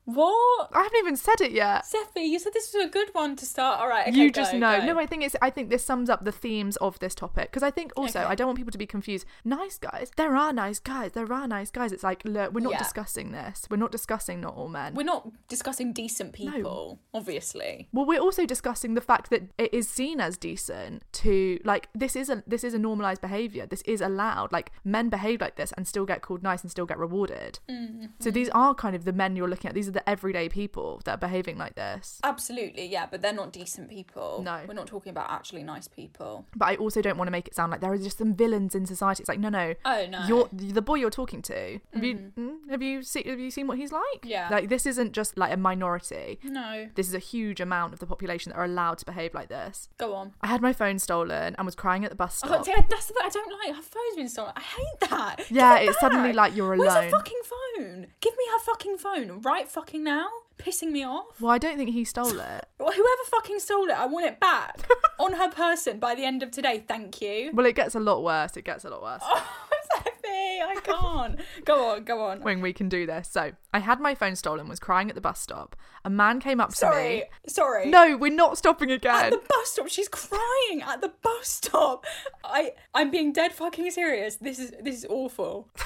What? 0.09 0.71
I 0.73 0.85
haven't 0.85 0.99
even 1.01 1.17
said 1.17 1.43
it 1.43 1.53
yet. 1.53 1.85
Seffi, 1.85 2.27
you 2.27 2.39
said 2.39 2.55
this 2.55 2.73
was 2.73 2.83
a 2.87 2.89
good 2.89 3.11
one 3.13 3.37
to 3.37 3.45
start. 3.45 3.79
All 3.79 3.89
right, 3.89 4.09
okay, 4.09 4.17
you 4.17 4.31
go, 4.31 4.41
just 4.41 4.55
know. 4.55 4.79
go. 4.81 4.87
No, 4.87 4.99
I 4.99 5.05
think 5.05 5.23
it's. 5.23 5.37
I 5.43 5.51
think 5.51 5.69
this 5.69 5.85
sums 5.85 6.09
up 6.09 6.25
the 6.25 6.33
themes 6.33 6.77
of 6.79 6.99
this 6.99 7.15
topic 7.15 7.51
because 7.51 7.63
I 7.63 7.71
think 7.71 7.93
also 7.95 8.21
Okay. 8.21 8.29
I 8.29 8.35
don't 8.35 8.47
want 8.47 8.57
people 8.57 8.73
to 8.73 8.79
be 8.79 8.87
confused. 8.87 9.27
Nice 9.45 9.77
guys, 9.77 10.11
there 10.17 10.35
are 10.35 10.51
nice 10.51 10.79
guys. 10.79 11.13
There 11.13 11.31
are 11.31 11.47
nice 11.47 11.71
guys. 11.71 11.93
It's 11.93 12.03
like 12.03 12.23
look, 12.25 12.55
we're 12.55 12.61
not 12.61 12.73
Yeah. 12.73 12.79
discussing 12.79 13.33
this. 13.33 13.67
We're 13.71 13.77
not 13.77 13.93
discussing 13.93 14.41
not 14.41 14.55
all 14.55 14.69
men. 14.69 14.95
We're 14.95 15.03
not 15.03 15.29
discussing 15.47 15.93
decent 15.93 16.33
people, 16.33 17.01
obviously. 17.13 17.89
Well, 17.93 18.07
we're 18.07 18.21
also 18.21 18.47
discussing 18.47 18.95
the 18.95 19.03
fact 19.03 19.29
that 19.29 19.43
it 19.59 19.75
is 19.75 19.91
seen 19.91 20.23
as 20.23 20.39
decent 20.39 21.03
to 21.25 21.61
like 21.65 21.91
this 21.95 22.17
is 22.17 22.31
a 22.31 22.43
this 22.47 22.65
is 22.65 22.73
a 22.73 22.79
normalized 22.79 23.21
behavior. 23.21 23.67
This 23.67 23.83
is 23.83 24.01
allowed. 24.01 24.53
Like 24.53 24.73
men 24.85 25.11
behave 25.11 25.43
like 25.43 25.57
this 25.57 25.73
and 25.77 25.87
still 25.87 26.07
get 26.07 26.23
called 26.23 26.43
nice 26.43 26.63
and 26.63 26.71
still 26.71 26.87
get 26.87 26.99
rewarded. 26.99 27.59
Mm-hmm. 27.69 28.07
So 28.21 28.31
these 28.31 28.49
are 28.51 28.75
kind 28.75 28.97
of 28.97 29.05
the 29.05 29.13
men 29.13 29.37
you're 29.37 29.49
looking 29.49 29.69
at. 29.69 29.75
These 29.75 29.89
are 29.89 29.93
the 29.93 29.98
everyday 30.07 30.49
people 30.49 31.01
that 31.05 31.13
are 31.15 31.19
behaving 31.19 31.59
like 31.59 31.75
this. 31.75 32.21
Absolutely, 32.25 32.87
yeah, 32.87 33.07
but 33.11 33.23
they're 33.23 33.33
not 33.33 33.53
decent 33.53 33.89
people. 33.89 34.43
No. 34.45 34.63
We're 34.67 34.75
not 34.75 34.87
talking 34.87 35.11
about 35.11 35.31
actually 35.31 35.63
nice 35.63 35.89
people. 35.89 36.47
But 36.57 36.67
I 36.67 36.77
also 36.77 37.01
don't 37.03 37.17
want 37.17 37.29
to 37.29 37.33
make 37.33 37.49
it 37.49 37.55
sound 37.55 37.71
like 37.73 37.81
there 37.81 37.93
are 37.93 37.99
just 37.99 38.19
some 38.19 38.35
villains 38.35 38.75
in 38.75 38.87
society. 38.87 39.23
It's 39.23 39.29
like 39.29 39.41
no, 39.41 39.49
no. 39.49 39.75
Oh, 39.85 40.07
no. 40.09 40.19
Mm-hmm. 40.19 40.29
You're 40.29 40.49
the 40.73 40.83
boy 40.83 40.97
you're 40.97 41.11
talking 41.11 41.43
to. 41.43 41.81
Have 41.95 42.05
you 42.05 42.33
mm, 42.39 42.71
have 42.71 42.83
you 42.83 43.03
seen 43.03 43.25
have 43.27 43.39
you 43.39 43.51
seen 43.51 43.67
what 43.67 43.79
he's 43.79 43.93
like? 43.93 44.25
Yeah. 44.25 44.49
Like 44.51 44.69
this 44.69 44.87
isn't 44.87 45.13
just 45.13 45.37
like 45.37 45.53
a 45.53 45.57
minority. 45.57 46.39
No. 46.43 46.89
This 46.95 47.09
is 47.09 47.15
a 47.15 47.19
huge 47.19 47.61
amount 47.61 47.93
of 47.93 47.99
the 48.01 48.07
population 48.07 48.51
that 48.51 48.59
are 48.59 48.65
allowed 48.65 48.99
to 48.99 49.05
behave 49.07 49.35
like 49.35 49.49
this. 49.49 49.89
Go 49.99 50.15
on. 50.15 50.33
I 50.41 50.47
had 50.47 50.61
my 50.61 50.73
phone 50.73 50.99
stolen 50.99 51.55
and 51.59 51.65
was 51.67 51.75
crying 51.75 52.05
at 52.05 52.11
the 52.11 52.17
bus 52.17 52.41
Oh, 52.45 52.49
stop. 52.49 52.65
see, 52.65 52.73
that's 52.89 53.07
the 53.07 53.15
bit 53.15 53.25
I 53.25 53.29
don't 53.31 53.53
like. 53.67 53.77
Her 53.77 53.83
phone's 53.83 54.17
been 54.17 54.29
stolen. 54.29 54.53
I 54.57 54.61
hate 54.61 55.11
that. 55.11 55.51
Yeah, 55.51 55.79
it 55.79 55.89
it's 55.89 56.01
suddenly 56.01 56.33
like 56.33 56.55
you're 56.55 56.75
alone. 56.75 56.87
Where's 56.87 57.05
her 57.05 57.11
fucking 57.11 57.41
phone? 57.45 58.07
Give 58.21 58.33
me 58.37 58.45
her 58.53 58.59
fucking 58.61 58.99
phone 58.99 59.41
right 59.43 59.67
fucking 59.69 59.88
now. 59.95 60.29
Pissing 60.59 60.91
me 60.91 61.05
off. 61.05 61.41
Well, 61.41 61.53
I 61.53 61.59
don't 61.59 61.77
think 61.77 61.91
he 61.91 62.05
stole 62.05 62.29
it. 62.41 62.67
Well, 62.79 62.91
Whoever 62.93 63.23
fucking 63.31 63.61
stole 63.61 63.85
it, 63.89 63.97
I 63.99 64.07
want 64.07 64.27
it 64.27 64.41
back 64.41 64.89
on 65.21 65.35
her 65.35 65.49
person 65.51 65.99
by 66.01 66.15
the 66.17 66.25
end 66.25 66.43
of 66.43 66.51
today. 66.51 66.83
Thank 66.87 67.23
you. 67.23 67.51
Well, 67.55 67.65
it 67.67 67.77
gets 67.77 67.95
a 67.95 68.01
lot 68.01 68.23
worse. 68.25 68.57
It 68.57 68.65
gets 68.65 68.85
a 68.85 68.91
lot 68.91 69.03
worse. 69.03 69.23
Oh, 69.31 70.11
Sophie, 70.29 70.63
I 70.63 70.75
can't. 70.83 71.41
go 71.65 71.89
on, 71.91 72.05
go 72.05 72.21
on. 72.27 72.41
When 72.43 72.61
we 72.61 72.73
can 72.73 72.89
do 72.89 73.07
this. 73.07 73.29
So, 73.29 73.53
I 73.73 73.79
had 73.81 74.01
my 74.01 74.15
phone 74.15 74.37
stolen, 74.37 74.69
was 74.69 74.81
crying 74.81 75.09
at 75.09 75.15
the 75.15 75.21
bus 75.21 75.41
stop. 75.41 75.77
A 76.05 76.11
man 76.11 76.41
came 76.41 76.61
up 76.61 76.75
to 76.75 76.91
me. 76.91 77.25
sorry. 77.47 77.91
No, 77.91 78.17
we're 78.17 78.33
not 78.35 78.57
stopping 78.59 78.91
again. 78.91 79.15
At 79.27 79.31
the 79.31 79.43
bus 79.49 79.71
stop, 79.73 79.89
she's 79.89 80.09
crying 80.09 80.83
at 80.83 81.01
the 81.01 81.13
bus 81.23 81.49
stop. 81.49 82.05
I, 82.45 82.73
I'm 82.95 83.11
being 83.11 83.33
dead 83.33 83.53
fucking 83.53 83.91
serious. 83.91 84.37
This 84.37 84.59
is 84.59 84.73
this 84.83 84.97
is 84.97 85.07
awful. 85.09 85.69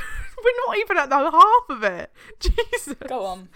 we're 0.45 0.67
not 0.67 0.79
even 0.79 0.97
at 0.99 1.09
the 1.11 1.31
half 1.31 1.69
of 1.69 1.83
it. 1.85 2.13
Jesus. 2.41 2.95
Go 3.09 3.25
on, 3.25 3.49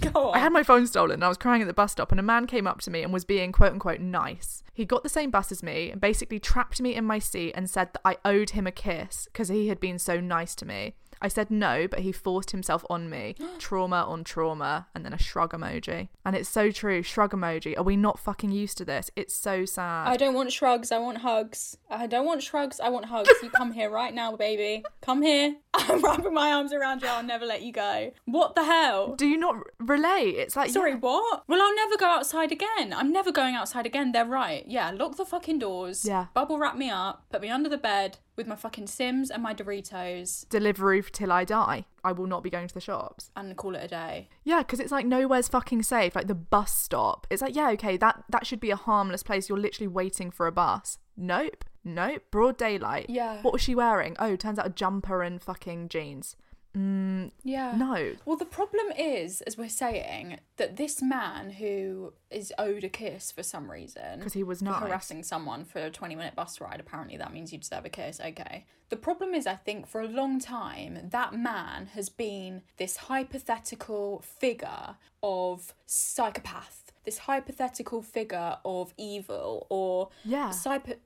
go 0.00 0.28
on. 0.30 0.36
I 0.36 0.38
had 0.38 0.52
my 0.52 0.62
phone 0.62 0.86
stolen 0.86 1.14
and 1.14 1.24
I 1.24 1.28
was 1.28 1.38
crying 1.38 1.62
at 1.62 1.68
the 1.68 1.74
bus 1.74 1.92
stop 1.92 2.10
and 2.10 2.20
a 2.20 2.22
man 2.22 2.46
came 2.46 2.66
up 2.66 2.80
to 2.82 2.90
me 2.90 3.02
and 3.02 3.12
was 3.12 3.24
being 3.24 3.52
quote 3.52 3.72
unquote 3.72 4.00
nice. 4.00 4.62
He 4.72 4.84
got 4.84 5.02
the 5.02 5.08
same 5.08 5.30
bus 5.30 5.50
as 5.52 5.62
me 5.62 5.90
and 5.90 6.00
basically 6.00 6.38
trapped 6.38 6.80
me 6.82 6.94
in 6.94 7.04
my 7.04 7.18
seat 7.18 7.52
and 7.54 7.68
said 7.68 7.92
that 7.94 8.02
I 8.04 8.18
owed 8.26 8.50
him 8.50 8.66
a 8.66 8.72
kiss 8.72 9.26
because 9.32 9.48
he 9.48 9.68
had 9.68 9.80
been 9.80 9.85
so 9.98 10.20
nice 10.20 10.54
to 10.56 10.66
me. 10.66 10.94
I 11.20 11.28
said 11.28 11.50
no, 11.50 11.88
but 11.88 12.00
he 12.00 12.12
forced 12.12 12.50
himself 12.50 12.84
on 12.90 13.08
me. 13.08 13.34
trauma 13.58 14.04
on 14.06 14.24
trauma 14.24 14.86
and 14.94 15.04
then 15.04 15.12
a 15.12 15.18
shrug 15.18 15.52
emoji. 15.52 16.08
And 16.24 16.36
it's 16.36 16.48
so 16.48 16.70
true, 16.70 17.02
shrug 17.02 17.32
emoji. 17.32 17.76
Are 17.76 17.82
we 17.82 17.96
not 17.96 18.18
fucking 18.18 18.50
used 18.50 18.78
to 18.78 18.84
this? 18.84 19.10
It's 19.16 19.34
so 19.34 19.64
sad. 19.64 20.08
I 20.08 20.16
don't 20.16 20.34
want 20.34 20.52
shrugs. 20.52 20.92
I 20.92 20.98
want 20.98 21.18
hugs. 21.18 21.78
I 21.90 22.06
don't 22.06 22.26
want 22.26 22.42
shrugs. 22.42 22.80
I 22.80 22.88
want 22.88 23.06
hugs. 23.06 23.30
You 23.42 23.50
come 23.50 23.72
here 23.72 23.90
right 23.90 24.14
now, 24.14 24.36
baby. 24.36 24.84
Come 25.00 25.22
here. 25.22 25.56
I'm 25.74 26.02
wrapping 26.02 26.34
my 26.34 26.52
arms 26.52 26.72
around 26.72 27.02
you. 27.02 27.08
I'll 27.08 27.22
never 27.22 27.46
let 27.46 27.62
you 27.62 27.72
go. 27.72 28.12
What 28.24 28.54
the 28.54 28.64
hell? 28.64 29.14
Do 29.14 29.26
you 29.26 29.36
not 29.36 29.56
relate? 29.78 30.36
It's 30.36 30.56
like 30.56 30.70
Sorry, 30.70 30.92
yeah. 30.92 30.98
what? 30.98 31.44
Well, 31.48 31.62
I'll 31.62 31.76
never 31.76 31.96
go 31.96 32.06
outside 32.06 32.52
again. 32.52 32.92
I'm 32.92 33.12
never 33.12 33.32
going 33.32 33.54
outside 33.54 33.86
again. 33.86 34.12
They're 34.12 34.24
right. 34.24 34.64
Yeah, 34.66 34.90
lock 34.90 35.16
the 35.16 35.24
fucking 35.24 35.58
doors. 35.58 36.04
Yeah. 36.04 36.26
Bubble 36.34 36.58
wrap 36.58 36.76
me 36.76 36.90
up. 36.90 37.24
Put 37.30 37.42
me 37.42 37.48
under 37.48 37.68
the 37.68 37.78
bed 37.78 38.18
with 38.36 38.46
my 38.46 38.56
fucking 38.56 38.86
Sims 38.86 39.30
and 39.30 39.42
my 39.42 39.54
Doritos 39.54 40.46
Deliveroo 40.48 41.10
till 41.10 41.32
I 41.32 41.44
die. 41.44 41.86
I 42.04 42.12
will 42.12 42.26
not 42.26 42.42
be 42.42 42.50
going 42.50 42.68
to 42.68 42.74
the 42.74 42.80
shops. 42.80 43.30
and 43.36 43.56
call 43.56 43.74
it 43.74 43.84
a 43.84 43.88
day. 43.88 44.28
Yeah, 44.44 44.58
because 44.58 44.78
it's 44.80 44.92
like 44.92 45.06
nowhere's 45.06 45.48
fucking 45.48 45.82
safe. 45.82 46.14
Like 46.14 46.28
the 46.28 46.34
bus 46.34 46.74
stop. 46.74 47.26
It's 47.30 47.42
like, 47.42 47.56
yeah, 47.56 47.70
okay, 47.70 47.96
that 47.96 48.24
that 48.30 48.46
should 48.46 48.60
be 48.60 48.70
a 48.70 48.76
harmless 48.76 49.22
place. 49.22 49.48
You're 49.48 49.58
literally 49.58 49.88
waiting 49.88 50.30
for 50.30 50.46
a 50.46 50.52
bus. 50.52 50.98
Nope. 51.16 51.64
Nope. 51.84 52.22
Broad 52.30 52.56
daylight. 52.58 53.06
Yeah. 53.08 53.40
What 53.42 53.52
was 53.52 53.62
she 53.62 53.74
wearing? 53.74 54.16
Oh, 54.18 54.36
turns 54.36 54.58
out 54.58 54.66
a 54.66 54.70
jumper 54.70 55.22
and 55.22 55.40
fucking 55.42 55.88
jeans. 55.88 56.36
Mm, 56.76 57.30
yeah. 57.42 57.74
No. 57.76 58.14
Well, 58.26 58.36
the 58.36 58.44
problem 58.44 58.86
is, 58.98 59.40
as 59.42 59.56
we're 59.56 59.68
saying, 59.68 60.38
that 60.58 60.76
this 60.76 61.00
man 61.00 61.50
who 61.50 62.12
is 62.30 62.52
owed 62.58 62.84
a 62.84 62.88
kiss 62.88 63.32
for 63.32 63.42
some 63.42 63.70
reason 63.70 64.18
because 64.18 64.34
he 64.34 64.42
was 64.42 64.58
for 64.58 64.66
nice. 64.66 64.82
harassing 64.82 65.22
someone 65.22 65.64
for 65.64 65.78
a 65.78 65.90
20 65.90 66.14
minute 66.14 66.34
bus 66.34 66.60
ride, 66.60 66.80
apparently 66.80 67.16
that 67.16 67.32
means 67.32 67.52
you 67.52 67.58
deserve 67.58 67.86
a 67.86 67.88
kiss. 67.88 68.20
Okay. 68.20 68.66
The 68.88 68.96
problem 68.96 69.34
is, 69.34 69.46
I 69.46 69.54
think 69.54 69.88
for 69.88 70.00
a 70.00 70.06
long 70.06 70.38
time, 70.38 71.08
that 71.10 71.34
man 71.34 71.86
has 71.94 72.08
been 72.08 72.62
this 72.76 72.96
hypothetical 72.96 74.22
figure 74.22 74.96
of 75.22 75.74
psychopath. 75.86 76.85
This 77.06 77.18
hypothetical 77.18 78.02
figure 78.02 78.58
of 78.64 78.92
evil, 78.98 79.66
or 79.70 80.10
Yeah. 80.24 80.50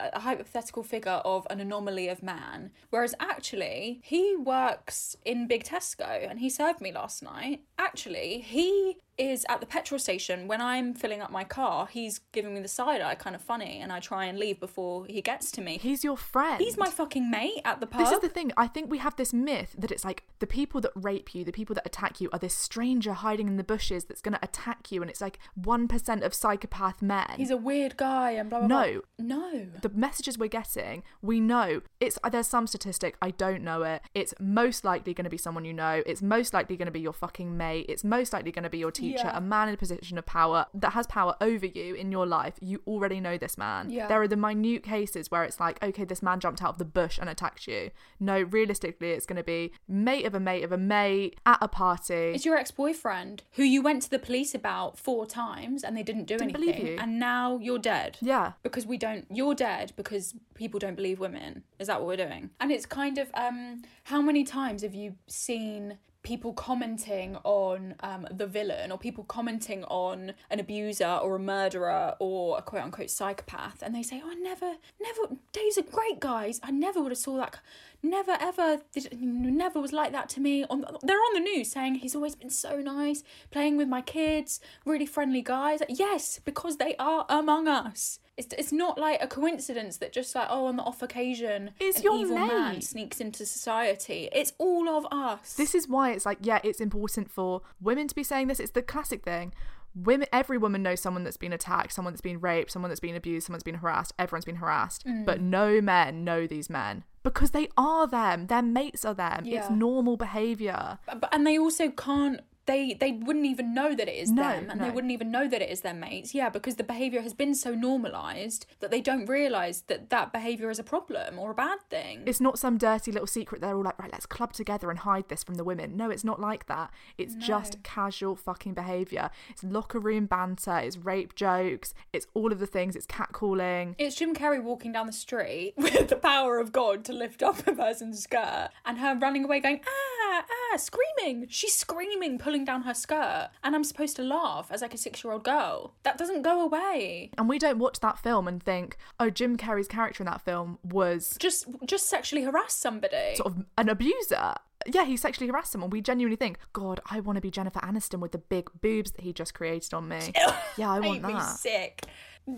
a 0.01 0.19
hypothetical 0.21 0.83
figure 0.83 1.21
of 1.25 1.47
an 1.51 1.61
anomaly 1.61 2.09
of 2.09 2.23
man. 2.23 2.73
Whereas 2.89 3.15
actually, 3.21 4.01
he 4.03 4.35
works 4.35 5.15
in 5.27 5.47
Big 5.47 5.63
Tesco 5.65 6.27
and 6.29 6.41
he 6.41 6.49
served 6.49 6.81
me 6.81 6.91
last 6.91 7.23
night. 7.23 7.65
Actually, 7.79 8.41
he 8.41 8.97
is 9.21 9.45
at 9.49 9.61
the 9.61 9.67
petrol 9.67 9.99
station 9.99 10.49
when 10.49 10.61
I'm 10.61 10.95
filling 10.95 11.21
up 11.21 11.31
my 11.31 11.45
car. 11.45 11.87
He's 11.91 12.19
giving 12.33 12.55
me 12.55 12.61
the 12.61 12.69
side 12.69 13.01
eye, 13.01 13.15
kind 13.15 13.37
of 13.37 13.43
funny, 13.43 13.79
and 13.81 13.93
I 13.93 14.01
try 14.01 14.25
and 14.25 14.39
leave 14.39 14.59
before 14.59 15.05
he 15.07 15.21
gets 15.21 15.51
to 15.53 15.61
me. 15.61 15.79
He's 15.79 16.03
your 16.03 16.17
friend. 16.17 16.61
He's 16.61 16.77
my 16.77 16.89
fucking 16.89 17.31
mate 17.31 17.61
at 17.65 17.81
the 17.81 17.87
pub. 17.87 18.01
This 18.01 18.11
is 18.13 18.21
the 18.21 18.29
thing. 18.29 18.53
I 18.57 18.67
think 18.67 18.91
we 18.91 18.99
have 18.99 19.17
this 19.17 19.33
myth 19.33 19.75
that 19.79 19.91
it's 19.91 20.05
like 20.05 20.25
the 20.39 20.47
people 20.47 20.81
that 20.81 20.93
rape 20.95 21.35
you, 21.35 21.45
the 21.45 21.53
people 21.53 21.75
that 21.75 21.87
attack 21.87 22.21
you, 22.21 22.29
are 22.33 22.39
this 22.39 22.55
stranger 22.55 23.13
hiding 23.13 23.47
in 23.49 23.57
the 23.57 23.65
bushes 23.65 24.05
that's 24.05 24.21
going 24.23 24.35
to 24.35 24.43
attack 24.45 24.91
you, 24.91 25.03
and 25.03 25.11
it's 25.11 25.21
like 25.21 25.39
one 25.55 25.87
percent 25.87 26.23
of 26.23 26.33
psychopath 26.35 27.03
men. 27.03 27.35
He's 27.37 27.51
a 27.51 27.57
weird 27.57 27.97
guy 27.97 28.33
and 28.33 28.49
blah 28.49 28.61
blah 28.61 28.69
No. 28.69 29.01
blah. 29.19 29.27
No. 29.41 29.67
the 29.83 29.91
messages 29.91 30.39
we're 30.39 30.49
getting, 30.49 31.03
we 31.23 31.41
know 31.41 31.83
it's 32.01 32.19
there's 32.31 32.47
some 32.47 32.67
statistic, 32.67 33.17
I 33.21 33.31
don't 33.33 33.63
know 33.63 33.83
it. 33.83 34.03
It's 34.15 34.35
most 34.41 34.85
likely 34.85 35.13
going 35.15 35.25
to 35.25 35.31
be 35.31 35.37
someone 35.39 35.65
you 35.65 35.73
know. 35.75 36.03
It's 36.07 36.23
most 36.23 36.55
likely 36.55 36.77
going 36.77 36.87
to 36.87 36.93
be 36.93 37.01
your 37.01 37.13
fucking 37.13 37.57
mate. 37.57 37.87
It's 37.89 38.05
most 38.05 38.33
likely 38.33 38.53
going 38.53 38.63
to 38.65 38.71
be 38.71 38.79
your 38.79 38.91
teacher, 38.91 39.10
Yeah. 39.19 39.37
a 39.37 39.41
man 39.41 39.69
in 39.69 39.75
a 39.75 39.77
position 39.77 40.19
of 40.19 40.27
power 40.27 40.67
that 40.75 40.91
has 40.93 41.07
power 41.07 41.37
over 41.41 41.67
you 41.67 41.95
in 41.95 42.11
your 42.13 42.27
life. 42.27 42.55
You 42.61 42.83
already 42.87 43.21
know 43.21 43.37
this 43.39 43.57
man. 43.59 43.91
Yeah. 43.91 44.07
There 44.09 44.21
are 44.23 44.29
the 44.29 44.37
minute 44.37 44.83
cases 44.83 45.31
where 45.31 45.45
it's 45.45 45.59
like, 45.61 45.83
okay, 45.83 46.05
this 46.05 46.23
man 46.23 46.41
jumped 46.41 46.63
out 46.63 46.71
of 46.71 46.79
the 46.79 46.85
bush 46.85 47.19
and 47.19 47.29
attacked 47.29 47.67
you. 47.67 47.91
No, 48.19 48.41
realistically, 48.43 49.11
it's 49.11 49.27
going 49.27 49.37
to 49.37 49.43
be 49.43 49.73
mate 49.89 50.25
of 50.27 50.35
a 50.35 50.41
mate 50.41 50.63
of 50.65 50.73
a 50.73 50.79
mate 50.79 51.39
at 51.47 51.59
a 51.61 51.69
party. 51.69 52.15
It's 52.15 52.45
your 52.45 52.57
ex-boyfriend 52.57 53.43
who 53.53 53.63
you 53.63 53.83
went 53.83 54.03
to 54.03 54.11
the 54.11 54.19
police 54.19 54.55
about 54.55 54.99
four 54.99 55.27
times 55.27 55.85
and 55.85 55.97
they 55.97 56.03
didn't 56.03 56.25
do 56.25 56.37
Didn't 56.39 56.55
anything, 56.57 56.75
believe 56.83 56.93
you. 56.93 56.99
and 56.99 57.19
now 57.19 57.59
you're 57.59 57.79
dead. 57.79 58.19
yeah. 58.21 58.53
because 58.63 58.87
we 58.87 58.97
don't 58.97 59.27
you're 59.31 59.55
dead 59.55 59.93
because 59.97 60.35
people 60.55 60.79
don't 60.81 60.95
believe 60.97 61.19
women 61.21 61.63
is 61.79 61.87
that 61.87 62.01
what 62.01 62.07
we're 62.07 62.17
doing 62.17 62.51
and 62.61 62.71
it's 62.71 62.87
kind 62.87 63.19
of 63.19 63.31
um 63.35 63.83
how 64.05 64.21
many 64.21 64.45
times 64.45 64.83
have 64.83 64.95
you 64.95 65.15
seen 65.27 65.99
people 66.31 66.53
commenting 66.53 67.37
on 67.43 67.93
um, 68.05 68.25
the 68.31 68.47
villain 68.47 68.93
or 68.93 68.97
people 68.97 69.25
commenting 69.25 69.83
on 69.87 70.33
an 70.49 70.61
abuser 70.61 71.19
or 71.21 71.35
a 71.35 71.41
murderer 71.41 72.15
or 72.21 72.57
a 72.57 72.63
quote 72.63 72.85
unquote 72.85 73.11
psychopath 73.11 73.83
and 73.83 73.93
they 73.93 74.05
say 74.05 74.23
oh 74.25 74.31
I 74.31 74.35
never 74.37 74.75
never 75.03 75.35
Dave's 75.53 75.77
a 75.77 75.83
great 75.83 76.21
guy. 76.21 76.55
I 76.63 76.71
never 76.71 77.03
would 77.03 77.11
have 77.11 77.19
saw 77.19 77.37
that 77.39 77.59
never 78.01 78.37
ever 78.41 78.79
did, 78.93 79.21
never 79.21 79.81
was 79.81 79.93
like 79.93 80.13
that 80.13 80.29
to 80.29 80.41
me. 80.41 80.65
On 80.71 80.85
they're 81.03 81.17
on 81.17 81.35
the 81.35 81.41
news 81.41 81.73
saying 81.73 81.97
he's 81.97 82.15
always 82.15 82.37
been 82.37 82.49
so 82.49 82.77
nice 82.77 83.25
playing 83.51 83.77
with 83.77 83.89
my 83.89 84.01
kids 84.01 84.61
really 84.85 85.07
friendly 85.07 85.43
guys. 85.43 85.83
Yes 85.89 86.39
because 86.45 86.77
they 86.77 86.95
are 87.01 87.27
among 87.29 87.67
us 87.67 88.21
it's, 88.41 88.55
it's 88.61 88.73
not 88.73 88.95
like 89.07 89.19
a 89.23 89.27
coincidence 89.27 89.99
that 89.99 90.11
just 90.13 90.35
like 90.35 90.49
oh 90.51 90.67
on 90.67 90.77
the 90.77 90.83
off 90.83 91.01
occasion 91.03 91.71
It's 91.79 91.99
an 91.99 92.05
your 92.05 92.17
evil 92.17 92.39
man 92.39 92.81
sneaks 92.81 93.21
into 93.21 93.45
society 93.47 94.29
it's 94.33 94.53
all 94.59 94.89
of 94.89 95.07
us 95.13 95.55
This 95.55 95.75
is 95.75 95.85
why 95.89 96.13
it's 96.13 96.27
like, 96.27 96.39
yeah, 96.41 96.61
it's 96.69 96.81
important 96.81 97.31
for 97.31 97.63
women 97.81 98.07
to 98.09 98.15
be 98.15 98.23
saying 98.25 98.47
this. 98.49 98.61
It's 98.61 98.73
the 98.73 98.83
classic 98.83 99.23
thing. 99.25 99.53
Women, 99.95 100.29
every 100.33 100.57
woman 100.57 100.83
knows 100.85 101.01
someone 101.01 101.25
that's 101.25 101.37
been 101.37 101.53
attacked, 101.53 101.93
someone 101.93 102.13
that's 102.15 102.21
been 102.21 102.41
raped, 102.41 102.71
someone 102.71 102.91
that's 102.91 103.01
been 103.09 103.17
abused, 103.17 103.47
someone's 103.47 103.65
been 103.65 103.75
harassed. 103.83 104.13
Everyone's 104.21 104.45
been 104.45 104.57
harassed, 104.65 105.05
Mm. 105.05 105.25
but 105.27 105.41
no 105.41 105.81
men 105.81 106.23
know 106.25 106.47
these 106.47 106.71
men 106.71 107.03
because 107.25 107.51
they 107.51 107.67
are 107.77 108.07
them. 108.07 108.47
Their 108.47 108.63
mates 108.63 109.05
are 109.05 109.15
them. 109.15 109.45
It's 109.47 109.69
normal 109.69 110.17
behavior. 110.17 110.99
but, 111.07 111.29
and 111.33 111.45
they 111.47 111.59
also 111.59 111.91
can't 111.91 112.41
they 112.67 112.95
they 112.95 113.13
wouldn't 113.13 113.47
even 113.47 113.75
know 113.75 113.95
that 113.95 114.09
it 114.09 114.15
is 114.15 114.31
No, 114.31 114.43
them 114.43 114.71
and 114.71 114.81
they 114.81 114.91
wouldn't 114.91 115.13
even 115.13 115.31
know 115.31 115.49
that 115.49 115.63
it 115.63 115.71
is 115.71 115.81
their 115.81 115.95
mates 115.95 116.35
yeah 116.35 116.49
because 116.49 116.77
the 116.77 116.85
behavior 116.85 117.21
has 117.23 117.33
been 117.35 117.55
so 117.55 117.75
normalized 117.75 118.67
that 118.81 118.91
they 118.91 119.01
don't 119.01 119.27
realize 119.27 119.83
that 119.89 120.11
that 120.11 120.33
behavior 120.33 120.71
is 120.71 120.79
a 120.79 120.85
problem 120.85 121.39
or 121.39 121.51
a 121.51 121.55
bad 121.55 121.79
thing 121.89 122.23
It's 122.27 122.41
not 122.41 122.59
some 122.59 122.79
dirty 122.79 123.11
little 123.13 123.27
secret. 123.27 123.61
They're 123.61 123.77
all 123.77 123.83
like, 123.83 123.99
right, 123.99 124.13
let's 124.13 124.27
club 124.27 124.53
together 124.53 124.91
and 124.91 125.01
hide 125.01 125.29
this 125.29 125.43
from 125.43 125.57
the 125.57 125.65
women. 125.65 125.97
No, 125.97 126.11
it's 126.11 126.25
not 126.25 126.41
like 126.41 126.67
that. 126.67 126.91
It's 127.19 127.35
just 127.35 127.83
casual 127.83 128.37
fucking 128.37 128.75
behavior. 128.75 129.31
It's 129.49 129.63
locker 129.63 129.99
room 129.99 130.27
banter. 130.27 130.79
It's 130.79 130.97
rape 130.97 131.35
jokes. 131.35 131.95
It's 132.13 132.27
all 132.35 132.53
of 132.53 132.59
the 132.59 132.67
things. 132.67 132.97
It's 132.97 133.07
catcalling. 133.07 133.95
it's 133.99 134.17
Jim 134.17 134.35
Carrey 134.35 134.63
walking 134.63 134.93
down 134.93 135.07
the 135.07 135.13
street 135.13 135.75
with 135.77 136.09
the 136.09 136.17
power 136.17 136.59
of 136.59 136.73
God 136.73 137.05
to 137.07 137.13
lift 137.13 137.43
up 137.43 137.67
a 137.67 137.73
person's 137.73 138.23
skirt 138.23 138.69
and 138.85 138.99
her 138.99 139.17
running 139.17 139.45
away 139.45 139.61
going, 139.61 139.81
ah, 139.87 140.45
ah, 140.51 140.77
screaming. 140.77 141.47
She's 141.49 141.75
screaming, 141.75 142.39
pulling 142.39 142.60
down 142.65 142.83
her 142.83 142.95
skirt. 142.95 143.51
And 143.65 143.75
I'm 143.75 143.85
supposed 143.85 144.17
to 144.17 144.23
laugh 144.23 144.69
as 144.71 144.83
like 144.83 144.95
a 144.95 144.99
six 144.99 145.23
year 145.25 145.33
old 145.33 145.45
girl. 145.45 145.95
That 146.03 146.19
doesn't 146.19 146.43
go 146.43 146.61
away. 146.61 147.31
And 147.39 147.49
we 147.49 147.59
don't 147.59 147.79
watch 147.79 148.01
that 148.01 148.19
film 148.19 148.47
and 148.49 148.63
think, 148.63 148.97
oh, 149.19 149.31
Jim 149.31 149.57
Carrey's 149.57 149.89
character 149.89 150.23
in 150.23 150.27
that 150.27 150.41
film 150.43 150.79
was 150.83 151.37
Just 151.41 151.67
just 151.87 152.09
sexually 152.09 152.45
harass 152.45 152.75
somebody. 152.75 153.35
sort 153.37 153.53
of 153.55 153.65
an 153.79 153.89
abuser. 153.89 154.55
Yeah, 154.87 155.05
he 155.05 155.17
sexually 155.19 155.47
harassed 155.51 155.73
someone. 155.73 155.91
We 155.91 156.01
genuinely 156.01 156.37
think, 156.37 156.59
God, 156.73 157.01
I 157.11 157.21
want 157.21 157.37
to 157.37 157.43
be 157.43 157.51
Jennifer 157.51 157.81
Aniston 157.81 158.19
with 158.21 158.33
the 158.33 158.39
big 158.39 158.71
boobs 158.81 159.11
that 159.13 159.21
he 159.21 159.33
just 159.35 159.53
created 159.53 159.93
on 159.93 160.09
me. 160.09 160.33
yeah, 160.79 160.91
I 160.91 161.01
want 161.01 161.21
that. 161.23 161.41
sick. 161.59 162.05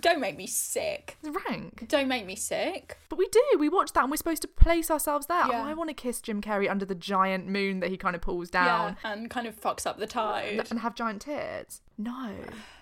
Don't 0.01 0.21
make 0.21 0.37
me 0.37 0.47
sick. 0.47 1.17
It's 1.23 1.37
rank. 1.49 1.87
Don't 1.89 2.09
make 2.09 2.25
me 2.25 2.35
sick. 2.37 2.97
But 3.09 3.19
we 3.19 3.29
do. 3.29 3.43
We 3.59 3.69
watch 3.69 3.93
that 3.93 4.03
and 4.03 4.11
we're 4.11 4.17
supposed 4.17 4.43
to 4.43 4.49
place 4.49 4.91
ourselves 4.91 5.27
there. 5.27 5.47
Yeah. 5.49 5.63
Oh, 5.63 5.69
I 5.69 5.75
want 5.75 5.91
to 5.91 5.95
kiss 5.95 6.21
Jim 6.21 6.41
Carrey 6.41 6.71
under 6.71 6.85
the 6.85 6.95
giant 6.95 7.47
moon 7.47 7.81
that 7.81 7.91
he 7.91 7.97
kind 7.97 8.17
of 8.17 8.23
pulls 8.23 8.49
down 8.49 8.97
Yeah, 9.05 9.13
and 9.13 9.29
kind 9.31 9.47
of 9.47 9.61
fucks 9.61 9.87
up 9.87 9.99
the 9.99 10.07
tide. 10.07 10.67
and 10.71 10.81
have 10.81 10.95
giant 10.95 11.23
tits. 11.23 11.83
No. 11.99 12.35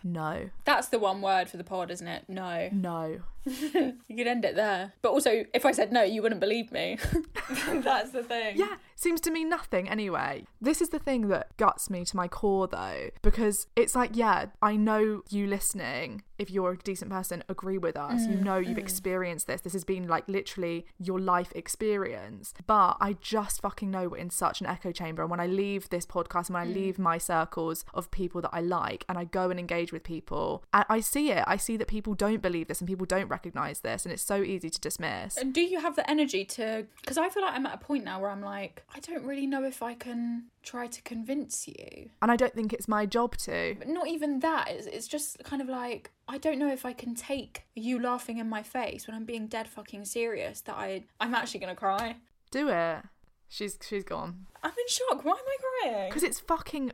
No. 0.03 0.51
That's 0.65 0.89
the 0.89 0.99
one 0.99 1.21
word 1.21 1.49
for 1.49 1.57
the 1.57 1.65
pod, 1.65 1.91
isn't 1.91 2.07
it? 2.07 2.25
No. 2.29 2.69
No. 2.73 3.21
You 4.09 4.17
could 4.17 4.27
end 4.27 4.45
it 4.45 4.57
there. 4.57 4.93
But 5.03 5.13
also, 5.13 5.45
if 5.55 5.65
I 5.65 5.73
said 5.73 5.93
no, 5.93 6.03
you 6.03 6.21
wouldn't 6.21 6.41
believe 6.41 6.73
me. 6.73 6.99
That's 7.73 8.11
the 8.11 8.23
thing. 8.23 8.57
Yeah, 8.59 8.77
seems 8.97 9.21
to 9.23 9.31
mean 9.31 9.49
nothing 9.49 9.89
anyway. 9.89 10.47
This 10.61 10.83
is 10.83 10.91
the 10.91 10.99
thing 10.99 11.29
that 11.29 11.57
guts 11.57 11.89
me 11.89 12.05
to 12.05 12.17
my 12.17 12.29
core 12.29 12.67
though, 12.67 13.11
because 13.23 13.67
it's 13.77 13.95
like, 13.95 14.11
yeah, 14.15 14.47
I 14.61 14.77
know 14.77 15.23
you 15.31 15.47
listening, 15.47 16.23
if 16.39 16.51
you're 16.51 16.73
a 16.73 16.77
decent 16.77 17.11
person, 17.11 17.45
agree 17.49 17.79
with 17.79 17.97
us. 17.97 18.27
You 18.27 18.37
mm, 18.37 18.43
know 18.43 18.59
you've 18.59 18.77
mm. 18.77 18.83
experienced 18.83 19.47
this. 19.47 19.61
This 19.61 19.75
has 19.75 19.85
been 19.85 20.09
like 20.09 20.27
literally 20.29 20.87
your 20.99 21.21
life 21.21 21.53
experience. 21.55 22.55
But 22.67 22.97
I 23.01 23.17
just 23.21 23.61
fucking 23.61 23.91
know 23.91 24.09
we're 24.09 24.19
in 24.19 24.31
such 24.31 24.61
an 24.61 24.67
echo 24.67 24.91
chamber. 24.91 25.23
And 25.23 25.31
when 25.31 25.41
I 25.41 25.47
leave 25.47 25.89
this 25.91 26.07
podcast 26.07 26.49
and 26.49 26.55
when 26.55 26.63
I 26.63 26.71
mm. 26.71 26.75
leave 26.75 26.99
my 26.99 27.19
circles 27.19 27.85
of 27.95 28.11
people 28.11 28.41
that 28.43 28.51
I 28.53 28.61
like 28.61 29.00
and 29.09 29.19
I 29.19 29.25
go 29.25 29.51
and 29.51 29.59
engage 29.59 29.93
with 29.93 30.03
people, 30.03 30.65
I, 30.73 30.85
I 30.89 31.01
see 31.01 31.31
it. 31.31 31.45
I 31.47 31.57
see 31.57 31.77
that 31.77 31.89
people 31.89 32.15
don't 32.15 32.43
believe 32.43 32.69
this 32.69 32.81
and 32.81 32.89
people 32.89 33.07
don't 33.07 33.29
recognize 33.29 33.81
this. 33.81 34.05
And 34.05 34.13
it's 34.13 34.23
so 34.23 34.43
easy 34.43 34.71
to 34.71 34.81
dismiss. 34.81 35.37
And 35.37 35.53
do 35.53 35.61
you 35.61 35.81
have 35.81 35.97
the 35.97 36.09
energy 36.11 36.45
to. 36.45 36.87
Because 37.01 37.19
I 37.19 37.29
feel 37.29 37.43
like 37.43 37.55
I'm 37.55 37.67
at 37.67 37.75
a 37.75 37.79
point 37.79 38.05
now 38.05 38.21
where 38.21 38.31
I'm 38.31 38.43
like, 38.43 38.85
I 38.95 39.01
don't 39.01 39.25
really 39.25 39.47
know 39.47 39.65
if 39.65 39.83
I 39.83 39.95
can 39.95 40.45
try 40.63 40.87
to 40.87 41.03
convince 41.03 41.67
you. 41.67 42.11
And 42.23 42.31
I 42.31 42.37
don't 42.37 42.55
think 42.55 42.73
it's 42.73 42.89
my 42.89 43.07
job 43.07 43.37
to. 43.39 43.77
But 43.79 43.89
not 43.89 44.09
even 44.09 44.41
that. 44.41 44.69
It's, 44.71 44.87
it's 44.87 45.09
just 45.09 45.43
kind 45.45 45.63
of 45.63 45.69
like, 45.69 46.11
I 46.29 46.39
don't 46.39 46.59
know 46.59 46.71
if 46.71 46.85
I 46.85 46.93
can 46.93 47.15
take 47.15 47.65
you 47.75 48.01
laughing 48.01 48.39
in 48.39 48.49
my 48.49 48.63
face 48.63 49.07
when 49.07 49.17
I'm 49.17 49.25
being 49.25 49.47
dead 49.47 49.69
fucking 49.69 50.05
serious 50.05 50.61
that 50.63 50.77
I, 50.77 51.05
I'm 51.21 51.35
actually 51.35 51.61
going 51.61 51.75
to 51.75 51.79
cry. 51.79 52.17
Do 52.51 52.69
it. 52.69 53.03
She's 53.49 53.77
she's 53.83 54.05
gone. 54.05 54.47
I'm 54.63 54.71
in 54.71 54.89
shock. 54.89 55.25
Why 55.25 55.33
am 55.33 55.39
I 55.39 55.57
crying? 55.89 56.09
Because 56.09 56.23
it's 56.23 56.39
fucking 56.39 56.93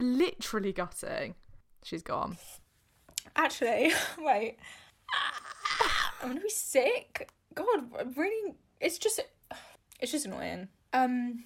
literally 0.00 0.72
gutting. 0.72 1.34
She's 1.82 2.02
gone. 2.02 2.36
Actually, 3.36 3.92
wait. 4.18 4.58
I'm 6.22 6.28
gonna 6.28 6.40
be 6.40 6.50
sick. 6.50 7.30
God, 7.54 7.66
I'm 7.98 8.12
really. 8.12 8.54
It's 8.80 8.98
just. 8.98 9.20
It's 10.00 10.12
just 10.12 10.26
annoying. 10.26 10.68
Um. 10.92 11.44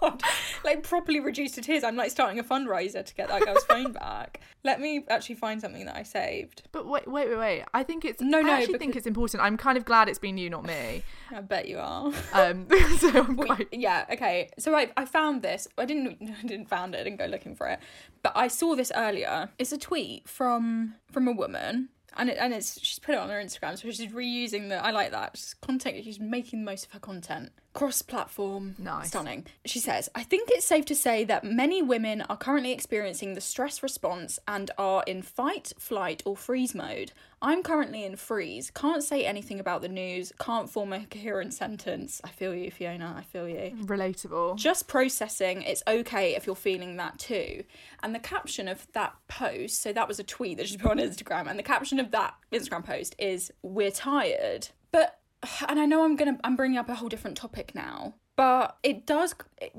God, 0.00 0.22
like 0.64 0.82
properly 0.82 1.20
reduced 1.20 1.54
to 1.56 1.62
tears. 1.62 1.84
I'm 1.84 1.96
like 1.96 2.10
starting 2.10 2.38
a 2.38 2.44
fundraiser 2.44 3.04
to 3.04 3.14
get 3.14 3.28
that 3.28 3.44
girl's 3.44 3.64
phone 3.64 3.92
back. 3.92 4.40
Let 4.62 4.80
me 4.80 5.04
actually 5.08 5.34
find 5.34 5.60
something 5.60 5.84
that 5.86 5.96
I 5.96 6.02
saved. 6.02 6.62
But 6.72 6.86
wait, 6.86 7.06
wait, 7.06 7.28
wait, 7.28 7.38
wait. 7.38 7.64
I 7.74 7.82
think 7.82 8.04
it's 8.04 8.20
No, 8.22 8.38
I 8.38 8.42
no, 8.42 8.52
actually 8.52 8.78
think 8.78 8.96
it's 8.96 9.06
important. 9.06 9.42
I'm 9.42 9.56
kind 9.56 9.76
of 9.76 9.84
glad 9.84 10.08
it's 10.08 10.18
been 10.18 10.38
you, 10.38 10.48
not 10.50 10.64
me. 10.64 11.02
I 11.30 11.40
bet 11.40 11.68
you 11.68 11.78
are. 11.78 12.12
Um, 12.32 12.66
so 12.98 13.10
I'm 13.10 13.36
quite. 13.36 13.68
yeah, 13.72 14.06
okay. 14.12 14.50
So 14.58 14.74
I 14.74 14.90
I 14.96 15.04
found 15.04 15.42
this. 15.42 15.68
I 15.76 15.84
didn't 15.84 16.18
I 16.42 16.46
didn't 16.46 16.66
found 16.68 16.94
it. 16.94 17.00
I 17.00 17.04
didn't 17.04 17.18
go 17.18 17.26
looking 17.26 17.54
for 17.54 17.66
it. 17.68 17.78
But 18.22 18.32
I 18.36 18.48
saw 18.48 18.74
this 18.74 18.90
earlier. 18.94 19.50
It's 19.58 19.72
a 19.72 19.78
tweet 19.78 20.28
from 20.28 20.94
from 21.10 21.28
a 21.28 21.32
woman. 21.32 21.88
And, 22.16 22.30
it, 22.30 22.36
and 22.38 22.54
it's 22.54 22.80
she's 22.80 23.00
put 23.00 23.16
it 23.16 23.18
on 23.18 23.28
her 23.28 23.42
Instagram, 23.42 23.76
so 23.76 23.90
she's 23.90 24.12
reusing 24.12 24.68
the. 24.68 24.76
I 24.76 24.92
like 24.92 25.10
that. 25.10 25.36
She's 25.36 25.54
content. 25.54 26.04
She's 26.04 26.20
making 26.20 26.60
the 26.60 26.64
most 26.64 26.86
of 26.86 26.92
her 26.92 27.00
content. 27.00 27.50
Cross-platform, 27.74 28.76
Nice. 28.78 29.08
stunning. 29.08 29.46
She 29.64 29.78
says, 29.78 30.08
"I 30.14 30.22
think 30.22 30.48
it's 30.50 30.64
safe 30.64 30.84
to 30.86 30.94
say 30.94 31.24
that 31.24 31.44
many 31.44 31.82
women 31.82 32.22
are 32.22 32.36
currently 32.36 32.72
experiencing 32.72 33.34
the 33.34 33.40
stress 33.40 33.82
response 33.82 34.38
and 34.48 34.70
are 34.78 35.02
in 35.06 35.22
fight, 35.22 35.72
flight, 35.78 36.22
or 36.24 36.36
freeze 36.36 36.74
mode. 36.74 37.12
I'm 37.42 37.62
currently 37.62 38.04
in 38.04 38.16
freeze. 38.16 38.70
Can't 38.70 39.04
say 39.04 39.26
anything 39.26 39.60
about 39.60 39.82
the 39.82 39.88
news. 39.88 40.32
Can't 40.40 40.70
form 40.70 40.92
a 40.94 41.04
coherent 41.04 41.52
sentence. 41.52 42.20
I 42.24 42.28
feel 42.30 42.54
you, 42.54 42.70
Fiona. 42.70 43.14
I 43.18 43.22
feel 43.22 43.46
you. 43.48 43.76
Relatable. 43.82 44.56
Just 44.56 44.88
processing. 44.88 45.60
It's 45.62 45.82
okay 45.86 46.34
if 46.34 46.46
you're 46.46 46.56
feeling 46.56 46.96
that 46.96 47.18
too. 47.18 47.64
And 48.02 48.14
the 48.14 48.18
caption 48.20 48.66
of 48.66 48.86
that 48.92 49.14
post, 49.28 49.82
so 49.82 49.92
that 49.92 50.08
was 50.08 50.18
a 50.18 50.24
tweet 50.24 50.56
that 50.56 50.68
she 50.68 50.78
put 50.78 50.92
on 50.92 50.98
Instagram, 50.98 51.50
and 51.50 51.58
the 51.58 51.62
caption 51.62 52.00
of 52.00 52.12
that 52.12 52.34
Instagram 52.50 52.84
post 52.84 53.14
is 53.18 53.52
"We're 53.62 53.90
tired." 53.90 54.68
But 54.90 55.18
and 55.68 55.78
I 55.80 55.86
know 55.86 56.04
I'm 56.04 56.16
gonna 56.16 56.38
I'm 56.44 56.56
bringing 56.56 56.78
up 56.78 56.88
a 56.88 56.94
whole 56.94 57.08
different 57.08 57.36
topic 57.36 57.74
now, 57.74 58.14
but 58.36 58.76
it 58.82 59.06
does 59.06 59.34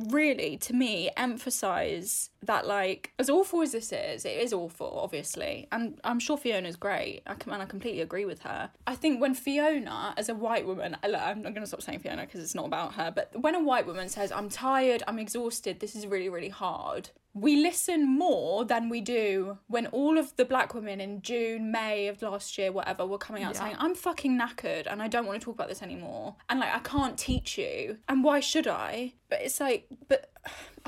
really 0.10 0.58
to 0.58 0.73
me 0.73 1.10
emphasize 1.17 2.30
that 2.43 2.67
like 2.67 3.12
as 3.19 3.30
awful 3.30 3.62
as 3.62 3.71
this 3.71 3.91
is, 3.91 4.25
it 4.25 4.38
is 4.38 4.54
awful, 4.54 4.99
obviously, 4.99 5.67
and 5.71 5.99
I'm 6.04 6.19
sure 6.19 6.38
Fiona's 6.38 6.75
great. 6.75 7.21
I 7.28 7.34
can, 7.36 7.51
and 7.51 7.62
I 7.62 7.65
completely 7.65 8.01
agree 8.01 8.25
with 8.25 8.41
her. 8.41 8.71
I 8.88 8.95
think 8.95 9.21
when 9.21 9.34
Fiona, 9.34 10.13
as 10.17 10.30
a 10.30 10.36
white 10.36 10.65
woman, 10.65 10.97
I- 11.04 11.13
I'm 11.13 11.41
not 11.41 11.54
gonna 11.54 11.67
stop 11.67 11.82
saying 11.82 11.99
Fiona 11.99 12.25
because 12.25 12.41
it's 12.41 12.56
not 12.56 12.65
about 12.65 12.93
her, 12.95 13.12
but 13.12 13.32
when 13.39 13.56
a 13.56 13.63
white 13.63 13.88
woman 13.88 14.10
says, 14.10 14.32
"I'm 14.32 14.49
tired, 14.49 15.04
I'm 15.08 15.19
exhausted, 15.19 15.80
this 15.80 15.95
is 15.95 16.06
really 16.08 16.30
really 16.30 16.49
hard," 16.49 17.10
we 17.35 17.57
listen 17.57 18.07
more 18.17 18.63
than 18.63 18.87
we 18.87 19.01
do 19.01 19.57
when 19.67 19.87
all 19.87 20.17
of 20.17 20.33
the 20.37 20.45
black 20.45 20.73
women 20.73 21.01
in 21.01 21.21
June, 21.21 21.69
May 21.69 22.07
of 22.07 22.21
last 22.21 22.57
year, 22.57 22.71
whatever, 22.71 23.05
were 23.05 23.17
coming 23.17 23.43
out 23.43 23.57
saying, 23.57 23.75
I'm 23.77 23.93
fucking 23.93 24.39
knackered 24.39 24.87
and 24.89 25.01
I 25.01 25.09
don't 25.09 25.25
want 25.25 25.39
to 25.41 25.43
talk 25.43 25.55
about 25.55 25.67
this 25.67 25.83
anymore. 25.83 26.35
And 26.47 26.61
like, 26.61 26.73
I 26.73 26.79
can't 26.79 27.17
teach 27.17 27.57
you. 27.57 27.97
And 28.07 28.23
why 28.23 28.39
should 28.39 28.67
I? 28.67 29.13
But 29.29 29.41
it's 29.41 29.59
like, 29.59 29.85
but 30.07 30.31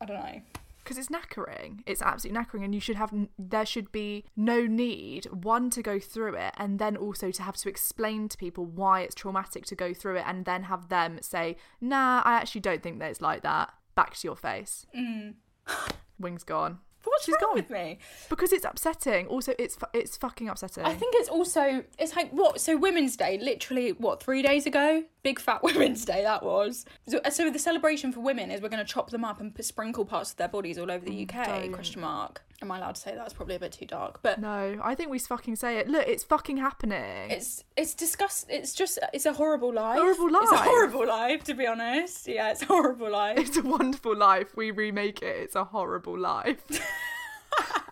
I 0.00 0.04
don't 0.04 0.16
know. 0.18 0.40
because 0.82 0.98
it's 0.98 1.08
knackering. 1.08 1.82
It's 1.86 2.02
absolutely 2.02 2.40
knackering, 2.40 2.64
and 2.64 2.74
you 2.74 2.80
should 2.80 2.96
have. 2.96 3.12
There 3.38 3.64
should 3.64 3.90
be 3.92 4.24
no 4.36 4.66
need 4.66 5.26
one 5.32 5.70
to 5.70 5.82
go 5.82 5.98
through 6.00 6.34
it, 6.34 6.52
and 6.58 6.78
then 6.80 6.96
also 6.96 7.30
to 7.30 7.42
have 7.42 7.56
to 7.58 7.68
explain 7.68 8.28
to 8.28 8.36
people 8.36 8.64
why 8.66 9.02
it's 9.02 9.14
traumatic 9.14 9.64
to 9.66 9.74
go 9.76 9.94
through 9.94 10.16
it, 10.16 10.24
and 10.26 10.44
then 10.44 10.64
have 10.64 10.88
them 10.88 11.18
say, 11.22 11.56
"Nah, 11.80 12.22
I 12.24 12.34
actually 12.34 12.60
don't 12.60 12.82
think 12.82 12.98
that 12.98 13.10
it's 13.10 13.20
like 13.20 13.42
that." 13.42 13.72
Back 13.94 14.14
to 14.16 14.28
your 14.28 14.36
face. 14.36 14.84
Mm. 14.94 15.34
Wings 16.18 16.44
gone. 16.44 16.78
What's 17.04 17.24
She's 17.26 17.34
wrong 17.40 17.50
gone. 17.50 17.54
with 17.54 17.70
me? 17.70 17.98
Because 18.28 18.52
it's 18.52 18.64
upsetting. 18.64 19.28
Also, 19.28 19.54
it's 19.60 19.76
fu- 19.76 19.86
it's 19.92 20.16
fucking 20.16 20.48
upsetting. 20.48 20.84
I 20.84 20.92
think 20.94 21.14
it's 21.16 21.28
also 21.28 21.84
it's 21.98 22.16
like 22.16 22.30
what 22.32 22.60
so 22.60 22.76
Women's 22.76 23.16
Day 23.16 23.38
literally 23.40 23.90
what 23.92 24.22
three 24.22 24.42
days 24.42 24.66
ago 24.66 25.04
big 25.26 25.40
fat 25.40 25.60
Women's 25.62 26.04
Day 26.04 26.22
that 26.22 26.44
was. 26.44 26.84
So, 27.08 27.18
uh, 27.24 27.30
so 27.30 27.50
the 27.50 27.58
celebration 27.58 28.12
for 28.12 28.20
women 28.20 28.52
is 28.52 28.60
we're 28.60 28.68
going 28.68 28.84
to 28.84 28.92
chop 28.92 29.10
them 29.10 29.24
up 29.24 29.40
and 29.40 29.52
sprinkle 29.64 30.04
parts 30.04 30.30
of 30.30 30.36
their 30.36 30.46
bodies 30.46 30.78
all 30.78 30.88
over 30.88 31.04
the 31.04 31.18
oh, 31.18 31.40
UK? 31.40 31.46
don't. 31.46 31.72
Question 31.72 32.00
mark. 32.00 32.42
Am 32.62 32.70
I 32.70 32.78
allowed 32.78 32.94
to 32.94 33.00
say 33.00 33.14
that? 33.14 33.24
It's 33.24 33.34
probably 33.34 33.56
a 33.56 33.58
bit 33.58 33.72
too 33.72 33.86
dark, 33.86 34.20
but 34.22 34.40
No, 34.40 34.80
I 34.82 34.94
think 34.94 35.10
we 35.10 35.18
fucking 35.18 35.56
say 35.56 35.78
it. 35.78 35.88
Look, 35.88 36.06
it's 36.06 36.22
fucking 36.24 36.58
happening. 36.58 37.30
it's 37.30 37.64
it's 37.76 37.92
disgust. 37.92 38.46
It's 38.48 38.72
just 38.72 38.98
it's 39.12 39.26
a 39.26 39.32
horrible 39.32 39.74
life. 39.74 39.98
Horrible 39.98 40.30
life. 40.30 40.44
It's 40.44 40.52
a 40.52 40.56
horrible 40.56 41.06
life, 41.06 41.44
to 41.44 41.54
be 41.54 41.66
honest. 41.66 42.28
Yeah, 42.28 42.52
it's 42.52 42.62
a 42.62 42.66
horrible 42.66 43.10
life. 43.22 43.38
It's 43.38 43.56
a 43.58 43.62
wonderful 43.62 44.16
life. 44.16 44.56
We 44.56 44.70
remake 44.70 45.20
it. 45.22 45.36
It's 45.36 45.56
a 45.56 45.64
horrible 45.64 46.18
life. 46.18 46.62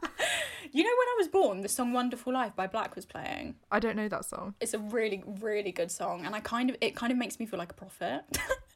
You 0.77 0.83
know, 0.83 0.89
when 0.91 1.09
I 1.09 1.15
was 1.19 1.29
born, 1.29 1.61
the 1.61 1.69
song 1.69 1.93
"Wonderful 1.93 2.33
Life" 2.33 2.57
by 2.57 2.67
Black 2.67 2.97
was 2.97 3.07
playing. 3.07 3.55
I 3.71 3.79
don't 3.79 3.95
know 3.95 4.09
that 4.09 4.25
song. 4.25 4.55
It's 4.61 4.75
a 4.75 4.79
really, 4.81 5.23
really 5.41 5.71
good 5.71 5.93
song, 5.93 6.27
and 6.27 6.35
I 6.35 6.41
kind 6.41 6.69
of 6.69 6.77
it 6.81 6.97
kind 6.97 7.13
of 7.13 7.17
makes 7.19 7.39
me 7.39 7.47
feel 7.47 7.61
like 7.61 7.71
a 7.71 7.75
prophet. 7.75 8.23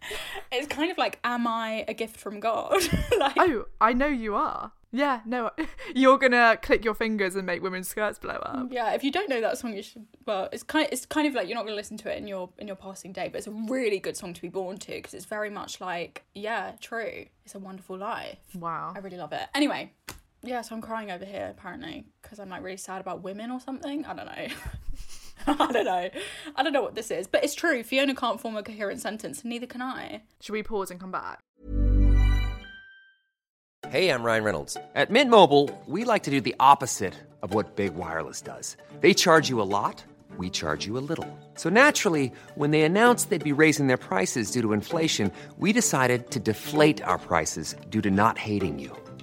it's 0.53 0.69
kind 0.69 0.93
of 0.93 0.97
like, 0.97 1.19
am 1.25 1.49
I 1.49 1.85
a 1.89 1.95
gift 1.95 2.17
from 2.17 2.39
God? 2.39 2.81
like, 3.19 3.37
Oh, 3.37 3.65
I 3.81 3.93
know 3.95 4.07
you 4.07 4.37
are. 4.37 4.71
Yeah, 4.93 5.21
no, 5.27 5.51
you're 5.95 6.19
gonna 6.19 6.57
click 6.63 6.85
your 6.85 6.95
fingers 6.95 7.35
and 7.35 7.45
make 7.45 7.63
women's 7.63 7.89
skirts 7.89 8.19
blow 8.21 8.35
up. 8.35 8.69
yeah. 8.71 8.93
If 8.93 9.03
you 9.03 9.11
don't 9.11 9.29
know 9.29 9.41
that 9.41 9.59
song, 9.59 9.75
you 9.75 9.83
should. 9.83 10.07
Well, 10.25 10.49
it's 10.53 10.63
kind. 10.63 10.89
it's 10.93 11.05
kind 11.05 11.27
of 11.27 11.35
like 11.35 11.49
you're 11.49 11.57
not 11.57 11.63
going 11.65 11.73
to 11.73 11.77
listen 11.77 11.97
to 11.99 12.11
it 12.15 12.17
in 12.17 12.29
your 12.29 12.49
in 12.59 12.69
your 12.69 12.77
passing 12.77 13.13
day, 13.13 13.27
but 13.29 13.39
it's 13.39 13.49
a 13.49 13.51
really 13.51 13.99
good 13.99 14.17
song 14.17 14.35
to 14.35 14.41
be 14.41 14.49
born 14.49 14.79
to 14.79 14.93
because 14.93 15.15
it's 15.15 15.25
very 15.27 15.51
much 15.51 15.81
like, 15.81 16.25
yeah, 16.35 16.73
true. 16.81 17.25
It's 17.45 17.55
a 17.57 17.59
wonderful 17.59 17.99
life. 17.99 18.39
Wow. 18.55 18.93
I 18.95 19.01
really 19.01 19.17
love 19.17 19.33
it. 19.33 19.49
Anyway, 19.55 19.93
yeah, 20.43 20.63
so 20.63 20.75
I'm 20.75 20.81
crying 20.81 21.11
over 21.11 21.25
here 21.25 21.49
apparently 21.51 22.07
because 22.23 22.39
I'm 22.39 22.49
like 22.49 22.63
really 22.63 22.77
sad 22.77 23.01
about 23.01 23.23
women 23.23 23.51
or 23.51 23.61
something. 23.61 24.05
I 24.05 24.15
don't 24.15 24.27
know. 24.27 24.47
I 25.47 25.73
don't 25.73 25.85
know. 25.85 26.11
I 26.57 26.63
don't 26.63 26.73
know 26.73 26.83
what 26.83 26.95
this 26.95 27.11
is, 27.11 27.27
but 27.27 27.43
it's 27.45 27.55
true. 27.55 27.83
Fiona 27.83 28.15
can't 28.15 28.41
form 28.41 28.57
a 28.57 28.63
coherent 28.63 29.01
sentence, 29.01 29.43
and 29.43 29.51
neither 29.51 29.67
can 29.67 29.83
I. 29.83 30.23
Should 30.41 30.53
we 30.53 30.63
pause 30.63 30.91
and 30.91 31.01
come 31.01 31.13
back? 31.13 31.41
Hey, 33.89 34.11
I'm 34.11 34.23
Ryan 34.23 34.45
Reynolds. 34.45 34.77
At 34.95 35.11
Mint 35.11 35.31
Mobile, 35.31 35.71
we 35.87 36.05
like 36.05 36.25
to 36.25 36.31
do 36.31 36.41
the 36.41 36.55
opposite 36.61 37.15
of 37.43 37.55
what 37.55 37.77
Big 37.77 37.95
Wireless 37.95 38.43
does. 38.43 38.77
They 39.01 39.15
charge 39.15 39.49
you 39.49 39.63
a 39.63 39.71
lot, 39.71 40.05
we 40.37 40.51
charge 40.51 40.87
you 40.87 40.99
a 40.99 41.07
little. 41.09 41.27
So 41.55 41.71
naturally, 41.71 42.31
when 42.55 42.71
they 42.71 42.83
announced 42.83 43.31
they'd 43.31 43.43
be 43.43 43.53
raising 43.53 43.87
their 43.87 43.97
prices 43.97 44.51
due 44.51 44.63
to 44.63 44.73
inflation, 44.73 45.33
we 45.57 45.73
decided 45.73 46.31
to 46.33 46.41
deflate 46.41 47.01
our 47.03 47.19
prices 47.19 47.77
due 47.89 48.03
to 48.03 48.11
not 48.11 48.37
hating 48.37 48.79
you. 48.79 48.95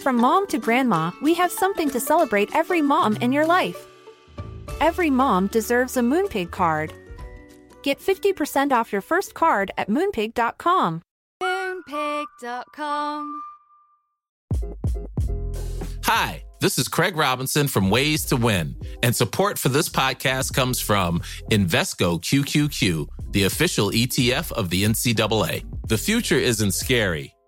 From 0.00 0.16
mom 0.16 0.46
to 0.46 0.56
grandma, 0.56 1.10
we 1.20 1.34
have 1.34 1.52
something 1.52 1.90
to 1.90 2.00
celebrate 2.00 2.56
every 2.56 2.80
mom 2.80 3.16
in 3.16 3.32
your 3.32 3.44
life. 3.44 3.86
Every 4.80 5.10
mom 5.10 5.48
deserves 5.48 5.98
a 5.98 6.00
Moonpig 6.00 6.50
card. 6.50 6.94
Get 7.82 8.00
50% 8.00 8.72
off 8.72 8.92
your 8.92 9.02
first 9.02 9.34
card 9.34 9.72
at 9.76 9.90
moonpig.com. 9.90 11.02
Moonpig.com. 11.42 13.42
Hi, 16.04 16.44
this 16.60 16.78
is 16.78 16.88
Craig 16.88 17.16
Robinson 17.16 17.68
from 17.68 17.90
Ways 17.90 18.24
to 18.26 18.36
Win, 18.36 18.74
and 19.02 19.14
support 19.14 19.58
for 19.58 19.68
this 19.68 19.90
podcast 19.90 20.54
comes 20.54 20.80
from 20.80 21.20
Invesco 21.50 22.18
QQQ, 22.20 23.06
the 23.32 23.44
official 23.44 23.90
ETF 23.90 24.50
of 24.52 24.70
the 24.70 24.84
NCAA. 24.84 25.64
The 25.88 25.98
future 25.98 26.38
isn't 26.38 26.72
scary, 26.72 27.34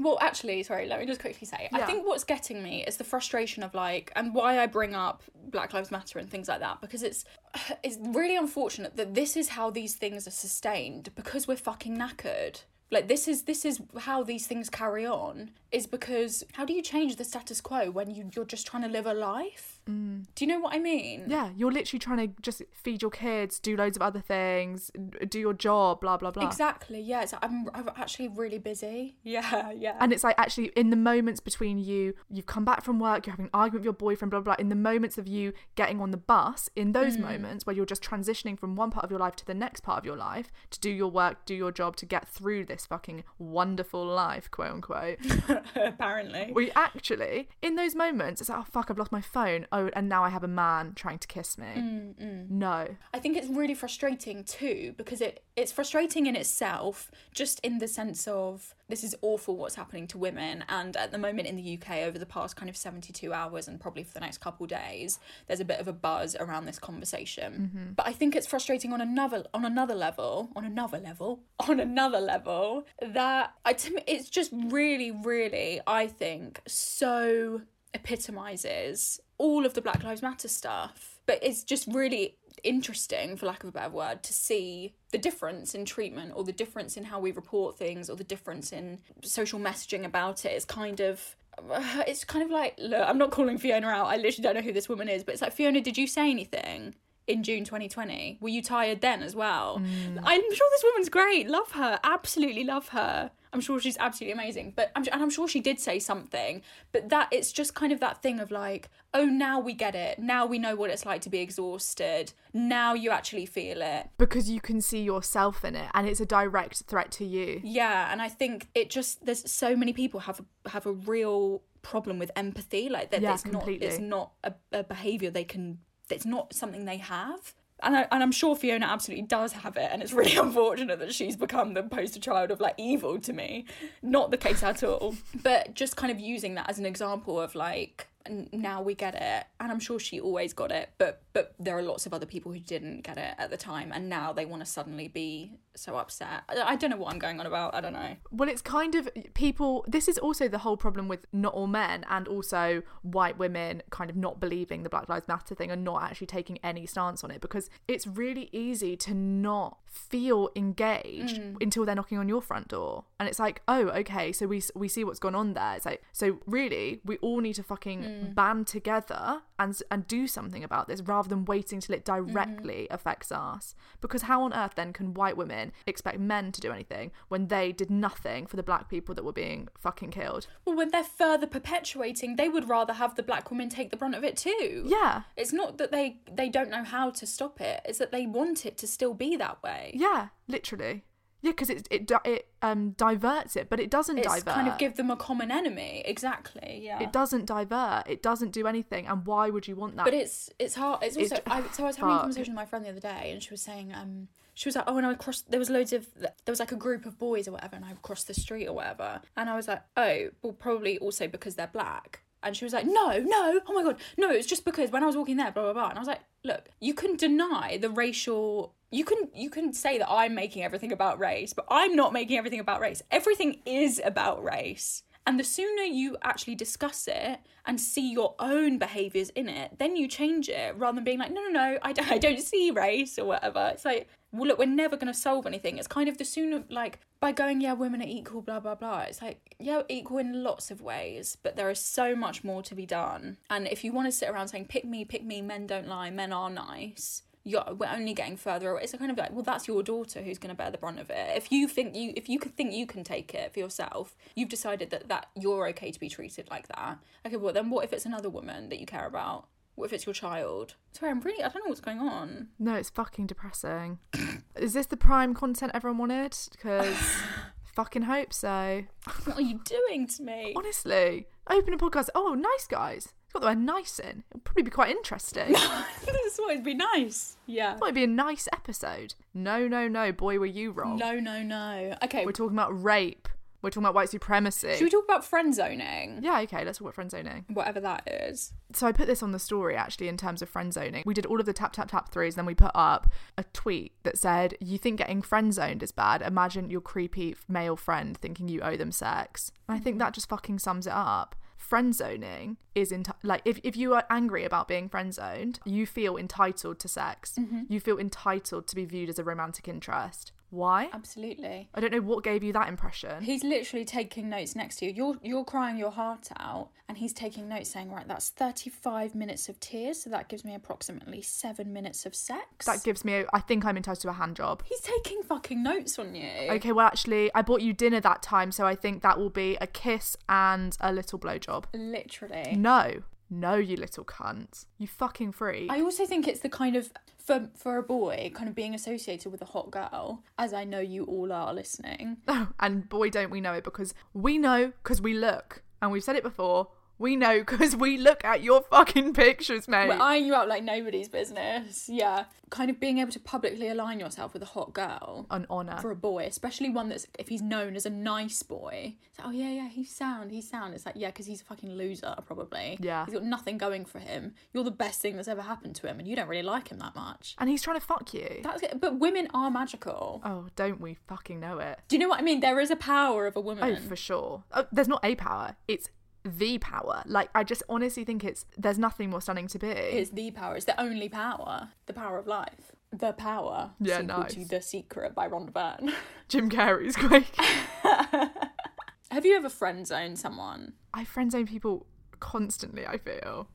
Well, 0.00 0.16
actually, 0.22 0.62
sorry, 0.62 0.86
let 0.86 0.98
me 0.98 1.04
just 1.04 1.20
quickly 1.20 1.46
say. 1.46 1.68
Yeah. 1.70 1.78
I 1.78 1.86
think 1.86 2.06
what's 2.06 2.24
getting 2.24 2.62
me 2.62 2.84
is 2.84 2.96
the 2.96 3.04
frustration 3.04 3.62
of 3.62 3.74
like, 3.74 4.10
and 4.16 4.34
why 4.34 4.58
I 4.58 4.66
bring 4.66 4.94
up 4.94 5.22
Black 5.48 5.74
Lives 5.74 5.90
Matter 5.90 6.18
and 6.18 6.30
things 6.30 6.48
like 6.48 6.60
that, 6.60 6.80
because 6.80 7.02
it's 7.02 7.24
it's 7.82 7.98
really 8.00 8.36
unfortunate 8.36 8.96
that 8.96 9.14
this 9.14 9.36
is 9.36 9.50
how 9.50 9.68
these 9.68 9.94
things 9.94 10.26
are 10.26 10.32
sustained 10.32 11.10
because 11.14 11.46
we're 11.46 11.56
fucking 11.56 11.98
knackered. 11.98 12.62
Like 12.90 13.08
this 13.08 13.28
is 13.28 13.42
this 13.42 13.64
is 13.64 13.80
how 13.98 14.22
these 14.24 14.46
things 14.46 14.70
carry 14.70 15.06
on 15.06 15.50
is 15.70 15.86
because 15.86 16.44
how 16.54 16.64
do 16.64 16.72
you 16.72 16.82
change 16.82 17.16
the 17.16 17.24
status 17.24 17.60
quo 17.60 17.90
when 17.90 18.10
you 18.10 18.30
you're 18.34 18.44
just 18.44 18.66
trying 18.66 18.82
to 18.82 18.88
live 18.88 19.06
a 19.06 19.14
life? 19.14 19.79
Do 19.86 20.44
you 20.44 20.46
know 20.46 20.60
what 20.60 20.74
I 20.74 20.78
mean? 20.78 21.24
Yeah, 21.26 21.50
you're 21.56 21.72
literally 21.72 21.98
trying 21.98 22.18
to 22.18 22.42
just 22.42 22.62
feed 22.72 23.02
your 23.02 23.10
kids, 23.10 23.58
do 23.58 23.76
loads 23.76 23.96
of 23.96 24.02
other 24.02 24.20
things, 24.20 24.90
do 25.28 25.38
your 25.40 25.52
job, 25.54 26.00
blah 26.00 26.16
blah 26.16 26.30
blah. 26.30 26.46
Exactly. 26.46 27.00
Yeah. 27.00 27.22
It's, 27.22 27.34
I'm 27.42 27.68
I'm 27.74 27.90
actually 27.96 28.28
really 28.28 28.58
busy. 28.58 29.16
Yeah. 29.24 29.70
Yeah. 29.72 29.96
And 30.00 30.12
it's 30.12 30.24
like 30.24 30.34
actually 30.38 30.66
in 30.76 30.90
the 30.90 30.96
moments 30.96 31.40
between 31.40 31.78
you, 31.78 32.14
you've 32.28 32.46
come 32.46 32.64
back 32.64 32.84
from 32.84 32.98
work, 33.00 33.26
you're 33.26 33.32
having 33.32 33.46
an 33.46 33.50
argument 33.54 33.80
with 33.80 33.84
your 33.84 33.92
boyfriend, 33.94 34.30
blah 34.30 34.40
blah. 34.40 34.54
blah 34.54 34.60
in 34.60 34.68
the 34.68 34.74
moments 34.76 35.18
of 35.18 35.26
you 35.28 35.52
getting 35.74 36.00
on 36.00 36.10
the 36.10 36.16
bus, 36.16 36.68
in 36.76 36.92
those 36.92 37.16
Mm. 37.16 37.20
moments 37.22 37.66
where 37.66 37.74
you're 37.74 37.86
just 37.86 38.02
transitioning 38.02 38.58
from 38.58 38.76
one 38.76 38.90
part 38.90 39.04
of 39.04 39.10
your 39.10 39.20
life 39.20 39.34
to 39.36 39.46
the 39.46 39.54
next 39.54 39.80
part 39.80 39.98
of 39.98 40.04
your 40.04 40.16
life 40.16 40.50
to 40.70 40.78
do 40.80 40.90
your 40.90 41.10
work, 41.10 41.44
do 41.46 41.54
your 41.54 41.72
job, 41.72 41.96
to 41.96 42.06
get 42.06 42.28
through 42.28 42.64
this 42.66 42.86
fucking 42.86 43.24
wonderful 43.38 44.04
life, 44.06 44.50
quote 44.50 44.70
unquote. 44.72 45.18
apparently. 45.76 46.52
we 46.54 46.70
actually 46.72 47.48
in 47.62 47.74
those 47.76 47.94
moments, 47.94 48.40
it's 48.40 48.50
like, 48.50 48.58
oh 48.60 48.66
fuck, 48.70 48.90
I've 48.90 48.98
lost 48.98 49.12
my 49.12 49.20
phone. 49.20 49.66
Oh, 49.72 49.88
and 49.92 50.08
now 50.08 50.24
I 50.24 50.30
have 50.30 50.42
a 50.42 50.48
man 50.48 50.94
trying 50.96 51.18
to 51.18 51.28
kiss 51.28 51.56
me. 51.56 51.66
Mm, 51.76 52.50
No. 52.50 52.88
I 53.14 53.18
think 53.20 53.36
it's 53.36 53.46
really 53.48 53.74
frustrating 53.74 54.42
too 54.44 54.94
because 54.96 55.20
it 55.20 55.42
it's 55.56 55.70
frustrating 55.72 56.26
in 56.26 56.34
itself 56.36 57.10
just 57.32 57.60
in 57.60 57.78
the 57.78 57.86
sense 57.88 58.26
of 58.26 58.74
this 58.88 59.04
is 59.04 59.14
awful 59.22 59.56
what's 59.56 59.74
happening 59.76 60.06
to 60.08 60.18
women 60.18 60.64
and 60.68 60.96
at 60.96 61.12
the 61.12 61.18
moment 61.18 61.46
in 61.46 61.54
the 61.56 61.78
UK 61.78 61.98
over 61.98 62.18
the 62.18 62.26
past 62.26 62.56
kind 62.56 62.68
of 62.70 62.76
72 62.76 63.32
hours 63.32 63.68
and 63.68 63.78
probably 63.78 64.02
for 64.02 64.14
the 64.14 64.20
next 64.20 64.38
couple 64.38 64.66
days 64.66 65.18
there's 65.46 65.60
a 65.60 65.64
bit 65.64 65.78
of 65.78 65.86
a 65.86 65.92
buzz 65.92 66.34
around 66.40 66.64
this 66.64 66.78
conversation 66.78 67.92
but 67.94 68.06
I 68.06 68.12
think 68.12 68.34
it's 68.34 68.46
frustrating 68.46 68.92
on 68.92 69.00
another 69.00 69.44
on 69.52 69.64
another 69.64 69.94
level 69.94 70.50
on 70.56 70.64
another 70.64 70.98
level 70.98 71.40
on 71.68 71.78
another 71.78 72.20
level 72.20 72.86
that 73.00 73.52
I 73.64 73.74
to 73.74 73.94
me 73.94 74.02
it's 74.06 74.30
just 74.30 74.50
really 74.52 75.10
really 75.10 75.80
I 75.86 76.06
think 76.06 76.60
so 76.66 77.60
epitomizes 77.92 79.20
all 79.40 79.64
of 79.64 79.72
the 79.72 79.80
Black 79.80 80.04
Lives 80.04 80.20
Matter 80.20 80.48
stuff. 80.48 81.18
But 81.24 81.38
it's 81.42 81.64
just 81.64 81.88
really 81.88 82.36
interesting, 82.62 83.38
for 83.38 83.46
lack 83.46 83.62
of 83.62 83.70
a 83.70 83.72
better 83.72 83.90
word, 83.90 84.22
to 84.24 84.34
see 84.34 84.94
the 85.12 85.18
difference 85.18 85.74
in 85.74 85.86
treatment 85.86 86.32
or 86.34 86.44
the 86.44 86.52
difference 86.52 86.96
in 86.96 87.04
how 87.04 87.18
we 87.18 87.32
report 87.32 87.78
things 87.78 88.10
or 88.10 88.16
the 88.16 88.24
difference 88.24 88.70
in 88.70 88.98
social 89.22 89.58
messaging 89.58 90.04
about 90.04 90.44
it. 90.44 90.52
It's 90.52 90.66
kind 90.66 91.00
of. 91.00 91.36
It's 92.06 92.24
kind 92.24 92.44
of 92.44 92.50
like, 92.50 92.74
look, 92.78 93.06
I'm 93.08 93.18
not 93.18 93.30
calling 93.30 93.58
Fiona 93.58 93.88
out. 93.88 94.06
I 94.06 94.16
literally 94.16 94.42
don't 94.42 94.54
know 94.54 94.62
who 94.62 94.72
this 94.72 94.88
woman 94.88 95.08
is, 95.08 95.24
but 95.24 95.32
it's 95.32 95.42
like, 95.42 95.52
Fiona, 95.52 95.80
did 95.80 95.96
you 95.96 96.06
say 96.06 96.30
anything 96.30 96.94
in 97.26 97.42
June 97.42 97.64
2020? 97.64 98.38
Were 98.40 98.48
you 98.48 98.62
tired 98.62 99.00
then 99.00 99.22
as 99.22 99.34
well? 99.34 99.78
Mm. 99.78 100.20
I'm 100.22 100.54
sure 100.54 100.68
this 100.70 100.84
woman's 100.84 101.08
great. 101.08 101.48
Love 101.48 101.72
her. 101.72 101.98
Absolutely 102.02 102.64
love 102.64 102.88
her. 102.88 103.30
I'm 103.52 103.60
sure 103.60 103.80
she's 103.80 103.98
absolutely 103.98 104.32
amazing. 104.32 104.72
But 104.76 104.92
I'm 104.94 105.04
and 105.10 105.22
I'm 105.22 105.30
sure 105.30 105.48
she 105.48 105.60
did 105.60 105.80
say 105.80 105.98
something. 105.98 106.62
But 106.92 107.08
that 107.08 107.28
it's 107.30 107.52
just 107.52 107.74
kind 107.74 107.92
of 107.92 108.00
that 108.00 108.22
thing 108.22 108.40
of 108.40 108.50
like, 108.50 108.88
oh, 109.12 109.24
now 109.24 109.58
we 109.60 109.74
get 109.74 109.94
it. 109.94 110.18
Now 110.18 110.46
we 110.46 110.58
know 110.58 110.76
what 110.76 110.90
it's 110.90 111.04
like 111.04 111.20
to 111.22 111.30
be 111.30 111.38
exhausted. 111.38 112.32
Now 112.52 112.94
you 112.94 113.10
actually 113.10 113.46
feel 113.46 113.82
it. 113.82 114.08
Because 114.18 114.48
you 114.50 114.60
can 114.60 114.80
see 114.80 115.02
yourself 115.02 115.64
in 115.64 115.74
it 115.76 115.90
and 115.94 116.08
it's 116.08 116.20
a 116.20 116.26
direct 116.26 116.84
threat 116.86 117.10
to 117.12 117.24
you. 117.24 117.60
Yeah, 117.64 118.12
and 118.12 118.22
I 118.22 118.28
think 118.28 118.68
it 118.74 118.90
just 118.90 119.24
there's 119.26 119.50
so 119.50 119.76
many 119.76 119.92
people 119.92 120.20
have 120.20 120.40
a, 120.40 120.70
have 120.70 120.86
a 120.86 120.92
real 120.92 121.62
problem 121.82 122.18
with 122.18 122.30
empathy. 122.36 122.88
Like 122.88 123.10
that, 123.10 123.22
Yeah, 123.22 123.34
it's 123.34 123.46
not 123.46 123.68
it's 123.68 123.98
not 123.98 124.32
a, 124.44 124.54
a 124.72 124.84
behavior 124.84 125.30
they 125.30 125.44
can. 125.44 125.78
It's 126.10 126.26
not 126.26 126.52
something 126.52 126.84
they 126.84 126.98
have. 126.98 127.54
And, 127.82 127.96
I, 127.96 128.06
and 128.10 128.22
I'm 128.22 128.32
sure 128.32 128.54
Fiona 128.56 128.86
absolutely 128.86 129.26
does 129.26 129.52
have 129.52 129.76
it, 129.76 129.88
and 129.92 130.02
it's 130.02 130.12
really 130.12 130.36
unfortunate 130.36 130.98
that 130.98 131.14
she's 131.14 131.36
become 131.36 131.74
the 131.74 131.82
poster 131.82 132.20
child 132.20 132.50
of 132.50 132.60
like 132.60 132.74
evil 132.76 133.18
to 133.20 133.32
me. 133.32 133.64
Not 134.02 134.30
the 134.30 134.36
case 134.36 134.62
at 134.62 134.82
all, 134.82 135.14
but 135.42 135.74
just 135.74 135.96
kind 135.96 136.10
of 136.10 136.20
using 136.20 136.54
that 136.54 136.68
as 136.68 136.78
an 136.78 136.86
example 136.86 137.40
of 137.40 137.54
like, 137.54 138.06
now 138.52 138.82
we 138.82 138.94
get 138.94 139.14
it, 139.14 139.46
and 139.58 139.72
I'm 139.72 139.80
sure 139.80 139.98
she 139.98 140.20
always 140.20 140.52
got 140.52 140.70
it, 140.70 140.90
but 140.98 141.22
but 141.32 141.54
there 141.58 141.76
are 141.78 141.82
lots 141.82 142.06
of 142.06 142.14
other 142.14 142.26
people 142.26 142.52
who 142.52 142.58
didn't 142.58 143.02
get 143.02 143.16
it 143.16 143.34
at 143.38 143.50
the 143.50 143.56
time, 143.56 143.92
and 143.92 144.08
now 144.08 144.32
they 144.32 144.44
want 144.44 144.64
to 144.64 144.66
suddenly 144.66 145.08
be 145.08 145.52
so 145.76 145.96
upset. 145.96 146.42
I, 146.48 146.76
don't 146.76 146.90
know 146.90 146.96
what 146.96 147.12
I'm 147.12 147.18
going 147.18 147.38
on 147.38 147.46
about. 147.46 147.74
I 147.74 147.80
don't 147.80 147.92
know. 147.92 148.16
Well, 148.30 148.48
it's 148.48 148.62
kind 148.62 148.94
of 148.94 149.08
people. 149.34 149.84
This 149.86 150.08
is 150.08 150.18
also 150.18 150.48
the 150.48 150.58
whole 150.58 150.76
problem 150.76 151.08
with 151.08 151.26
not 151.32 151.54
all 151.54 151.66
men 151.66 152.04
and 152.08 152.26
also 152.26 152.82
white 153.02 153.38
women 153.38 153.82
kind 153.90 154.10
of 154.10 154.16
not 154.16 154.40
believing 154.40 154.82
the 154.82 154.88
Black 154.88 155.08
Lives 155.08 155.28
Matter 155.28 155.54
thing 155.54 155.70
and 155.70 155.84
not 155.84 156.02
actually 156.02 156.26
taking 156.26 156.58
any 156.64 156.86
stance 156.86 157.22
on 157.22 157.30
it 157.30 157.40
because 157.40 157.70
it's 157.86 158.06
really 158.06 158.48
easy 158.52 158.96
to 158.96 159.14
not 159.14 159.78
feel 159.86 160.50
engaged 160.54 161.40
mm. 161.40 161.56
until 161.60 161.84
they're 161.84 161.94
knocking 161.94 162.18
on 162.18 162.28
your 162.28 162.40
front 162.40 162.68
door. 162.68 163.04
And 163.18 163.28
it's 163.28 163.38
like, 163.38 163.62
oh, 163.68 163.88
okay, 163.88 164.32
so 164.32 164.46
we 164.46 164.62
we 164.74 164.88
see 164.88 165.04
what's 165.04 165.18
gone 165.18 165.34
on 165.34 165.54
there. 165.54 165.74
It's 165.76 165.86
like, 165.86 166.02
so 166.12 166.38
really, 166.46 167.00
we 167.04 167.16
all 167.18 167.40
need 167.40 167.54
to 167.54 167.62
fucking 167.62 168.02
mm. 168.02 168.34
band 168.34 168.66
together 168.66 169.42
and 169.58 169.80
and 169.90 170.06
do 170.06 170.26
something 170.26 170.64
about 170.64 170.88
this 170.88 171.02
rather 171.02 171.19
than 171.28 171.44
waiting 171.44 171.80
till 171.80 171.94
it 171.94 172.04
mm-hmm. 172.04 172.32
directly 172.32 172.86
affects 172.90 173.32
us. 173.32 173.74
Because 174.00 174.22
how 174.22 174.42
on 174.42 174.52
earth 174.52 174.74
then 174.76 174.92
can 174.92 175.14
white 175.14 175.36
women 175.36 175.72
expect 175.86 176.18
men 176.18 176.52
to 176.52 176.60
do 176.60 176.72
anything 176.72 177.12
when 177.28 177.48
they 177.48 177.72
did 177.72 177.90
nothing 177.90 178.46
for 178.46 178.56
the 178.56 178.62
black 178.62 178.88
people 178.88 179.14
that 179.14 179.24
were 179.24 179.32
being 179.32 179.68
fucking 179.78 180.10
killed? 180.10 180.46
Well, 180.64 180.76
when 180.76 180.90
they're 180.90 181.04
further 181.04 181.46
perpetuating, 181.46 182.36
they 182.36 182.48
would 182.48 182.68
rather 182.68 182.94
have 182.94 183.14
the 183.14 183.22
black 183.22 183.50
women 183.50 183.68
take 183.68 183.90
the 183.90 183.96
brunt 183.96 184.14
of 184.14 184.24
it 184.24 184.36
too. 184.36 184.84
Yeah. 184.86 185.22
It's 185.36 185.52
not 185.52 185.78
that 185.78 185.92
they 185.92 186.20
they 186.30 186.48
don't 186.48 186.70
know 186.70 186.84
how 186.84 187.10
to 187.10 187.26
stop 187.26 187.60
it. 187.60 187.80
It's 187.84 187.98
that 187.98 188.12
they 188.12 188.26
want 188.26 188.66
it 188.66 188.76
to 188.78 188.86
still 188.86 189.14
be 189.14 189.36
that 189.36 189.62
way. 189.62 189.92
Yeah, 189.94 190.28
literally. 190.48 191.04
Yeah, 191.42 191.52
because 191.52 191.70
it 191.70 191.88
it 191.90 192.10
it 192.24 192.48
um 192.60 192.90
diverts 192.90 193.56
it, 193.56 193.68
but 193.70 193.80
it 193.80 193.90
doesn't 193.90 194.18
It's 194.18 194.26
divert. 194.28 194.54
kind 194.54 194.68
of 194.68 194.76
give 194.78 194.96
them 194.96 195.10
a 195.10 195.16
common 195.16 195.50
enemy. 195.50 196.02
Exactly. 196.04 196.80
Yeah. 196.82 197.02
it 197.02 197.12
doesn't 197.12 197.46
divert. 197.46 198.04
It 198.06 198.22
doesn't 198.22 198.50
do 198.50 198.66
anything. 198.66 199.06
And 199.06 199.24
why 199.24 199.48
would 199.50 199.66
you 199.66 199.74
want 199.76 199.96
that? 199.96 200.04
But 200.04 200.14
it's 200.14 200.50
it's 200.58 200.74
hard. 200.74 201.02
It's 201.02 201.16
also. 201.16 201.36
ju- 201.36 201.42
I, 201.46 201.62
so 201.72 201.84
I 201.84 201.86
was 201.86 201.96
having 201.96 202.14
a 202.14 202.18
conversation 202.18 202.52
with 202.54 202.56
my 202.56 202.66
friend 202.66 202.84
the 202.84 202.90
other 202.90 203.00
day, 203.00 203.30
and 203.32 203.42
she 203.42 203.50
was 203.50 203.62
saying, 203.62 203.92
um, 203.94 204.28
she 204.54 204.68
was 204.68 204.76
like, 204.76 204.84
oh, 204.86 204.98
and 204.98 205.06
I 205.06 205.14
crossed. 205.14 205.50
There 205.50 205.58
was 205.60 205.70
loads 205.70 205.92
of. 205.94 206.06
There 206.18 206.30
was 206.48 206.60
like 206.60 206.72
a 206.72 206.76
group 206.76 207.06
of 207.06 207.18
boys 207.18 207.48
or 207.48 207.52
whatever, 207.52 207.76
and 207.76 207.84
I 207.86 207.94
crossed 208.02 208.26
the 208.28 208.34
street 208.34 208.66
or 208.66 208.74
whatever, 208.74 209.22
and 209.36 209.48
I 209.48 209.56
was 209.56 209.66
like, 209.68 209.82
oh, 209.96 210.28
well, 210.42 210.52
probably 210.52 210.98
also 210.98 211.26
because 211.26 211.54
they're 211.54 211.66
black. 211.72 212.22
And 212.42 212.56
she 212.56 212.64
was 212.64 212.72
like, 212.72 212.86
no, 212.86 213.18
no, 213.18 213.60
oh 213.66 213.72
my 213.74 213.82
god, 213.82 213.96
no, 214.16 214.30
it's 214.30 214.46
just 214.46 214.64
because 214.64 214.90
when 214.90 215.02
I 215.02 215.06
was 215.06 215.16
walking 215.16 215.36
there, 215.36 215.50
blah 215.52 215.62
blah 215.62 215.72
blah. 215.74 215.88
And 215.90 215.98
I 215.98 216.00
was 216.00 216.08
like, 216.08 216.20
look, 216.44 216.68
you 216.80 216.92
can 216.94 217.16
deny 217.16 217.78
the 217.78 217.90
racial. 217.90 218.74
You 218.90 219.04
can 219.04 219.28
you 219.34 219.50
can 219.50 219.72
say 219.72 219.98
that 219.98 220.10
I'm 220.10 220.34
making 220.34 220.64
everything 220.64 220.92
about 220.92 221.20
race, 221.20 221.52
but 221.52 221.66
I'm 221.70 221.94
not 221.94 222.12
making 222.12 222.36
everything 222.36 222.60
about 222.60 222.80
race. 222.80 223.02
Everything 223.10 223.60
is 223.64 224.00
about 224.04 224.42
race. 224.42 225.04
And 225.26 225.38
the 225.38 225.44
sooner 225.44 225.82
you 225.82 226.16
actually 226.22 226.54
discuss 226.54 227.06
it 227.06 227.38
and 227.66 227.80
see 227.80 228.10
your 228.10 228.34
own 228.38 228.78
behaviours 228.78 229.30
in 229.30 229.48
it, 229.48 229.78
then 229.78 229.94
you 229.94 230.08
change 230.08 230.48
it 230.48 230.76
rather 230.76 230.96
than 230.96 231.04
being 231.04 231.18
like, 231.18 231.32
no, 231.32 231.42
no, 231.42 231.50
no, 231.50 231.78
I 231.82 231.92
don't, 231.92 232.10
I 232.10 232.18
don't 232.18 232.40
see 232.40 232.70
race 232.70 233.18
or 233.18 233.26
whatever. 233.26 233.70
It's 233.72 233.84
like, 233.84 234.08
well, 234.32 234.48
look, 234.48 234.58
we're 234.58 234.66
never 234.66 234.96
going 234.96 235.12
to 235.12 235.18
solve 235.18 235.46
anything. 235.46 235.78
It's 235.78 235.86
kind 235.86 236.08
of 236.08 236.18
the 236.18 236.24
sooner, 236.24 236.64
like, 236.70 237.00
by 237.20 237.32
going, 237.32 237.60
yeah, 237.60 237.74
women 237.74 238.00
are 238.00 238.08
equal, 238.08 238.42
blah, 238.42 238.60
blah, 238.60 238.76
blah. 238.76 239.00
It's 239.00 239.20
like, 239.20 239.54
yeah, 239.58 239.82
equal 239.88 240.18
in 240.18 240.42
lots 240.42 240.70
of 240.70 240.80
ways, 240.80 241.36
but 241.42 241.56
there 241.56 241.70
is 241.70 241.80
so 241.80 242.16
much 242.16 242.42
more 242.42 242.62
to 242.62 242.74
be 242.74 242.86
done. 242.86 243.36
And 243.50 243.66
if 243.68 243.84
you 243.84 243.92
want 243.92 244.06
to 244.06 244.12
sit 244.12 244.30
around 244.30 244.48
saying, 244.48 244.66
pick 244.66 244.84
me, 244.84 245.04
pick 245.04 245.24
me, 245.24 245.42
men 245.42 245.66
don't 245.66 245.88
lie, 245.88 246.10
men 246.10 246.32
are 246.32 246.50
nice, 246.50 247.22
you're, 247.50 247.74
we're 247.74 247.90
only 247.92 248.14
getting 248.14 248.36
further 248.36 248.70
away. 248.70 248.82
It's 248.82 248.94
kind 248.94 249.10
of 249.10 249.18
like, 249.18 249.32
well, 249.32 249.42
that's 249.42 249.66
your 249.68 249.82
daughter 249.82 250.22
who's 250.22 250.38
going 250.38 250.54
to 250.54 250.56
bear 250.56 250.70
the 250.70 250.78
brunt 250.78 250.98
of 251.00 251.10
it. 251.10 251.36
If 251.36 251.50
you 251.52 251.68
think 251.68 251.94
you, 251.94 252.12
if 252.16 252.28
you 252.28 252.38
could 252.38 252.56
think 252.56 252.72
you 252.72 252.86
can 252.86 253.04
take 253.04 253.34
it 253.34 253.52
for 253.52 253.58
yourself, 253.58 254.16
you've 254.34 254.48
decided 254.48 254.90
that 254.90 255.08
that 255.08 255.26
you're 255.34 255.68
okay 255.68 255.90
to 255.90 256.00
be 256.00 256.08
treated 256.08 256.48
like 256.50 256.68
that. 256.68 256.98
Okay, 257.26 257.36
well 257.36 257.52
then, 257.52 257.70
what 257.70 257.84
if 257.84 257.92
it's 257.92 258.06
another 258.06 258.30
woman 258.30 258.68
that 258.68 258.78
you 258.80 258.86
care 258.86 259.06
about? 259.06 259.46
What 259.74 259.86
if 259.86 259.92
it's 259.92 260.06
your 260.06 260.14
child? 260.14 260.74
Sorry, 260.92 261.10
I'm 261.10 261.20
really, 261.20 261.42
I 261.42 261.48
don't 261.48 261.64
know 261.64 261.68
what's 261.70 261.80
going 261.80 262.00
on. 262.00 262.48
no, 262.58 262.74
it's 262.74 262.90
fucking 262.90 263.26
depressing. 263.26 263.98
Is 264.56 264.74
this 264.74 264.86
the 264.86 264.96
prime 264.96 265.32
content 265.34 265.72
everyone 265.74 265.98
wanted? 265.98 266.36
Because 266.52 266.96
fucking 267.74 268.02
hope 268.02 268.32
so. 268.32 268.84
What 269.24 269.38
are 269.38 269.42
you 269.42 269.60
doing 269.64 270.06
to 270.08 270.22
me? 270.22 270.52
Honestly, 270.56 271.26
open 271.48 271.72
a 271.74 271.78
podcast. 271.78 272.08
Oh, 272.14 272.34
nice 272.34 272.66
guys. 272.66 273.14
Got 273.32 273.40
the 273.40 273.46
word 273.48 273.58
nice 273.58 273.98
in. 273.98 274.24
It'll 274.30 274.40
probably 274.40 274.64
be 274.64 274.70
quite 274.70 274.90
interesting. 274.90 275.52
this 276.04 276.38
would 276.38 276.64
be 276.64 276.74
nice. 276.74 277.36
Yeah. 277.46 277.76
Might 277.80 277.94
be 277.94 278.04
a 278.04 278.08
nice 278.08 278.48
episode. 278.52 279.14
No, 279.34 279.68
no, 279.68 279.86
no, 279.88 280.10
boy, 280.12 280.38
were 280.38 280.46
you 280.46 280.72
wrong. 280.72 280.96
No, 280.96 281.18
no, 281.20 281.42
no. 281.42 281.94
Okay. 282.02 282.26
We're 282.26 282.32
talking 282.32 282.56
about 282.56 282.82
rape. 282.82 283.28
We're 283.62 283.68
talking 283.68 283.84
about 283.84 283.94
white 283.94 284.08
supremacy. 284.08 284.74
Should 284.74 284.84
we 284.84 284.90
talk 284.90 285.04
about 285.04 285.22
friend 285.22 285.54
zoning? 285.54 286.20
yeah, 286.22 286.40
okay, 286.40 286.64
let's 286.64 286.78
talk 286.78 286.86
about 286.86 286.94
friend 286.94 287.10
zoning. 287.10 287.44
Whatever 287.48 287.78
that 287.80 288.08
is. 288.10 288.54
So 288.72 288.86
I 288.86 288.92
put 288.92 289.06
this 289.06 289.22
on 289.22 289.32
the 289.32 289.38
story 289.38 289.76
actually 289.76 290.08
in 290.08 290.16
terms 290.16 290.40
of 290.40 290.48
friend 290.48 290.72
zoning. 290.72 291.02
We 291.04 291.12
did 291.12 291.26
all 291.26 291.38
of 291.38 291.44
the 291.44 291.52
tap 291.52 291.74
tap 291.74 291.90
tap 291.90 292.10
threes, 292.10 292.36
then 292.36 292.46
we 292.46 292.54
put 292.54 292.70
up 292.74 293.12
a 293.36 293.44
tweet 293.52 293.92
that 294.04 294.16
said, 294.16 294.56
"You 294.60 294.78
think 294.78 294.96
getting 294.98 295.20
friend 295.20 295.52
zoned 295.52 295.82
is 295.82 295.92
bad? 295.92 296.22
Imagine 296.22 296.70
your 296.70 296.80
creepy 296.80 297.36
male 297.48 297.76
friend 297.76 298.16
thinking 298.16 298.48
you 298.48 298.62
owe 298.62 298.76
them 298.76 298.92
sex." 298.92 299.52
And 299.68 299.76
I 299.76 299.78
think 299.80 299.98
that 299.98 300.14
just 300.14 300.30
fucking 300.30 300.58
sums 300.58 300.86
it 300.86 300.94
up. 300.94 301.36
Friend 301.60 301.94
zoning 301.94 302.56
is 302.74 302.90
enti- 302.90 303.14
like 303.22 303.42
if, 303.44 303.60
if 303.62 303.76
you 303.76 303.94
are 303.94 304.04
angry 304.10 304.44
about 304.44 304.66
being 304.66 304.88
friend 304.88 305.14
zoned, 305.14 305.60
you 305.64 305.86
feel 305.86 306.16
entitled 306.16 306.80
to 306.80 306.88
sex. 306.88 307.34
Mm-hmm. 307.38 307.64
You 307.68 307.78
feel 307.78 307.98
entitled 307.98 308.66
to 308.66 308.74
be 308.74 308.86
viewed 308.86 309.10
as 309.10 309.18
a 309.18 309.24
romantic 309.24 309.68
interest. 309.68 310.32
Why? 310.50 310.88
Absolutely. 310.92 311.68
I 311.74 311.80
don't 311.80 311.92
know 311.92 312.00
what 312.00 312.24
gave 312.24 312.42
you 312.42 312.52
that 312.52 312.68
impression. 312.68 313.22
He's 313.22 313.44
literally 313.44 313.84
taking 313.84 314.28
notes 314.28 314.54
next 314.56 314.76
to 314.76 314.86
you. 314.86 314.92
You're 314.92 315.16
you're 315.22 315.44
crying 315.44 315.76
your 315.76 315.90
heart 315.90 316.28
out, 316.38 316.70
and 316.88 316.98
he's 316.98 317.12
taking 317.12 317.48
notes, 317.48 317.70
saying, 317.70 317.90
"Right, 317.90 318.06
that's 318.06 318.30
thirty-five 318.30 319.14
minutes 319.14 319.48
of 319.48 319.60
tears, 319.60 320.02
so 320.02 320.10
that 320.10 320.28
gives 320.28 320.44
me 320.44 320.54
approximately 320.54 321.22
seven 321.22 321.72
minutes 321.72 322.04
of 322.04 322.14
sex." 322.14 322.66
that 322.66 322.82
gives 322.82 323.04
me. 323.04 323.24
I 323.32 323.40
think 323.40 323.64
I'm 323.64 323.76
entitled 323.76 324.02
to 324.02 324.08
a 324.08 324.12
hand 324.12 324.36
job. 324.36 324.62
He's 324.66 324.80
taking 324.80 325.22
fucking 325.22 325.62
notes 325.62 325.98
on 325.98 326.14
you. 326.14 326.50
Okay, 326.50 326.72
well, 326.72 326.86
actually, 326.86 327.30
I 327.34 327.42
bought 327.42 327.62
you 327.62 327.72
dinner 327.72 328.00
that 328.00 328.22
time, 328.22 328.50
so 328.52 328.66
I 328.66 328.74
think 328.74 329.02
that 329.02 329.18
will 329.18 329.30
be 329.30 329.56
a 329.60 329.66
kiss 329.66 330.16
and 330.28 330.76
a 330.80 330.92
little 330.92 331.18
blowjob. 331.18 331.64
Literally. 331.72 332.56
No, 332.56 333.02
no, 333.30 333.54
you 333.54 333.76
little 333.76 334.04
cunt. 334.04 334.66
You 334.78 334.88
fucking 334.88 335.32
freak. 335.32 335.70
I 335.70 335.80
also 335.80 336.04
think 336.04 336.26
it's 336.26 336.40
the 336.40 336.48
kind 336.48 336.74
of 336.74 336.90
for 337.18 337.48
for 337.54 337.76
a 337.76 337.82
boy 337.82 338.32
kind 338.34 338.48
of 338.48 338.54
being 338.54 338.74
associated 338.74 339.30
with 339.30 339.40
a 339.40 339.46
hot 339.46 339.70
girl, 339.70 340.24
as 340.36 340.52
I 340.52 340.64
know 340.64 340.80
you 340.80 341.04
all 341.04 341.32
are 341.32 341.54
listening. 341.54 342.18
Oh, 342.26 342.48
and 342.60 342.88
boy, 342.88 343.10
don't 343.10 343.30
we 343.30 343.40
know 343.40 343.52
it 343.54 343.64
because 343.64 343.94
we 344.12 344.36
know 344.36 344.72
because 344.82 345.00
we 345.00 345.14
look. 345.14 345.62
And 345.80 345.90
we've 345.90 346.04
said 346.04 346.16
it 346.16 346.22
before. 346.22 346.68
We 347.00 347.16
know 347.16 347.38
because 347.38 347.74
we 347.74 347.96
look 347.96 348.24
at 348.26 348.42
your 348.42 348.60
fucking 348.60 349.14
pictures, 349.14 349.66
mate. 349.66 349.88
We're 349.88 349.98
eyeing 349.98 350.26
you 350.26 350.34
out 350.34 350.48
like 350.48 350.62
nobody's 350.62 351.08
business. 351.08 351.88
Yeah. 351.88 352.26
Kind 352.50 352.70
of 352.70 352.78
being 352.78 352.98
able 352.98 353.10
to 353.12 353.20
publicly 353.20 353.68
align 353.68 354.00
yourself 354.00 354.34
with 354.34 354.42
a 354.42 354.46
hot 354.46 354.74
girl. 354.74 355.26
An 355.30 355.46
honour. 355.48 355.78
For 355.78 355.90
a 355.90 355.96
boy, 355.96 356.24
especially 356.24 356.68
one 356.68 356.90
that's, 356.90 357.06
if 357.18 357.28
he's 357.28 357.40
known 357.40 357.74
as 357.74 357.86
a 357.86 357.90
nice 357.90 358.42
boy, 358.42 358.96
it's 359.08 359.18
like, 359.18 359.28
oh 359.28 359.30
yeah, 359.30 359.50
yeah, 359.50 359.68
he's 359.68 359.90
sound, 359.90 360.30
he's 360.30 360.50
sound. 360.50 360.74
It's 360.74 360.84
like, 360.84 360.96
yeah, 360.96 361.08
because 361.08 361.24
he's 361.24 361.40
a 361.40 361.44
fucking 361.44 361.72
loser, 361.72 362.14
probably. 362.26 362.76
Yeah. 362.80 363.06
He's 363.06 363.14
got 363.14 363.24
nothing 363.24 363.56
going 363.56 363.86
for 363.86 363.98
him. 363.98 364.34
You're 364.52 364.64
the 364.64 364.70
best 364.70 365.00
thing 365.00 365.16
that's 365.16 365.28
ever 365.28 365.40
happened 365.40 365.76
to 365.76 365.86
him, 365.86 366.00
and 366.00 366.06
you 366.06 366.14
don't 366.14 366.28
really 366.28 366.42
like 366.42 366.68
him 366.68 366.80
that 366.80 366.94
much. 366.94 367.34
And 367.38 367.48
he's 367.48 367.62
trying 367.62 367.80
to 367.80 367.86
fuck 367.86 368.12
you. 368.12 368.40
That's 368.42 368.62
it. 368.62 368.78
But 368.78 368.98
women 368.98 369.28
are 369.32 369.50
magical. 369.50 370.20
Oh, 370.22 370.48
don't 370.54 370.82
we 370.82 370.98
fucking 371.06 371.40
know 371.40 371.60
it? 371.60 371.78
Do 371.88 371.96
you 371.96 372.00
know 372.00 372.08
what 372.08 372.18
I 372.18 372.22
mean? 372.22 372.40
There 372.40 372.60
is 372.60 372.70
a 372.70 372.76
power 372.76 373.26
of 373.26 373.36
a 373.36 373.40
woman. 373.40 373.78
Oh, 373.78 373.88
for 373.88 373.96
sure. 373.96 374.42
Oh, 374.52 374.66
there's 374.70 374.88
not 374.88 375.00
a 375.02 375.14
power. 375.14 375.56
It's 375.66 375.88
the 376.24 376.58
power. 376.58 377.02
Like 377.06 377.30
I 377.34 377.44
just 377.44 377.62
honestly 377.68 378.04
think 378.04 378.24
it's 378.24 378.44
there's 378.56 378.78
nothing 378.78 379.10
more 379.10 379.20
stunning 379.20 379.48
to 379.48 379.58
be. 379.58 379.68
It's 379.68 380.10
the 380.10 380.30
power. 380.30 380.56
It's 380.56 380.66
the 380.66 380.80
only 380.80 381.08
power. 381.08 381.68
The 381.86 381.92
power 381.92 382.18
of 382.18 382.26
life. 382.26 382.72
The 382.92 383.12
power. 383.12 383.70
Yeah, 383.80 384.00
sequel 384.00 384.18
nice. 384.18 384.34
to 384.34 384.44
The 384.44 384.60
Secret 384.60 385.14
by 385.14 385.28
Rhonda 385.28 385.52
Byrne. 385.52 385.92
Jim 386.28 386.50
Carrey's 386.50 386.96
great. 386.96 387.30
Have 389.10 389.26
you 389.26 389.36
ever 389.36 389.48
friend 389.48 389.86
zoned 389.86 390.18
someone? 390.18 390.74
I 390.94 391.04
friend 391.04 391.30
zone 391.32 391.46
people 391.46 391.86
constantly. 392.18 392.86
I 392.86 392.98
feel. 392.98 393.48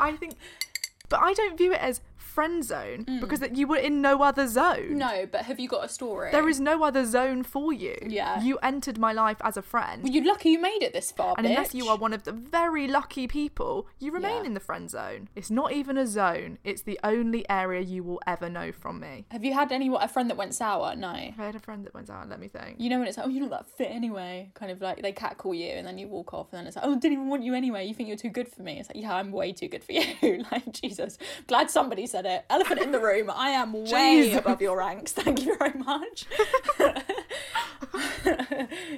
I 0.00 0.16
think, 0.18 0.34
but 1.08 1.20
I 1.20 1.32
don't 1.32 1.56
view 1.56 1.72
it 1.72 1.80
as 1.80 2.00
friend 2.38 2.62
zone 2.62 3.04
mm. 3.04 3.18
because 3.18 3.40
that 3.40 3.56
you 3.56 3.66
were 3.66 3.82
in 3.88 4.00
no 4.00 4.22
other 4.22 4.46
zone. 4.46 4.96
no, 4.96 5.26
but 5.26 5.40
have 5.46 5.58
you 5.58 5.68
got 5.68 5.84
a 5.84 5.88
story? 5.88 6.30
There 6.30 6.48
is 6.48 6.60
no 6.60 6.84
other 6.84 7.04
zone 7.04 7.42
for 7.42 7.72
you. 7.72 7.96
Yeah. 8.06 8.40
You 8.40 8.58
entered 8.62 8.96
my 8.96 9.12
life 9.12 9.38
as 9.42 9.56
a 9.56 9.62
friend. 9.72 10.04
Well, 10.04 10.12
you're 10.12 10.24
lucky 10.24 10.50
you 10.50 10.60
made 10.60 10.84
it 10.84 10.92
this 10.92 11.10
far, 11.10 11.34
and 11.36 11.44
unless 11.44 11.74
you 11.74 11.88
are 11.88 11.96
one 11.96 12.12
of 12.12 12.22
the 12.22 12.30
very 12.30 12.86
lucky 12.86 13.26
people, 13.26 13.88
you 13.98 14.12
remain 14.12 14.42
Yeah. 14.42 14.50
in 14.50 14.54
the 14.54 14.60
friend 14.60 14.88
zone. 14.88 15.28
It's 15.34 15.50
not 15.50 15.72
even 15.72 15.98
a 15.98 16.06
zone. 16.06 16.58
It's 16.62 16.82
the 16.82 17.00
only 17.02 17.42
area 17.50 17.80
you 17.80 18.04
will 18.04 18.20
ever 18.24 18.48
know 18.48 18.70
from 18.70 19.00
me. 19.00 19.26
Have 19.32 19.44
you 19.44 19.52
had 19.52 19.72
any 19.72 19.88
a 19.92 20.06
friend 20.06 20.30
that 20.30 20.36
went 20.36 20.54
sour? 20.54 20.94
No. 20.94 21.08
I 21.08 21.34
had 21.36 21.56
a 21.56 21.64
friend 21.66 21.84
that 21.86 21.92
went 21.92 22.06
sour. 22.06 22.24
Let 22.24 22.38
me 22.38 22.46
think. 22.46 22.76
You 22.78 22.88
know 22.88 23.00
when 23.00 23.08
it's 23.08 23.16
like, 23.16 23.26
oh, 23.26 23.30
you're 23.30 23.48
not 23.48 23.50
that 23.50 23.68
fit 23.68 23.90
anyway. 23.90 24.52
Kind 24.54 24.70
of 24.70 24.80
like 24.80 25.02
they 25.02 25.10
catcall 25.10 25.54
you, 25.54 25.72
and 25.78 25.84
then 25.84 25.98
you 25.98 26.06
walk 26.06 26.32
off, 26.34 26.52
and 26.52 26.58
then 26.60 26.66
it's 26.68 26.76
like, 26.76 26.84
oh, 26.86 26.92
I 26.92 26.98
didn't 26.98 27.14
even 27.14 27.28
want 27.28 27.42
you 27.42 27.54
anyway. 27.54 27.84
You 27.88 27.94
think 27.94 28.06
you're 28.08 28.16
too 28.26 28.30
good 28.30 28.46
for 28.46 28.62
me? 28.62 28.78
It's 28.78 28.88
like, 28.88 29.02
yeah, 29.02 29.16
I'm 29.16 29.32
way 29.32 29.52
too 29.52 29.66
good 29.66 29.82
for 29.82 29.92
you. 29.98 30.44
like 30.52 30.70
Jesus, 30.70 31.18
glad 31.48 31.68
somebody 31.68 32.06
said 32.06 32.26
it. 32.26 32.27
Elephant 32.50 32.80
in 32.80 32.92
the 32.92 33.00
room. 33.00 33.30
I 33.34 33.50
am 33.50 33.72
way 33.84 34.22
Jesus. 34.22 34.38
above 34.38 34.60
your 34.62 34.76
ranks. 34.78 35.12
Thank 35.12 35.44
you 35.44 35.56
very 35.58 35.78
much. 35.78 36.26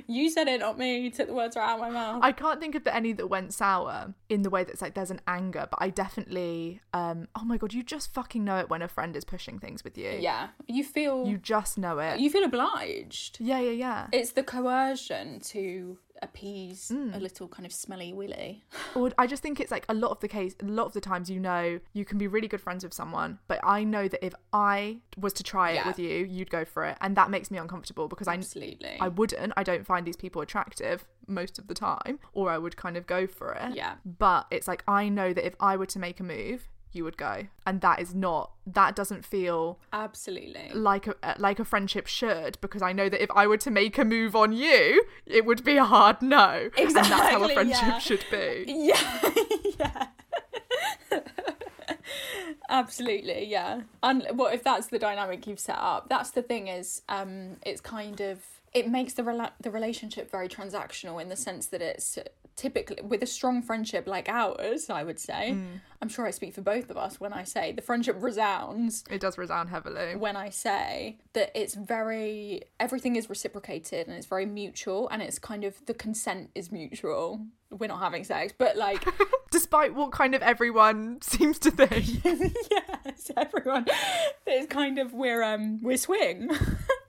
You 0.06 0.28
said 0.30 0.48
it, 0.48 0.60
not 0.60 0.78
me. 0.78 0.98
You 1.00 1.10
took 1.10 1.28
the 1.28 1.34
words 1.34 1.54
right 1.56 1.68
out 1.68 1.74
of 1.76 1.80
my 1.80 1.90
mouth. 1.90 2.20
I 2.22 2.32
can't 2.32 2.58
think 2.58 2.74
of 2.74 2.86
any 2.86 3.12
that 3.12 3.28
went 3.28 3.54
sour 3.54 4.14
in 4.28 4.42
the 4.42 4.50
way 4.50 4.64
that's 4.64 4.82
like 4.82 4.94
there's 4.94 5.10
an 5.10 5.20
anger, 5.26 5.68
but 5.70 5.78
I 5.80 5.90
definitely 5.90 6.80
um 6.92 7.28
oh 7.36 7.44
my 7.44 7.56
god, 7.56 7.72
you 7.72 7.82
just 7.82 8.12
fucking 8.12 8.44
know 8.44 8.58
it 8.58 8.68
when 8.68 8.82
a 8.82 8.88
friend 8.88 9.14
is 9.14 9.24
pushing 9.24 9.58
things 9.58 9.84
with 9.84 9.96
you. 9.96 10.10
yeah, 10.20 10.48
you 10.66 10.82
feel 10.82 11.26
You 11.26 11.38
just 11.38 11.78
know 11.78 11.98
it. 11.98 12.18
you 12.18 12.30
feel 12.30 12.44
obliged. 12.44 13.38
yeah, 13.40 13.60
yeah, 13.60 13.70
yeah. 13.70 14.06
It's 14.12 14.32
the 14.32 14.42
coercion 14.42 15.40
to 15.40 15.98
appease 16.22 16.90
Mm. 16.94 17.14
a 17.16 17.18
little 17.18 17.48
kind 17.48 17.66
of 17.66 17.72
smelly 17.72 18.12
willy. 18.12 18.64
Or 18.96 19.10
I 19.18 19.26
just 19.26 19.42
think 19.42 19.60
it's 19.60 19.70
like 19.70 19.84
a 19.88 19.94
lot 19.94 20.10
of 20.10 20.20
the 20.20 20.28
case, 20.28 20.54
a 20.60 20.64
lot 20.64 20.86
of 20.86 20.92
the 20.92 21.00
times 21.00 21.30
you 21.30 21.38
know 21.38 21.78
you 21.92 22.04
can 22.04 22.18
be 22.18 22.26
really 22.26 22.48
good 22.48 22.60
friends 22.60 22.82
with 22.84 22.92
someone, 22.92 23.38
but 23.46 23.60
I 23.62 23.84
know 23.84 24.08
that 24.08 24.24
if 24.24 24.34
I 24.52 24.98
was 25.16 25.32
to 25.34 25.42
try 25.44 25.70
it 25.72 25.86
with 25.86 25.98
you, 25.98 26.24
you'd 26.24 26.50
go 26.50 26.64
for 26.64 26.84
it, 26.84 26.96
and 27.00 27.16
that 27.16 27.30
makes 27.30 27.50
me 27.50 27.58
uncomfortable 27.58 28.08
because 28.08 28.26
I 28.28 28.34
Absolutely. 28.34 28.96
I 29.00 29.08
wouldn't. 29.08 29.52
I 29.56 29.62
don't 29.62 29.86
find 29.86 30.06
these 30.06 30.16
people 30.16 30.42
attractive 30.42 31.04
most 31.28 31.58
of 31.58 31.68
the 31.68 31.74
time, 31.74 32.18
or 32.32 32.50
I 32.50 32.58
would 32.58 32.76
kind 32.76 32.96
of 32.96 33.06
go 33.06 33.26
for 33.26 33.52
it. 33.52 33.74
Yeah. 33.76 33.94
But 34.04 34.46
it's 34.50 34.66
like 34.66 34.82
I 34.88 35.08
know 35.08 35.32
that 35.32 35.46
if 35.46 35.54
I 35.60 35.76
were 35.76 35.86
to 35.86 35.98
make 36.00 36.18
a 36.18 36.24
move, 36.24 36.68
you 36.92 37.04
would 37.04 37.16
go, 37.16 37.46
and 37.66 37.80
that 37.80 38.00
is 38.00 38.14
not. 38.14 38.52
That 38.66 38.94
doesn't 38.96 39.24
feel 39.24 39.78
Absolutely. 39.92 40.70
like 40.72 41.06
a 41.06 41.14
uh, 41.22 41.34
like 41.38 41.58
a 41.58 41.64
friendship 41.64 42.06
should 42.06 42.58
because 42.60 42.82
I 42.82 42.92
know 42.92 43.08
that 43.08 43.22
if 43.22 43.30
I 43.34 43.46
were 43.46 43.56
to 43.58 43.70
make 43.70 43.98
a 43.98 44.04
move 44.04 44.34
on 44.36 44.52
you, 44.52 45.04
it 45.26 45.44
would 45.44 45.64
be 45.64 45.76
a 45.76 45.84
hard 45.84 46.22
no. 46.22 46.70
exactly 46.76 46.84
And 46.84 46.94
that's 46.94 47.10
how 47.10 47.44
a 47.44 47.48
friendship 47.52 47.82
yeah. 47.82 47.98
should 47.98 48.24
be. 48.30 48.64
Yeah, 48.90 49.32
yeah. 51.10 51.20
Absolutely, 52.68 53.46
yeah. 53.46 53.82
And 54.02 54.26
what 54.32 54.54
if 54.54 54.62
that's 54.62 54.88
the 54.88 54.98
dynamic 54.98 55.46
you've 55.46 55.60
set 55.60 55.78
up? 55.78 56.08
That's 56.08 56.30
the 56.30 56.42
thing 56.42 56.68
is, 56.68 57.02
um, 57.08 57.56
it's 57.64 57.80
kind 57.80 58.20
of 58.20 58.40
it 58.72 58.88
makes 58.88 59.14
the 59.14 59.22
rela- 59.22 59.52
the 59.60 59.70
relationship 59.70 60.30
very 60.30 60.48
transactional 60.48 61.20
in 61.20 61.28
the 61.28 61.36
sense 61.36 61.66
that 61.66 61.82
it's 61.82 62.18
typically 62.60 62.98
with 63.02 63.22
a 63.22 63.26
strong 63.26 63.62
friendship 63.62 64.06
like 64.06 64.28
ours. 64.28 64.90
I 64.90 65.02
would 65.02 65.18
say, 65.18 65.56
I'm 66.02 66.08
sure 66.08 66.26
I 66.26 66.30
speak 66.30 66.54
for 66.54 66.60
both 66.60 66.90
of 66.90 66.96
us 66.96 67.18
when 67.18 67.32
I 67.32 67.44
say 67.44 67.72
the 67.72 67.80
friendship 67.82 68.16
resounds 68.20 69.02
It 69.10 69.20
does 69.20 69.38
resound 69.38 69.70
heavily. 69.70 70.14
when 70.16 70.36
I 70.36 70.50
say 70.50 71.18
that 71.32 71.50
it's 71.60 71.74
very 71.74 72.62
everything 72.78 73.16
is 73.16 73.28
reciprocated 73.30 74.06
and 74.06 74.14
it's 74.16 74.26
very 74.26 74.46
mutual 74.46 75.08
and 75.08 75.22
it's 75.22 75.38
kind 75.38 75.64
of 75.64 75.72
the 75.86 75.94
consent 75.94 76.50
is 76.54 76.70
mutual. 76.70 77.40
We're 77.70 77.86
not 77.88 78.00
having 78.00 78.24
sex, 78.24 78.52
but 78.56 78.76
like 78.76 79.02
Despite 79.50 79.94
what 79.94 80.12
kind 80.12 80.34
of 80.34 80.42
everyone 80.42 81.20
seems 81.32 81.58
to 81.60 81.70
think. 81.70 82.24
yes, 82.70 83.30
everyone 83.36 83.86
it's 84.46 84.66
kind 84.72 84.98
of 84.98 85.14
we're 85.14 85.42
um 85.42 85.80
we're 85.82 85.96
swing. 85.96 86.50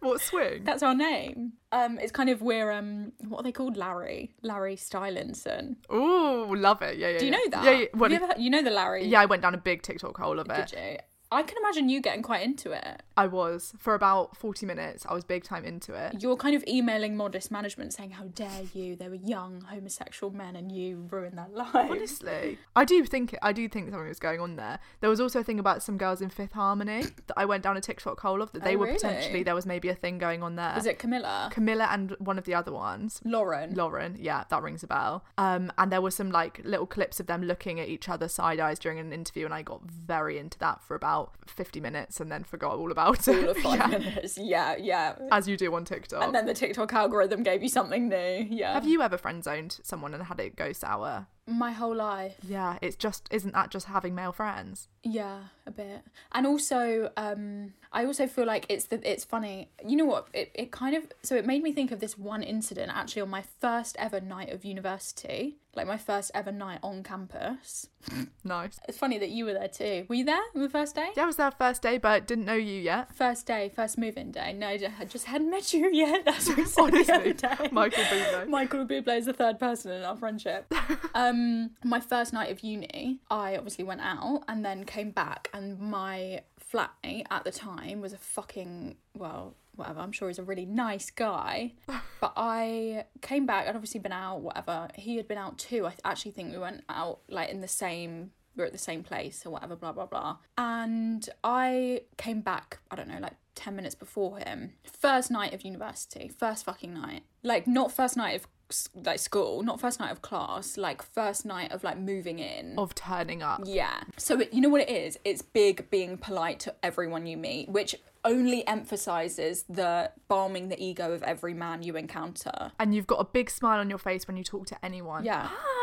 What 0.01 0.21
swing? 0.21 0.63
That's 0.63 0.83
our 0.83 0.93
name. 0.93 1.53
Um 1.71 1.97
it's 1.99 2.11
kind 2.11 2.29
of 2.29 2.41
we're 2.41 2.71
um 2.71 3.13
what 3.27 3.39
are 3.39 3.43
they 3.43 3.51
called? 3.51 3.77
Larry. 3.77 4.33
Larry 4.41 4.75
Stylinson. 4.75 5.77
Ooh, 5.91 6.53
love 6.55 6.81
it. 6.81 6.97
Yeah, 6.97 7.09
yeah. 7.09 7.19
Do 7.19 7.25
you 7.25 7.31
yeah. 7.31 7.37
know 7.37 7.49
that? 7.51 7.63
Yeah, 7.63 7.71
yeah. 7.71 7.85
Well, 7.93 8.11
you, 8.11 8.17
ever, 8.17 8.33
you 8.37 8.49
know 8.49 8.61
the 8.61 8.71
Larry? 8.71 9.05
yeah, 9.05 9.21
I 9.21 9.25
went 9.25 9.41
down 9.41 9.53
a 9.53 9.57
big 9.57 9.81
TikTok 9.81 10.17
hole 10.17 10.39
of 10.39 10.49
it. 10.49 10.67
Did 10.67 10.79
you? 10.79 10.97
I 11.33 11.43
can 11.43 11.57
imagine 11.59 11.87
you 11.87 12.01
getting 12.01 12.21
quite 12.23 12.43
into 12.43 12.71
it. 12.71 13.03
I 13.15 13.27
was 13.27 13.73
for 13.77 13.93
about 13.95 14.35
forty 14.35 14.65
minutes. 14.65 15.05
I 15.07 15.13
was 15.13 15.23
big 15.23 15.43
time 15.43 15.63
into 15.63 15.93
it. 15.93 16.21
You're 16.21 16.35
kind 16.35 16.55
of 16.55 16.63
emailing 16.67 17.15
modest 17.15 17.51
management 17.51 17.93
saying, 17.93 18.11
How 18.11 18.25
dare 18.25 18.63
you? 18.73 18.95
They 18.97 19.07
were 19.07 19.15
young 19.15 19.61
homosexual 19.61 20.33
men 20.33 20.55
and 20.57 20.71
you 20.71 21.07
ruined 21.09 21.37
their 21.37 21.47
lives. 21.53 21.71
Honestly, 21.73 22.57
I 22.75 22.83
do 22.83 23.05
think 23.05 23.37
I 23.41 23.53
do 23.53 23.69
think 23.69 23.91
something 23.91 24.07
was 24.07 24.19
going 24.19 24.41
on 24.41 24.55
there. 24.57 24.79
There 24.99 25.09
was 25.09 25.21
also 25.21 25.39
a 25.39 25.43
thing 25.43 25.59
about 25.59 25.81
some 25.83 25.97
girls 25.97 26.21
in 26.21 26.29
Fifth 26.29 26.51
Harmony 26.53 27.03
that 27.27 27.37
I 27.37 27.45
went 27.45 27.63
down 27.63 27.77
a 27.77 27.81
TikTok 27.81 28.19
hole 28.19 28.41
of 28.41 28.51
that 28.51 28.63
they 28.63 28.75
Oh, 28.75 28.79
were 28.79 28.85
really? 28.87 28.97
potentially 28.97 29.43
there 29.43 29.55
was 29.55 29.65
maybe 29.65 29.87
a 29.89 29.95
thing 29.95 30.17
going 30.17 30.43
on 30.43 30.55
there. 30.57 30.73
Was 30.75 30.85
it 30.85 30.99
Camila? 30.99 31.51
Camila 31.53 31.87
and 31.91 32.11
one 32.19 32.37
of 32.37 32.43
the 32.45 32.55
other 32.55 32.71
ones? 32.73 33.21
Lauren. 33.23 33.73
Lauren, 33.73 34.17
yeah, 34.19 34.43
that 34.49 34.61
rings 34.63 34.83
a 34.83 34.87
bell. 34.87 35.23
Um, 35.37 35.71
and 35.77 35.91
there 35.91 36.01
were 36.01 36.11
some 36.11 36.31
like 36.31 36.59
little 36.65 36.87
clips 36.87 37.19
of 37.21 37.27
them 37.27 37.43
looking 37.43 37.79
at 37.79 37.87
each 37.87 38.09
other 38.09 38.27
side 38.27 38.59
eyes 38.59 38.79
during 38.79 38.99
an 38.99 39.13
interview, 39.13 39.45
and 39.45 39.53
I 39.53 39.61
got 39.61 39.81
very 39.83 40.37
into 40.37 40.57
that 40.59 40.81
for 40.83 40.95
about 40.95 41.20
fifty 41.47 41.79
minutes, 41.79 42.19
and 42.19 42.31
then 42.31 42.43
forgot 42.43 42.73
all 42.75 42.91
about 42.91 43.27
it. 43.27 43.43
All 43.43 43.49
of 43.49 43.57
five 43.63 43.79
Yeah, 43.79 43.87
minutes. 43.87 44.37
Yeah, 44.37 44.75
yeah. 44.77 45.15
as 45.31 45.47
you 45.47 45.57
do 45.57 45.73
on 45.75 45.85
TikTok. 45.85 46.23
And 46.23 46.33
then 46.33 46.45
the 46.45 46.53
TikTok 46.53 46.93
algorithm 46.93 47.43
gave 47.43 47.61
you 47.63 47.69
something 47.69 48.09
new. 48.09 48.47
Yeah. 48.49 48.73
Have 48.73 48.87
you 48.87 49.01
ever 49.01 49.17
friend 49.17 49.43
zoned 49.43 49.79
someone 49.83 50.13
and 50.13 50.23
had 50.23 50.39
it 50.39 50.55
go 50.55 50.71
sour? 50.73 51.27
My 51.47 51.71
whole 51.71 51.95
life. 51.95 52.35
Yeah, 52.47 52.77
it's 52.81 52.95
just 52.95 53.27
isn't 53.31 53.53
that 53.53 53.71
just 53.71 53.87
having 53.87 54.15
male 54.15 54.31
friends? 54.31 54.87
Yeah, 55.03 55.39
a 55.65 55.71
bit. 55.71 56.03
And 56.31 56.45
also, 56.45 57.11
um, 57.17 57.73
I 57.91 58.05
also 58.05 58.27
feel 58.27 58.45
like 58.45 58.67
it's 58.69 58.85
the 58.85 59.01
it's 59.09 59.23
funny. 59.23 59.69
You 59.85 59.97
know 59.97 60.05
what? 60.05 60.27
It 60.33 60.51
it 60.53 60.71
kind 60.71 60.95
of 60.95 61.11
so 61.23 61.35
it 61.35 61.45
made 61.45 61.63
me 61.63 61.71
think 61.73 61.91
of 61.91 61.99
this 61.99 62.17
one 62.17 62.43
incident 62.43 62.91
actually 62.93 63.23
on 63.23 63.29
my 63.29 63.43
first 63.59 63.95
ever 63.99 64.21
night 64.21 64.51
of 64.51 64.63
university, 64.63 65.57
like 65.75 65.87
my 65.87 65.97
first 65.97 66.29
ever 66.35 66.51
night 66.51 66.79
on 66.83 67.03
campus. 67.03 67.87
Nice. 68.43 68.79
It's 68.89 68.97
funny 68.97 69.19
that 69.19 69.29
you 69.29 69.45
were 69.45 69.53
there 69.53 69.67
too. 69.67 70.05
Were 70.09 70.15
you 70.15 70.25
there 70.25 70.41
on 70.55 70.61
the 70.63 70.69
first 70.69 70.95
day? 70.95 71.09
Yeah, 71.15 71.23
I 71.23 71.25
was 71.27 71.35
there 71.35 71.51
first 71.51 71.83
day, 71.83 71.99
but 71.99 72.25
didn't 72.25 72.45
know 72.45 72.55
you 72.55 72.81
yet. 72.81 73.13
First 73.15 73.45
day, 73.45 73.71
first 73.75 73.99
move-in 73.99 74.31
day. 74.31 74.51
No, 74.53 74.69
I 74.69 74.77
just 75.07 75.25
hadn't 75.25 75.51
met 75.51 75.71
you 75.71 75.87
yet. 75.93 76.25
That's 76.25 76.49
what 76.49 76.57
I 76.59 76.63
said 76.63 76.91
the 76.91 77.13
other 77.13 77.33
day. 77.33 77.69
Michael 77.71 78.03
Bublé. 78.05 78.47
Michael 78.49 78.85
Bublé 78.87 79.17
is 79.19 79.27
the 79.27 79.33
third 79.33 79.59
person 79.59 79.91
in 79.91 80.01
our 80.03 80.17
friendship. 80.17 80.73
um, 81.13 81.30
Um, 81.31 81.71
my 81.83 81.99
first 82.01 82.33
night 82.33 82.51
of 82.51 82.61
uni, 82.61 83.19
I 83.29 83.55
obviously 83.55 83.85
went 83.85 84.01
out 84.01 84.43
and 84.47 84.65
then 84.65 84.83
came 84.83 85.11
back, 85.11 85.49
and 85.53 85.79
my 85.79 86.41
flatmate 86.71 87.25
at 87.31 87.43
the 87.43 87.51
time 87.51 88.01
was 88.01 88.11
a 88.13 88.17
fucking 88.17 88.97
well, 89.17 89.55
whatever. 89.75 90.01
I'm 90.01 90.11
sure 90.11 90.27
he's 90.27 90.39
a 90.39 90.43
really 90.43 90.65
nice 90.65 91.09
guy, 91.09 91.73
but 92.19 92.33
I 92.35 93.05
came 93.21 93.45
back. 93.45 93.67
I'd 93.67 93.75
obviously 93.75 94.01
been 94.01 94.11
out, 94.11 94.41
whatever. 94.41 94.89
He 94.95 95.15
had 95.15 95.27
been 95.27 95.37
out 95.37 95.57
too. 95.57 95.87
I 95.87 95.93
actually 96.03 96.31
think 96.31 96.51
we 96.51 96.59
went 96.59 96.83
out 96.89 97.19
like 97.29 97.49
in 97.49 97.61
the 97.61 97.67
same. 97.67 98.31
We 98.57 98.63
were 98.63 98.67
at 98.67 98.73
the 98.73 98.77
same 98.77 99.01
place 99.01 99.45
or 99.45 99.51
whatever, 99.51 99.77
blah 99.77 99.93
blah 99.93 100.07
blah. 100.07 100.37
And 100.57 101.27
I 101.45 102.01
came 102.17 102.41
back. 102.41 102.79
I 102.91 102.97
don't 102.97 103.07
know, 103.07 103.19
like 103.19 103.37
10 103.55 103.75
minutes 103.75 103.95
before 103.95 104.39
him. 104.39 104.73
First 104.83 105.31
night 105.31 105.53
of 105.53 105.61
university, 105.61 106.27
first 106.27 106.65
fucking 106.65 106.93
night. 106.93 107.23
Like, 107.43 107.67
not 107.67 107.91
first 107.91 108.17
night 108.17 108.35
of 108.35 108.47
like 108.95 109.19
school, 109.19 109.63
not 109.63 109.79
first 109.79 109.99
night 109.99 110.11
of 110.11 110.21
class, 110.21 110.77
like 110.77 111.01
first 111.01 111.45
night 111.45 111.71
of 111.71 111.83
like 111.83 111.99
moving 111.99 112.39
in. 112.39 112.75
Of 112.77 112.95
turning 112.95 113.41
up. 113.41 113.61
Yeah. 113.65 114.01
So 114.17 114.39
it, 114.39 114.53
you 114.53 114.61
know 114.61 114.69
what 114.69 114.81
it 114.81 114.89
is? 114.89 115.17
It's 115.23 115.41
big 115.41 115.89
being 115.89 116.17
polite 116.17 116.59
to 116.61 116.75
everyone 116.83 117.27
you 117.27 117.37
meet, 117.37 117.69
which 117.69 117.95
only 118.23 118.65
emphasizes 118.67 119.63
the 119.67 120.11
balming 120.29 120.69
the 120.69 120.83
ego 120.83 121.11
of 121.11 121.23
every 121.23 121.53
man 121.53 121.81
you 121.83 121.95
encounter. 121.95 122.71
And 122.79 122.93
you've 122.93 123.07
got 123.07 123.19
a 123.19 123.23
big 123.23 123.49
smile 123.49 123.79
on 123.79 123.89
your 123.89 123.99
face 123.99 124.27
when 124.27 124.37
you 124.37 124.43
talk 124.43 124.67
to 124.67 124.85
anyone. 124.85 125.25
Yeah. 125.25 125.49
Ah, 125.49 125.80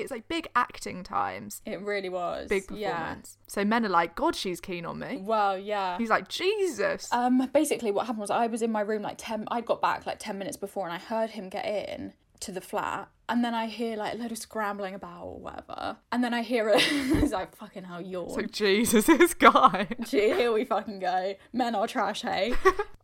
It's 0.00 0.10
like 0.10 0.28
big 0.28 0.48
acting 0.56 1.02
times. 1.04 1.62
It 1.66 1.80
really 1.80 2.08
was. 2.08 2.48
Big 2.48 2.64
Yeah. 2.70 2.92
performance. 2.92 3.38
So 3.46 3.64
men 3.64 3.84
are 3.84 3.88
like, 3.90 4.14
God, 4.14 4.34
she's 4.34 4.60
keen 4.60 4.86
on 4.86 4.98
me. 4.98 5.18
Well, 5.20 5.58
yeah. 5.58 5.98
He's 5.98 6.10
like, 6.10 6.28
Jesus. 6.28 7.08
Um, 7.12 7.48
basically, 7.52 7.90
what 7.90 8.06
happened 8.06 8.20
was 8.20 8.30
I 8.30 8.46
was 8.46 8.62
in 8.62 8.72
my 8.72 8.80
room 8.80 9.02
like 9.02 9.16
ten. 9.18 9.46
I 9.50 9.60
got 9.60 9.80
back 9.80 10.06
like 10.06 10.18
ten 10.18 10.38
minutes 10.38 10.56
before, 10.56 10.84
and 10.86 10.92
I 10.94 10.98
heard 10.98 11.30
him 11.30 11.48
get 11.48 11.64
in 11.66 12.12
to 12.40 12.52
the 12.52 12.60
flat, 12.60 13.08
and 13.28 13.44
then 13.44 13.54
I 13.54 13.66
hear 13.66 13.96
like 13.96 14.14
a 14.14 14.16
load 14.16 14.32
of 14.32 14.38
scrambling 14.38 14.94
about 14.94 15.24
or 15.24 15.38
whatever, 15.38 15.96
and 16.10 16.22
then 16.22 16.34
I 16.34 16.42
hear 16.42 16.68
it. 16.68 16.76
it's 17.22 17.32
like 17.32 17.54
fucking 17.56 17.84
hell, 17.84 18.00
yawn. 18.00 18.26
It's 18.26 18.36
like, 18.36 18.50
Jesus, 18.50 19.06
this 19.06 19.34
guy. 19.34 19.86
Gee, 20.04 20.18
here 20.34 20.52
we 20.52 20.64
fucking 20.64 20.98
go. 21.00 21.34
Men 21.52 21.74
are 21.74 21.86
trash, 21.86 22.22
hey. 22.22 22.54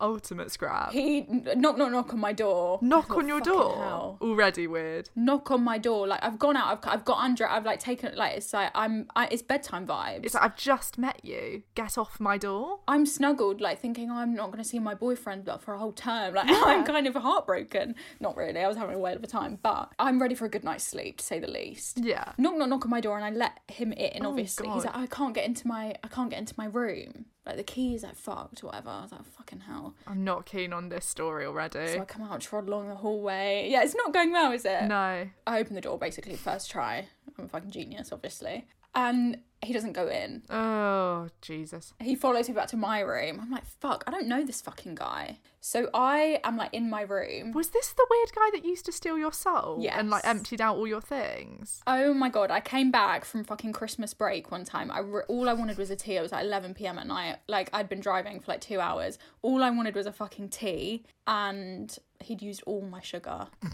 Ultimate 0.01 0.51
scrap. 0.51 0.93
He 0.93 1.23
knock, 1.57 1.77
knock, 1.77 1.91
knock 1.91 2.13
on 2.13 2.21
my 2.21 2.33
door. 2.33 2.79
Knock 2.83 3.09
thought, 3.09 3.19
on 3.19 3.29
your 3.29 3.39
"Fucking 3.39 3.53
door. 3.53 3.77
hell." 3.77 4.19
Already 4.21 4.67
weird. 4.67 5.11
Knock 5.17 5.51
on 5.51 5.63
my 5.65 5.79
door. 5.79 6.07
Like 6.07 6.23
I've 6.23 6.39
gone 6.39 6.57
out. 6.57 6.85
I've, 6.87 6.93
I've 6.99 7.05
got 7.05 7.19
under. 7.19 7.49
I've 7.49 7.65
like 7.65 7.81
taken 7.81 8.15
like 8.17 8.37
it's 8.37 8.53
like 8.53 8.71
I'm. 8.75 9.07
I, 9.17 9.29
it's 9.31 9.43
bedtime 9.43 9.87
vibes. 9.87 10.25
It's 10.25 10.35
like, 10.35 10.45
I've 10.45 10.57
just 10.57 10.99
met 10.99 11.25
you. 11.25 11.63
Get 11.75 11.99
off 11.99 12.21
my 12.21 12.39
door. 12.39 12.81
I'm 12.87 13.07
snuggled, 13.07 13.61
like 13.61 13.81
thinking 13.81 14.11
I'm 14.11 14.35
not 14.35 14.47
going 14.47 14.63
to 14.63 14.69
see 14.69 14.79
my 14.79 14.95
boyfriend 14.95 15.51
for 15.61 15.75
a 15.75 15.79
whole 15.79 15.93
term. 15.93 16.35
Like 16.35 16.47
I'm 16.49 16.85
kind 16.85 17.07
of 17.07 17.15
heartbroken. 17.15 17.95
Not 18.21 18.37
really. 18.37 18.61
I 18.61 18.69
was 18.69 18.77
having 18.77 18.95
a 18.95 18.99
whale 18.99 19.17
of 19.17 19.25
a 19.25 19.27
time, 19.27 19.59
but 19.63 19.93
I'm 20.09 20.19
ready 20.23 20.35
for 20.35 20.47
a 20.47 20.49
good 20.49 20.65
night's 20.65 20.85
sleep, 20.85 21.19
to 21.19 21.25
say 21.25 21.39
the 21.39 21.51
least. 21.51 21.99
Yeah. 22.03 22.33
Knock, 22.39 22.57
knock, 22.57 22.71
knock 22.71 22.85
on 22.87 22.91
my 22.91 23.03
door, 23.03 23.17
and 23.19 23.25
I 23.27 23.31
let 23.31 23.61
him 23.69 23.93
in. 23.93 24.25
Oh, 24.25 24.31
Obviously, 24.31 24.67
he's 24.67 24.87
like, 24.87 24.97
I 24.97 25.07
can't 25.07 25.35
get 25.35 25.45
into 25.45 25.69
my, 25.69 25.95
I 26.03 26.09
can't 26.09 26.31
get 26.31 26.39
into 26.39 26.55
my 26.57 26.65
room. 26.65 27.27
Like 27.45 27.57
the 27.57 27.63
keys 27.63 28.05
are 28.05 28.15
fucked, 28.15 28.65
or 28.65 28.69
whatever. 28.69 28.89
I 28.89 29.03
was 29.03 29.13
like, 29.13 29.25
fucking 29.27 29.61
hell. 29.61 29.95
I'm 30.07 30.25
not 30.25 30.47
keen 30.47 30.73
on 30.73 30.89
this 30.89 31.05
story 31.05 31.45
already. 31.45 31.89
So 31.89 32.01
I 32.01 32.05
come 32.07 32.23
out, 32.23 32.41
trod 32.41 32.69
along 32.69 32.89
the 32.89 32.95
hallway. 32.95 33.69
Yeah, 33.71 33.83
it's 33.83 33.95
not 33.95 34.15
going 34.15 34.33
well, 34.33 34.51
is 34.53 34.65
it? 34.65 34.85
no. 34.85 35.29
I 35.47 35.59
open 35.61 35.75
the 35.75 35.83
door 35.83 35.99
basically 35.99 36.37
first 36.37 36.71
try. 36.71 37.09
I'm 37.39 37.45
a 37.45 37.49
fucking 37.49 37.71
genius, 37.71 38.11
obviously. 38.11 38.67
And 38.95 39.39
he 39.61 39.73
doesn't 39.73 39.93
go 39.93 40.07
in. 40.09 40.43
Oh, 40.51 41.29
Jesus. 41.43 41.93
He 42.01 42.15
follows 42.15 42.49
me 42.49 42.55
back 42.55 42.69
to 42.69 42.77
my 42.77 43.01
room. 43.01 43.41
I'm 43.43 43.51
like, 43.51 43.67
fuck, 43.67 44.05
I 44.07 44.11
don't 44.13 44.29
know 44.29 44.45
this 44.45 44.61
fucking 44.61 44.95
guy. 44.95 45.41
So 45.61 45.91
I 45.93 46.41
am 46.45 46.57
like 46.57 46.73
in 46.73 46.89
my 46.89 47.03
room. 47.03 47.53
Was 47.53 47.71
this 47.71 47.93
the 47.93 48.07
weird 48.09 48.33
guy 48.35 48.51
that 48.53 48.65
used 48.65 48.87
to 48.87 48.93
steal 48.93 49.19
your 49.19 49.33
soul? 49.33 49.79
And 49.99 50.11
like 50.11 50.25
emptied 50.25 50.61
out 50.61 50.77
all 50.77 50.87
your 50.87 51.01
things? 51.01 51.83
Oh 51.89 52.15
my 52.15 52.29
god! 52.29 52.53
I 52.53 52.61
came 52.61 52.93
back 52.93 53.25
from 53.25 53.43
fucking 53.43 53.73
Christmas 53.73 54.15
break 54.15 54.53
one 54.53 54.65
time. 54.65 54.93
I 54.93 55.01
re- 55.01 55.25
all 55.29 55.49
I 55.49 55.55
wanted 55.55 55.77
was 55.77 55.91
a 55.91 55.97
tea. 55.97 56.17
It 56.17 56.23
was 56.23 56.31
like 56.33 56.45
11 56.45 56.75
p.m. 56.75 56.99
at 56.99 57.09
night. 57.09 57.39
Like 57.49 57.71
I'd 57.73 57.89
been 57.89 58.01
driving 58.01 58.39
for 58.39 58.53
like 58.53 58.61
two 58.61 58.79
hours. 58.79 59.19
All 59.43 59.65
I 59.65 59.71
wanted 59.71 59.97
was 59.97 60.07
a 60.07 60.13
fucking 60.13 60.51
tea 60.51 61.05
and 61.27 61.95
he'd 62.21 62.43
used 62.43 62.63
all 62.65 62.83
my 62.83 63.01
sugar. 63.01 63.49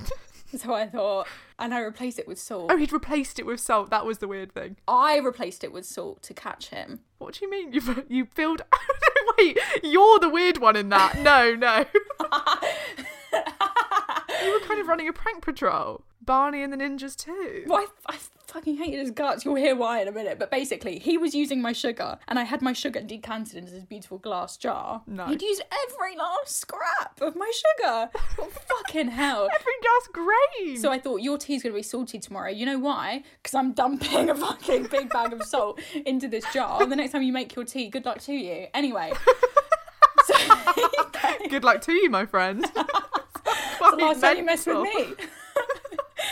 so 0.59 0.74
I 0.74 0.86
thought, 0.86 1.26
and 1.59 1.74
I 1.74 1.80
replaced 1.80 2.18
it 2.18 2.28
with 2.28 2.38
salt. 2.38 2.70
Oh, 2.70 2.76
he'd 2.76 2.92
replaced 2.92 3.38
it 3.38 3.46
with 3.46 3.61
salt. 3.61 3.90
That 3.90 4.07
was 4.07 4.18
the 4.18 4.28
weird 4.28 4.52
thing. 4.52 4.76
I 4.86 5.18
replaced 5.18 5.64
it 5.64 5.72
with 5.72 5.86
salt 5.86 6.22
to 6.24 6.34
catch 6.34 6.68
him. 6.68 7.00
What 7.18 7.34
do 7.34 7.44
you 7.44 7.50
mean? 7.50 7.72
You 7.72 8.05
you 8.09 8.26
filled? 8.26 8.62
Wait, 9.38 9.59
you're 9.82 10.18
the 10.18 10.28
weird 10.28 10.59
one 10.59 10.76
in 10.76 10.90
that. 10.90 11.18
No, 11.18 11.55
no. 11.55 11.78
you 14.44 14.52
were 14.52 14.66
kind 14.66 14.80
of 14.80 14.86
running 14.86 15.09
a 15.09 15.12
prank 15.12 15.42
patrol. 15.42 16.05
Barney 16.25 16.62
and 16.62 16.72
the 16.72 16.77
ninjas 16.77 17.16
too. 17.16 17.64
Well, 17.66 17.87
I, 18.07 18.14
I 18.14 18.18
fucking 18.47 18.77
hated 18.77 19.01
his 19.01 19.11
guts. 19.11 19.45
You'll 19.45 19.55
hear 19.57 19.75
why 19.75 20.01
in 20.01 20.09
a 20.09 20.12
minute. 20.12 20.39
But 20.39 20.51
basically, 20.51 20.99
he 20.99 21.18
was 21.18 21.35
using 21.35 21.61
my 21.61 21.72
sugar, 21.72 22.18
and 22.29 22.39
I 22.39 22.45
had 22.45 22.62
my 22.62 22.72
sugar 22.72 23.01
decanted 23.01 23.57
into 23.57 23.72
this 23.72 23.85
beautiful 23.85 24.18
glass 24.18 24.57
jar. 24.57 25.03
No. 25.07 25.27
He'd 25.27 25.43
used 25.43 25.62
every 25.89 26.16
last 26.16 26.57
scrap 26.57 27.20
of 27.20 27.37
my 27.37 27.51
sugar. 27.55 28.11
Oh, 28.39 28.49
fucking 28.68 29.09
hell. 29.09 29.49
Every 29.53 29.72
gas 29.83 30.09
grain. 30.12 30.77
So 30.77 30.91
I 30.93 30.99
thought 30.99 31.22
your 31.22 31.39
tea's 31.39 31.62
gonna 31.62 31.75
be 31.75 31.83
salty 31.83 32.18
tomorrow. 32.18 32.51
You 32.51 32.66
know 32.66 32.79
why? 32.79 33.25
Because 33.43 33.55
I'm 33.55 33.72
dumping 33.72 34.31
a 34.31 34.35
fucking 34.35 34.85
big 34.91 35.11
bag 35.11 35.33
of 35.33 35.43
salt 35.45 35.81
into 36.07 36.29
this 36.29 36.45
jar. 36.53 36.85
The 36.87 36.97
next 36.97 37.12
time 37.12 37.22
you 37.22 37.33
make 37.33 37.55
your 37.55 37.64
tea, 37.64 37.89
good 37.89 38.05
luck 38.05 38.20
to 38.22 38.33
you. 38.33 38.66
Anyway. 38.75 39.12
So, 40.27 40.35
Good 41.51 41.64
luck 41.64 41.83
to 41.83 41.93
you, 41.93 42.09
my 42.09 42.25
friend. 42.25 42.64
the 42.64 43.97
last 43.99 44.22
time 44.22 44.39
you 44.39 44.45
messed 44.45 44.66
with 44.66 44.81
me. 44.83 45.14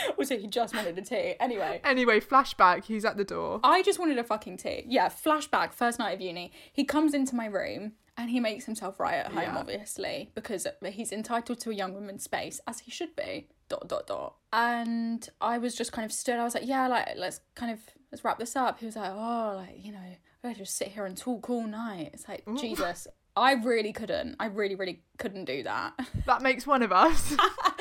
also, 0.17 0.37
he 0.37 0.47
just 0.47 0.75
wanted 0.75 0.97
a 0.97 1.01
tea. 1.01 1.35
Anyway. 1.39 1.81
Anyway, 1.83 2.19
flashback. 2.19 2.85
He's 2.85 3.05
at 3.05 3.17
the 3.17 3.23
door. 3.23 3.59
I 3.63 3.81
just 3.83 3.99
wanted 3.99 4.17
a 4.17 4.23
fucking 4.23 4.57
tea. 4.57 4.85
Yeah, 4.87 5.09
flashback, 5.09 5.73
first 5.73 5.99
night 5.99 6.11
of 6.13 6.21
uni. 6.21 6.51
He 6.71 6.83
comes 6.85 7.13
into 7.13 7.35
my 7.35 7.45
room 7.45 7.93
and 8.17 8.29
he 8.29 8.39
makes 8.39 8.65
himself 8.65 8.99
right 8.99 9.15
at 9.15 9.27
home, 9.31 9.41
Yeah. 9.41 9.57
obviously, 9.57 10.29
because 10.35 10.67
he's 10.85 11.11
entitled 11.11 11.59
to 11.61 11.71
a 11.71 11.73
young 11.73 11.93
woman's 11.93 12.23
space, 12.23 12.61
as 12.67 12.79
he 12.81 12.91
should 12.91 13.15
be. 13.15 13.47
Dot 13.69 13.87
dot 13.87 14.05
dot. 14.07 14.35
And 14.51 15.27
I 15.41 15.57
was 15.57 15.73
just 15.75 15.91
kind 15.91 16.05
of 16.05 16.11
stood. 16.11 16.35
I 16.37 16.43
was 16.43 16.53
like, 16.53 16.67
yeah, 16.67 16.87
like 16.87 17.09
let's 17.17 17.39
kind 17.55 17.71
of 17.71 17.79
let's 18.11 18.23
wrap 18.23 18.37
this 18.37 18.55
up. 18.55 18.79
He 18.79 18.85
was 18.85 18.95
like, 18.95 19.09
oh, 19.11 19.53
like 19.65 19.83
you 19.83 19.91
know, 19.91 19.99
I 20.43 20.53
just 20.53 20.75
sit 20.75 20.89
here 20.89 21.05
and 21.05 21.17
talk 21.17 21.49
all 21.49 21.65
night. 21.65 22.11
It's 22.13 22.27
like 22.27 22.43
Jesus. 22.59 23.07
I 23.35 23.53
really 23.53 23.93
couldn't. 23.93 24.35
I 24.39 24.45
really, 24.45 24.75
really 24.75 25.01
couldn't 25.17 25.45
do 25.45 25.63
that. 25.63 25.93
That 26.27 26.43
makes 26.43 26.67
one 26.67 26.83
of 26.83 26.91
us. 26.91 27.35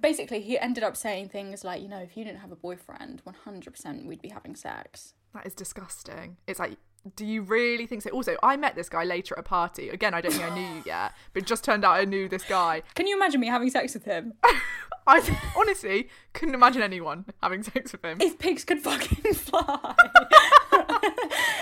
Basically, 0.00 0.40
he 0.40 0.58
ended 0.58 0.82
up 0.82 0.96
saying 0.96 1.28
things 1.28 1.62
like, 1.64 1.82
you 1.82 1.88
know, 1.88 1.98
if 1.98 2.16
you 2.16 2.24
didn't 2.24 2.40
have 2.40 2.52
a 2.52 2.56
boyfriend, 2.56 3.22
100% 3.26 4.06
we'd 4.06 4.22
be 4.22 4.28
having 4.30 4.56
sex. 4.56 5.14
that 5.34 5.46
is 5.46 5.54
disgusting. 5.54 6.36
It's 6.46 6.58
like, 6.58 6.76
do 7.16 7.24
you 7.24 7.42
really 7.42 7.86
think 7.86 8.02
so? 8.02 8.10
Also, 8.10 8.36
I 8.42 8.56
met 8.56 8.74
this 8.74 8.88
guy 8.88 9.04
later 9.04 9.34
at 9.34 9.40
a 9.40 9.42
party. 9.42 9.88
Again, 9.88 10.12
I 10.12 10.20
don't 10.20 10.32
think 10.32 10.44
I 10.44 10.54
knew 10.54 10.60
you 10.76 10.82
yet, 10.84 11.12
but 11.32 11.42
it 11.42 11.46
just 11.46 11.64
turned 11.64 11.84
out 11.84 11.92
I 11.92 12.04
knew 12.04 12.28
this 12.28 12.44
guy. 12.44 12.82
Can 12.94 13.06
you 13.06 13.16
imagine 13.16 13.40
me 13.40 13.46
having 13.46 13.70
sex 13.70 13.94
with 13.94 14.04
him? 14.04 14.34
I 15.06 15.38
honestly 15.56 16.08
couldn't 16.34 16.54
imagine 16.54 16.82
anyone 16.82 17.24
having 17.42 17.62
sex 17.62 17.92
with 17.92 18.04
him. 18.04 18.18
if 18.20 18.38
pigs 18.38 18.64
could 18.64 18.80
fucking 18.80 19.32
fly. 19.34 19.94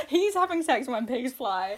He's 0.08 0.34
having 0.34 0.62
sex 0.62 0.88
when 0.88 1.06
pigs 1.06 1.32
fly. 1.32 1.76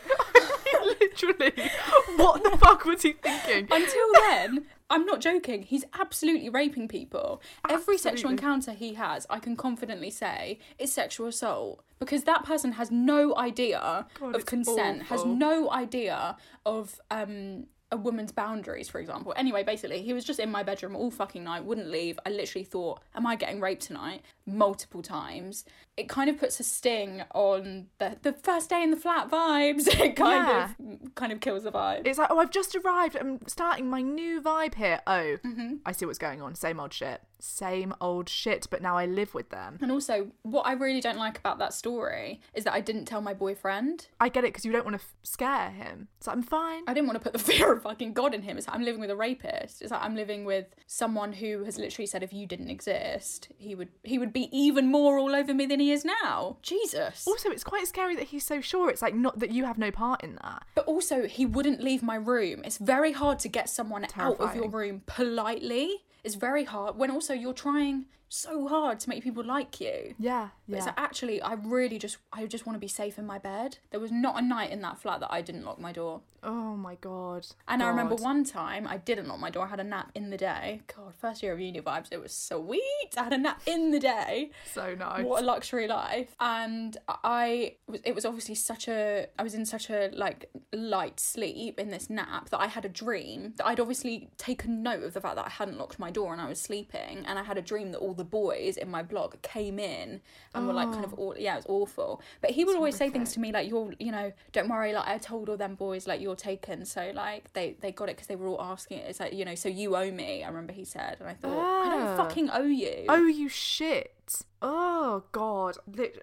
Literally, 1.01 1.53
what 2.17 2.43
the 2.43 2.57
fuck 2.59 2.85
was 2.85 3.03
he 3.03 3.13
thinking? 3.13 3.69
Until 3.71 4.13
then, 4.13 4.67
I'm 4.89 5.05
not 5.07 5.21
joking. 5.21 5.63
He's 5.63 5.85
absolutely 5.99 6.49
raping 6.49 6.89
people. 6.89 7.43
Every 7.69 7.99
sexual 7.99 8.31
encounter 8.31 8.73
he 8.73 8.95
has, 8.95 9.27
I 9.31 9.39
can 9.39 9.57
confidently 9.57 10.11
say, 10.11 10.59
is 10.79 10.93
sexual 10.93 11.29
assault 11.29 11.85
because 11.99 12.25
that 12.25 12.45
person 12.45 12.73
has 12.73 12.91
no 12.91 13.37
idea 13.37 14.07
God, 14.19 14.35
of 14.35 14.47
consent, 14.47 15.05
has 15.05 15.25
no 15.25 15.71
idea 15.71 16.37
of 16.67 17.01
um 17.11 17.67
a 17.93 17.97
woman's 17.97 18.33
boundaries, 18.33 18.89
for 18.89 19.01
example. 19.01 19.33
Anyway, 19.37 19.63
basically, 19.65 20.03
he 20.03 20.13
was 20.13 20.25
just 20.25 20.39
in 20.39 20.51
my 20.51 20.63
bedroom 20.63 20.95
all 20.95 21.11
fucking 21.11 21.43
night, 21.45 21.65
wouldn't 21.65 21.89
leave. 21.91 22.19
I 22.25 22.31
literally 22.31 22.65
thought, 22.65 23.01
am 23.15 23.27
I 23.27 23.37
getting 23.37 23.61
raped 23.61 23.83
tonight? 23.83 24.23
Multiple 24.47 25.03
times. 25.03 25.65
It 25.97 26.09
kind 26.09 26.31
of 26.31 26.39
puts 26.39 26.61
a 26.61 26.65
sting 26.65 27.23
on 27.35 27.87
the 27.99 28.17
the 28.23 28.33
first 28.33 28.71
day 28.71 28.83
in 28.83 28.91
the 28.91 28.97
flat 28.97 29.31
vibes. 29.31 29.87
It 30.01 30.17
kind 30.17 30.47
Yeah. 30.49 30.71
of 31.03 31.15
kind 31.15 31.33
of 31.33 31.41
kills 31.41 31.65
the 31.65 31.73
vibe. 31.73 32.07
It's 32.07 32.19
like, 32.19 32.31
oh, 32.31 32.39
I've 32.39 32.51
just 32.51 32.75
arrived. 32.77 33.17
I'm 33.17 33.41
starting 33.47 33.89
my 33.91 34.03
new 34.03 34.41
vibe 34.41 34.75
here. 34.75 35.01
Oh, 35.07 35.37
Mm-hmm. 35.45 35.75
I 35.85 35.93
see 35.93 36.07
what's 36.07 36.19
going 36.19 36.41
on. 36.43 36.55
Same 36.55 36.79
old 36.81 36.93
shit. 36.93 37.21
Same 37.41 37.95
old 38.01 38.29
shit, 38.29 38.67
but 38.71 38.83
now 38.83 38.97
I 38.97 39.07
live 39.07 39.35
with 39.35 39.51
them. 39.51 39.79
And 39.81 39.91
also, 39.91 40.29
what 40.43 40.67
I 40.67 40.73
really 40.73 41.01
don't 41.01 41.19
like 41.19 41.39
about 41.39 41.59
that 41.59 41.75
story 41.75 42.41
is 42.55 42.65
that 42.65 42.75
I 42.75 42.81
didn't 42.81 43.07
tell 43.07 43.21
my 43.21 43.35
boyfriend. 43.35 44.07
I 44.21 44.29
get 44.29 44.45
it 44.45 44.49
because 44.49 44.65
you 44.65 44.73
don't 44.73 44.85
want 44.85 44.99
to 44.99 45.03
f- 45.03 45.15
scare 45.23 45.71
him. 45.71 46.09
So 46.21 46.31
I'm 46.31 46.43
fine. 46.43 46.85
I 46.87 46.95
didn't 46.95 47.07
want 47.09 47.19
to 47.19 47.23
put 47.23 47.33
the 47.33 47.39
fear 47.53 47.73
of 47.73 47.83
fucking 47.83 48.13
God 48.13 48.35
in 48.35 48.43
him. 48.43 48.57
It's 48.59 48.67
like 48.67 48.77
I'm 48.77 48.85
living 48.85 49.01
with 49.01 49.11
a 49.11 49.17
rapist. 49.17 49.83
It's 49.83 49.91
like 49.91 50.03
I'm 50.03 50.15
living 50.15 50.45
with 50.45 50.67
someone 50.87 51.33
who 51.33 51.65
has 51.65 51.79
literally 51.79 52.07
said 52.07 52.23
if 52.23 52.33
you 52.33 52.47
didn't 52.47 52.71
exist, 52.71 53.49
he 53.59 53.75
would 53.75 53.89
he 54.05 54.19
would 54.19 54.33
be 54.33 54.49
even 54.57 54.91
more 54.91 55.19
all 55.19 55.35
over 55.35 55.55
me 55.55 55.67
than 55.67 55.81
he 55.81 55.93
is 55.93 56.05
now. 56.05 56.59
Jesus. 56.63 57.27
Also, 57.27 57.51
it's 57.51 57.65
quite 57.65 57.87
scary 57.87 58.17
that 58.17 58.25
he's 58.29 58.45
so 58.45 58.61
sure. 58.61 58.91
It's 58.91 59.03
like 59.03 59.15
not 59.15 59.39
that 59.39 59.51
you 59.51 59.65
have 59.65 59.79
no 59.79 59.91
part 59.91 60.23
in 60.23 60.39
that. 60.43 60.65
But 60.75 60.87
also, 60.87 61.27
he 61.27 61.47
wouldn't 61.47 61.83
leave 61.83 62.03
my 62.03 62.17
room. 62.17 62.63
It's 62.65 62.79
very 62.79 63.13
hard 63.13 63.39
to 63.41 63.49
get 63.49 63.69
someone 63.69 64.07
out 64.17 64.39
of 64.41 64.55
your 64.55 64.69
room 64.69 65.03
politely. 65.07 66.05
It's 66.25 66.35
very 66.35 66.65
hard 66.65 66.97
when 66.97 67.11
also 67.11 67.35
you're 67.35 67.53
trying 67.53 68.07
so 68.29 68.69
hard 68.69 69.01
to 69.01 69.09
make 69.09 69.23
people 69.25 69.45
like 69.45 69.81
you. 69.81 70.15
Yeah, 70.19 70.51
But 70.71 70.79
yeah. 70.79 70.93
actually, 70.97 71.43
I 71.43 71.55
really 71.55 71.99
just, 71.99 72.19
I 72.33 72.47
just 72.47 72.67
want 72.67 72.77
to 72.77 72.81
be 72.81 72.89
safe 72.89 73.19
in 73.19 73.27
my 73.27 73.39
bed. 73.39 73.79
There 73.91 74.01
was 74.01 74.13
not 74.13 74.39
a 74.39 74.43
night 74.43 74.71
in 74.71 74.81
that 74.83 74.99
flat 74.99 75.21
that 75.21 75.33
I 75.33 75.41
didn't 75.41 75.65
lock 75.65 75.81
my 75.81 75.93
door. 75.93 76.21
Oh 76.43 76.77
my 76.77 76.95
god. 76.97 77.47
And 77.69 77.83
I 77.83 77.89
remember 77.89 78.15
one 78.15 78.45
time 78.45 78.87
I 78.87 78.97
didn't 78.97 79.29
lock 79.29 79.41
my 79.41 79.51
door. 79.51 79.67
I 79.67 79.69
had 79.69 79.81
a 79.81 79.85
nap 79.85 80.11
in 80.15 80.31
the 80.31 80.37
day. 80.37 80.81
God, 80.97 81.15
first 81.19 81.43
year 81.43 81.53
of 81.53 81.61
uni 81.61 81.81
vibes. 81.81 82.09
It 82.11 82.21
was 82.21 82.33
sweet. 82.33 82.83
I 83.17 83.25
had 83.25 83.33
a 83.33 83.39
nap 83.39 83.61
in 83.67 83.91
the 83.91 84.01
day. 84.01 84.51
So 84.73 84.95
nice. 84.95 85.25
What 85.25 85.43
a 85.43 85.47
luxury 85.47 85.87
life. 85.87 86.35
And 86.41 86.97
I 87.09 87.75
was. 87.87 88.01
It 88.05 88.15
was 88.15 88.25
obviously 88.25 88.55
such 88.55 88.89
a. 88.89 89.27
I 89.39 89.43
was 89.43 89.55
in 89.55 89.67
such 89.67 89.91
a 89.91 90.11
like 90.15 90.51
light 90.73 91.21
sleep 91.21 91.79
in 91.79 91.91
this 91.91 92.09
nap 92.09 92.49
that 92.51 92.61
I 92.61 92.69
had 92.69 92.85
a 92.85 92.89
dream 92.89 93.53
that 93.57 93.67
I'd 93.67 93.81
obviously 93.81 94.31
taken 94.39 94.83
note 94.83 95.03
of 95.03 95.13
the 95.13 95.21
fact 95.21 95.37
that 95.37 95.47
I 95.47 95.51
hadn't 95.51 95.79
locked 95.79 95.99
my 95.99 96.11
door 96.11 96.33
and 96.33 96.41
I 96.41 96.49
was 96.49 96.61
sleeping. 96.61 97.25
And 97.27 97.39
I 97.39 97.43
had 97.43 97.59
a 97.59 97.63
dream 97.63 97.93
that 97.93 97.99
all 97.99 98.15
the 98.15 98.25
boys 98.25 98.77
in 98.79 98.91
my 98.91 99.03
block 99.03 99.43
came 99.43 99.79
in 99.79 100.23
and 100.55 100.60
were 100.67 100.73
like 100.73 100.93
kind 100.93 101.05
of 101.05 101.15
all. 101.15 101.35
Yeah, 101.39 101.55
it 101.55 101.57
was 101.59 101.67
awful. 101.69 102.21
But 102.41 102.51
he 102.51 102.65
would 102.65 102.77
always 102.77 102.97
say 102.97 103.11
things 103.11 103.33
to 103.35 103.41
me 103.41 103.53
like, 103.53 103.69
"You're, 103.69 103.93
you 103.99 104.13
know, 104.13 104.33
don't 104.53 104.69
worry. 104.69 104.93
Like 104.93 105.09
I 105.09 105.19
told 105.19 105.49
all 105.49 105.57
them 105.57 105.75
boys 105.75 106.07
like 106.07 106.21
you're 106.21 106.37
taken. 106.37 106.85
So 106.85 107.13
like 107.15 107.53
they 107.53 107.77
they 107.81 107.93
got 107.93 108.09
it 108.09 108.17
because 108.17 108.27
they 108.29 108.37
were 108.37 108.49
all 108.49 108.61
asking 108.61 108.99
it. 108.99 109.07
It's 109.09 109.21
like 109.21 109.33
you 109.33 109.45
know, 109.45 109.55
so 109.55 109.69
you 109.69 109.97
owe 109.97 110.11
me. 110.11 110.43
I 110.45 110.49
remember 110.49 110.73
he 110.73 110.85
said, 110.85 111.17
and 111.21 111.29
I 111.29 111.35
thought 111.35 111.53
I 111.57 111.87
Ah. 111.89 112.17
don't 112.17 112.17
fucking 112.17 112.51
owe 112.53 112.63
you. 112.65 113.05
Oh, 113.09 113.27
you 113.27 113.49
shit. 113.49 114.15
Oh 114.63 115.25
god. 115.33 115.77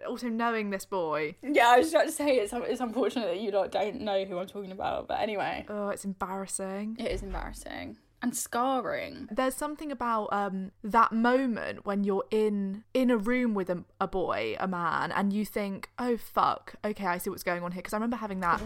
Also 0.07 0.29
knowing 0.29 0.69
this 0.69 0.85
boy. 0.85 1.35
Yeah, 1.41 1.69
I 1.69 1.77
was 1.79 1.88
just 1.91 1.95
about 1.95 2.05
to 2.05 2.11
say 2.11 2.38
it's 2.38 2.53
it's 2.53 2.79
unfortunate 2.79 3.25
that 3.27 3.39
you 3.41 3.51
lot 3.51 3.71
don't 3.71 4.01
know 4.01 4.23
who 4.25 4.38
I'm 4.38 4.47
talking 4.47 4.71
about, 4.71 5.07
but 5.07 5.19
anyway, 5.19 5.65
Oh, 5.67 5.89
it's 5.89 6.05
embarrassing. 6.05 6.95
it 6.99 7.11
is 7.11 7.23
embarrassing 7.23 7.97
and 8.22 8.36
scarring. 8.36 9.28
There's 9.32 9.55
something 9.55 9.91
about 9.91 10.28
um 10.32 10.72
that 10.84 11.11
moment 11.11 11.86
when 11.86 12.03
you're 12.03 12.26
in 12.32 12.84
in 12.93 13.09
a 13.11 13.18
room 13.18 13.53
with 13.53 13.70
a, 13.70 13.84
a 13.99 14.07
boy, 14.07 14.55
a 14.59 14.68
man, 14.68 15.11
and 15.11 15.32
you 15.32 15.45
think, 15.45 15.89
"Oh 15.99 16.18
fuck, 16.18 16.76
okay, 16.84 17.05
I 17.05 17.18
see 17.18 17.30
what's 17.30 17.43
going 17.43 17.63
on 17.63 17.72
here." 17.72 17.80
Because 17.82 17.93
I 17.93 17.97
remember 17.97 18.18
having 18.18 18.39
that 18.41 18.61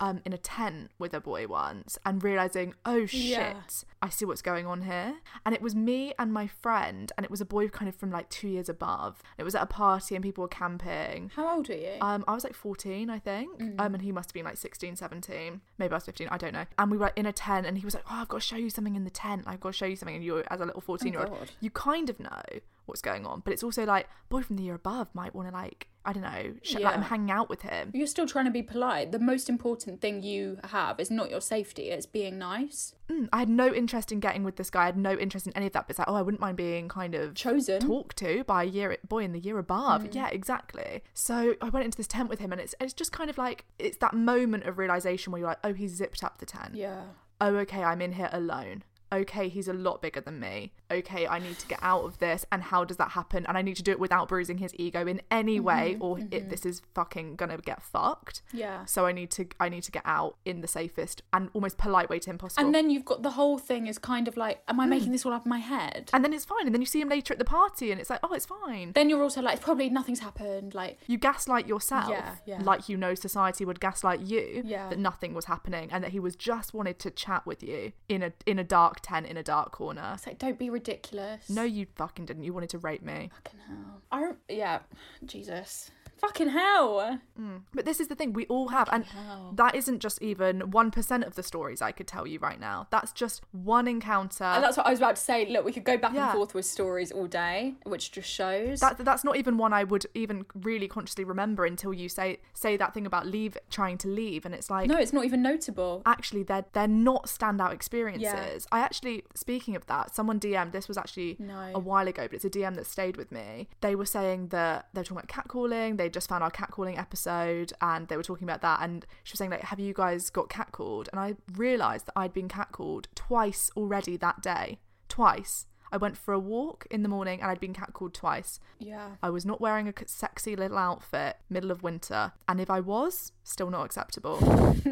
um 0.00 0.20
in 0.24 0.32
a 0.32 0.38
tent 0.38 0.90
with 0.98 1.14
a 1.14 1.20
boy 1.20 1.46
once 1.46 1.98
and 2.04 2.22
realizing, 2.22 2.74
"Oh 2.84 3.06
shit, 3.06 3.20
Yeah. 3.28 3.60
I 4.02 4.08
see 4.08 4.24
what's 4.24 4.42
going 4.42 4.66
on 4.66 4.82
here." 4.82 5.16
And 5.44 5.54
it 5.54 5.62
was 5.62 5.74
me 5.74 6.12
and 6.18 6.32
my 6.32 6.46
friend, 6.46 7.12
and 7.16 7.24
it 7.24 7.30
was 7.30 7.40
a 7.40 7.44
boy 7.46 7.68
kind 7.68 7.88
of 7.88 7.94
from 7.94 8.10
like 8.10 8.28
two 8.28 8.48
years 8.48 8.68
above. 8.68 9.22
It 9.38 9.44
was 9.44 9.54
at 9.54 9.62
a 9.62 9.66
party 9.66 10.14
and 10.14 10.22
people 10.22 10.42
were 10.42 10.48
camping. 10.48 11.30
How 11.34 11.56
old 11.56 11.70
are 11.70 11.76
you? 11.76 11.96
Um, 12.00 12.24
I 12.26 12.34
was 12.34 12.44
like 12.44 12.54
14, 12.54 13.10
I 13.10 13.18
think. 13.18 13.60
Mm. 13.60 13.80
Um, 13.80 13.94
and 13.94 14.02
he 14.02 14.12
must 14.12 14.30
have 14.30 14.34
been 14.34 14.44
like 14.44 14.56
16, 14.56 14.96
17. 14.96 15.60
Maybe 15.78 15.92
I 15.92 15.96
was 15.96 16.04
15, 16.04 16.28
I 16.30 16.36
don't 16.38 16.52
know. 16.52 16.64
And 16.78 16.90
we 16.90 16.96
were 16.96 17.12
in 17.16 17.26
a 17.26 17.32
tent 17.32 17.66
and 17.66 17.78
he 17.78 17.84
was 17.84 17.94
like, 17.94 18.04
Oh, 18.10 18.16
I've 18.16 18.28
got 18.28 18.40
to 18.40 18.46
show 18.46 18.56
you 18.56 18.70
something 18.70 18.95
in 18.96 19.04
the 19.04 19.10
tent. 19.10 19.44
I've 19.46 19.60
got 19.60 19.70
to 19.70 19.72
show 19.76 19.86
you 19.86 19.96
something. 19.96 20.16
And 20.16 20.24
you're, 20.24 20.44
as 20.50 20.60
a 20.60 20.64
little 20.64 20.80
14 20.80 21.12
year 21.12 21.22
old, 21.24 21.52
you 21.60 21.70
kind 21.70 22.10
of 22.10 22.18
know 22.18 22.42
what's 22.86 23.02
going 23.02 23.26
on. 23.26 23.42
But 23.44 23.52
it's 23.52 23.62
also 23.64 23.84
like, 23.84 24.08
boy 24.28 24.42
from 24.42 24.56
the 24.56 24.62
year 24.62 24.74
above 24.74 25.08
might 25.14 25.34
want 25.34 25.48
to, 25.48 25.54
like, 25.54 25.88
I 26.04 26.12
don't 26.12 26.22
know, 26.22 26.54
sh- 26.62 26.74
let 26.74 26.94
him 26.94 27.00
Yeah. 27.02 27.08
hang 27.08 27.30
out 27.32 27.48
with 27.48 27.62
him. 27.62 27.90
You're 27.92 28.06
still 28.06 28.28
trying 28.28 28.44
to 28.44 28.50
be 28.52 28.62
polite. 28.62 29.10
The 29.10 29.18
most 29.18 29.48
important 29.48 30.00
thing 30.00 30.22
you 30.22 30.58
have 30.70 31.00
is 31.00 31.10
not 31.10 31.30
your 31.30 31.40
safety; 31.40 31.90
it's 31.90 32.06
being 32.06 32.38
nice. 32.38 32.94
Mm, 33.10 33.28
I 33.32 33.40
had 33.40 33.48
no 33.48 33.74
interest 33.74 34.12
in 34.12 34.20
getting 34.20 34.44
with 34.44 34.54
this 34.54 34.70
guy. 34.70 34.82
I 34.82 34.86
had 34.86 34.96
no 34.96 35.14
interest 35.18 35.48
in 35.48 35.52
any 35.56 35.66
of 35.66 35.72
that. 35.72 35.88
But 35.88 35.90
it's 35.90 35.98
like, 35.98 36.06
oh, 36.08 36.14
I 36.14 36.22
wouldn't 36.22 36.40
mind 36.40 36.56
being 36.58 36.88
kind 36.88 37.16
of 37.16 37.34
Chosen. 37.34 37.80
talked 37.80 38.16
to 38.18 38.44
by 38.44 38.62
a 38.62 38.66
year 38.66 38.96
boy 39.08 39.24
in 39.24 39.32
the 39.32 39.40
year 39.40 39.58
above. 39.58 40.04
Mm. 40.04 40.14
Yeah, 40.14 40.28
exactly. 40.28 41.02
So 41.12 41.56
I 41.60 41.70
went 41.70 41.84
into 41.86 41.96
this 41.96 42.06
tent 42.06 42.28
with 42.28 42.38
him, 42.38 42.52
and 42.52 42.60
it's 42.60 42.76
it's 42.80 42.92
just 42.92 43.10
kind 43.10 43.28
of 43.28 43.36
like 43.36 43.64
it's 43.80 43.96
that 43.96 44.14
moment 44.14 44.62
of 44.62 44.78
realization 44.78 45.32
where 45.32 45.40
you're 45.40 45.48
like, 45.48 45.58
oh, 45.64 45.72
he's 45.72 45.96
zipped 45.96 46.22
up 46.22 46.38
the 46.38 46.46
tent. 46.46 46.76
Yeah. 46.76 47.02
Oh, 47.40 47.54
okay, 47.56 47.82
I'm 47.82 48.00
in 48.00 48.12
here 48.12 48.30
alone. 48.32 48.82
Okay, 49.12 49.48
he's 49.48 49.68
a 49.68 49.72
lot 49.72 50.02
bigger 50.02 50.20
than 50.20 50.40
me. 50.40 50.72
Okay, 50.90 51.26
I 51.26 51.38
need 51.38 51.58
to 51.58 51.66
get 51.66 51.78
out 51.82 52.04
of 52.04 52.18
this. 52.18 52.44
And 52.50 52.62
how 52.62 52.84
does 52.84 52.96
that 52.96 53.10
happen? 53.10 53.46
And 53.46 53.56
I 53.56 53.62
need 53.62 53.76
to 53.76 53.82
do 53.82 53.90
it 53.92 54.00
without 54.00 54.28
bruising 54.28 54.58
his 54.58 54.72
ego 54.76 55.06
in 55.06 55.20
any 55.30 55.60
way, 55.60 55.94
mm-hmm, 55.94 56.02
or 56.02 56.18
It, 56.18 56.30
mm-hmm. 56.30 56.48
this 56.48 56.66
is 56.66 56.82
fucking 56.94 57.36
gonna 57.36 57.58
get 57.58 57.82
fucked. 57.82 58.42
Yeah. 58.52 58.84
So 58.84 59.06
I 59.06 59.12
need 59.12 59.30
to 59.32 59.46
I 59.60 59.68
need 59.68 59.82
to 59.84 59.92
get 59.92 60.02
out 60.04 60.36
in 60.44 60.60
the 60.60 60.68
safest 60.68 61.22
and 61.32 61.50
almost 61.52 61.78
polite 61.78 62.08
way 62.08 62.18
to 62.20 62.30
him 62.30 62.38
possible. 62.38 62.64
And 62.64 62.74
then 62.74 62.90
you've 62.90 63.04
got 63.04 63.22
the 63.22 63.30
whole 63.30 63.58
thing 63.58 63.86
is 63.86 63.98
kind 63.98 64.28
of 64.28 64.36
like, 64.36 64.62
am 64.68 64.80
I 64.80 64.86
making 64.86 65.08
mm. 65.08 65.12
this 65.12 65.26
all 65.26 65.32
up 65.32 65.46
in 65.46 65.50
my 65.50 65.58
head? 65.58 66.10
and 66.12 66.24
then 66.24 66.32
it's 66.32 66.44
fine. 66.44 66.66
And 66.66 66.74
then 66.74 66.80
you 66.80 66.86
see 66.86 67.00
him 67.00 67.08
later 67.08 67.34
at 67.34 67.38
the 67.38 67.44
party, 67.44 67.90
and 67.90 68.00
it's 68.00 68.10
like, 68.10 68.20
oh, 68.22 68.32
it's 68.32 68.46
fine. 68.46 68.92
then 68.92 69.10
you're 69.10 69.22
also 69.22 69.42
like, 69.42 69.60
probably 69.60 69.88
nothing's 69.88 70.20
happened. 70.20 70.74
Like, 70.74 70.98
you 71.06 71.18
gaslight 71.18 71.66
yourself 71.66 72.10
Yeah, 72.10 72.34
yeah. 72.46 72.60
like 72.62 72.88
you 72.88 72.96
know 72.96 73.14
society 73.14 73.64
would 73.64 73.80
gaslight 73.80 74.20
you 74.20 74.62
Yeah. 74.64 74.88
that 74.88 74.98
nothing 74.98 75.34
was 75.34 75.46
happening 75.46 75.88
and 75.92 76.02
that 76.04 76.12
he 76.12 76.20
was 76.20 76.36
just 76.36 76.74
wanted 76.74 76.98
to 77.00 77.10
chat 77.10 77.46
with 77.46 77.62
you 77.62 77.92
in 78.08 78.22
a 78.22 78.32
in 78.46 78.58
a 78.58 78.64
dark 78.64 78.95
tent 79.00 79.26
in 79.26 79.36
a 79.36 79.42
dark 79.42 79.72
corner 79.72 80.12
it's 80.14 80.26
like, 80.26 80.38
don't 80.38 80.58
be 80.58 80.70
ridiculous. 80.70 81.48
no 81.48 81.62
you 81.62 81.86
fucking 81.96 82.24
didn't 82.26 82.44
you 82.44 82.52
wanted 82.52 82.70
to 82.70 82.78
rape 82.78 83.02
me 83.02 83.30
Fucking 83.44 83.60
hell. 83.68 84.02
I 84.10 84.20
don't, 84.20 84.38
yeah, 84.48 84.80
Jesus. 85.24 85.90
Fucking 86.18 86.48
hell. 86.48 87.20
Mm. 87.38 87.62
but 87.74 87.84
this 87.84 88.00
is 88.00 88.08
the 88.08 88.14
thing 88.14 88.32
we 88.32 88.46
all 88.46 88.68
have 88.68 88.88
and 88.90 89.04
hell. 89.04 89.52
that 89.56 89.74
isn't 89.74 90.00
just 90.00 90.22
even 90.22 90.60
1% 90.72 91.26
of 91.26 91.34
the 91.34 91.42
stories 91.42 91.82
i 91.82 91.92
could 91.92 92.06
tell 92.06 92.26
you 92.26 92.38
right 92.38 92.58
now 92.58 92.86
that's 92.90 93.12
just 93.12 93.42
one 93.52 93.86
encounter 93.86 94.42
And 94.44 94.64
that's 94.64 94.78
what 94.78 94.86
I 94.86 94.90
was 94.90 94.98
about 95.00 95.16
to 95.16 95.22
say. 95.22 95.44
Look, 95.46 95.64
we 95.66 95.72
could 95.72 95.84
go 95.84 95.98
back 95.98 96.14
Yeah. 96.14 96.30
and 96.30 96.32
forth 96.36 96.54
with 96.54 96.64
stories 96.64 97.12
all 97.12 97.26
day, 97.26 97.74
which 97.84 98.10
just 98.12 98.30
shows. 98.30 98.80
that, 98.80 98.96
that's 98.98 99.22
not 99.24 99.36
even 99.36 99.58
one 99.58 99.72
I 99.74 99.84
would 99.84 100.06
even 100.14 100.46
really 100.54 100.88
consciously 100.88 101.24
remember 101.24 101.64
until 101.66 101.92
you 101.92 102.08
say 102.08 102.38
say 102.54 102.76
that 102.78 102.94
thing 102.94 103.04
about 103.06 103.26
leave 103.26 103.58
trying 103.70 103.98
to 103.98 104.08
leave 104.08 104.46
and 104.46 104.54
it's 104.54 104.70
like 104.70 104.88
no, 104.88 104.96
it's 104.96 105.12
not 105.12 105.24
even 105.26 105.42
notable. 105.42 106.02
actually 106.06 106.42
they're 106.42 106.64
they're 106.72 106.88
not 106.88 107.26
standout 107.26 107.72
experiences. 107.72 108.66
I 108.72 108.80
actually 108.80 109.24
speaking 109.34 109.76
of 109.76 109.86
that, 109.86 110.14
someone 110.14 110.40
DM'd 110.40 110.72
this 110.72 110.88
was 110.88 110.96
actually 110.96 111.36
No. 111.38 111.72
a 111.74 111.78
while 111.78 112.08
ago, 112.08 112.22
but 112.28 112.34
it's 112.34 112.44
a 112.44 112.50
DM 112.50 112.74
that 112.76 112.86
stayed 112.86 113.16
with 113.16 113.30
me. 113.32 113.68
They 113.80 113.94
were 113.94 114.06
saying 114.06 114.48
that 114.48 114.88
they 114.94 115.00
were 115.00 115.04
talking 115.04 115.18
about 115.18 115.28
catcalling, 115.28 115.96
they 115.98 116.05
just 116.08 116.28
found 116.28 116.42
our 116.42 116.50
catcalling 116.50 116.98
episode 116.98 117.72
and 117.80 118.08
they 118.08 118.16
were 118.16 118.22
talking 118.22 118.46
about 118.48 118.62
that 118.62 118.80
and 118.82 119.06
she 119.24 119.32
was 119.32 119.38
saying 119.38 119.50
like, 119.50 119.62
Have 119.62 119.80
you 119.80 119.92
guys 119.94 120.30
got 120.30 120.48
catcalled? 120.48 121.08
And 121.12 121.20
I 121.20 121.34
realised 121.54 122.06
that 122.06 122.12
I'd 122.16 122.32
been 122.32 122.48
catcalled 122.48 123.06
twice 123.14 123.70
already 123.76 124.16
that 124.16 124.42
day. 124.42 124.78
Twice. 125.08 125.66
I 125.92 125.96
went 125.96 126.16
for 126.16 126.32
a 126.34 126.38
walk 126.38 126.86
in 126.90 127.02
the 127.02 127.08
morning 127.08 127.40
and 127.40 127.50
I'd 127.50 127.60
been 127.60 127.74
catcalled 127.74 128.12
twice. 128.12 128.60
Yeah. 128.78 129.10
I 129.22 129.30
was 129.30 129.46
not 129.46 129.60
wearing 129.60 129.88
a 129.88 129.94
sexy 130.06 130.56
little 130.56 130.78
outfit, 130.78 131.36
middle 131.48 131.70
of 131.70 131.82
winter. 131.82 132.32
And 132.48 132.60
if 132.60 132.70
I 132.70 132.80
was, 132.80 133.32
still 133.44 133.70
not 133.70 133.84
acceptable. 133.84 134.38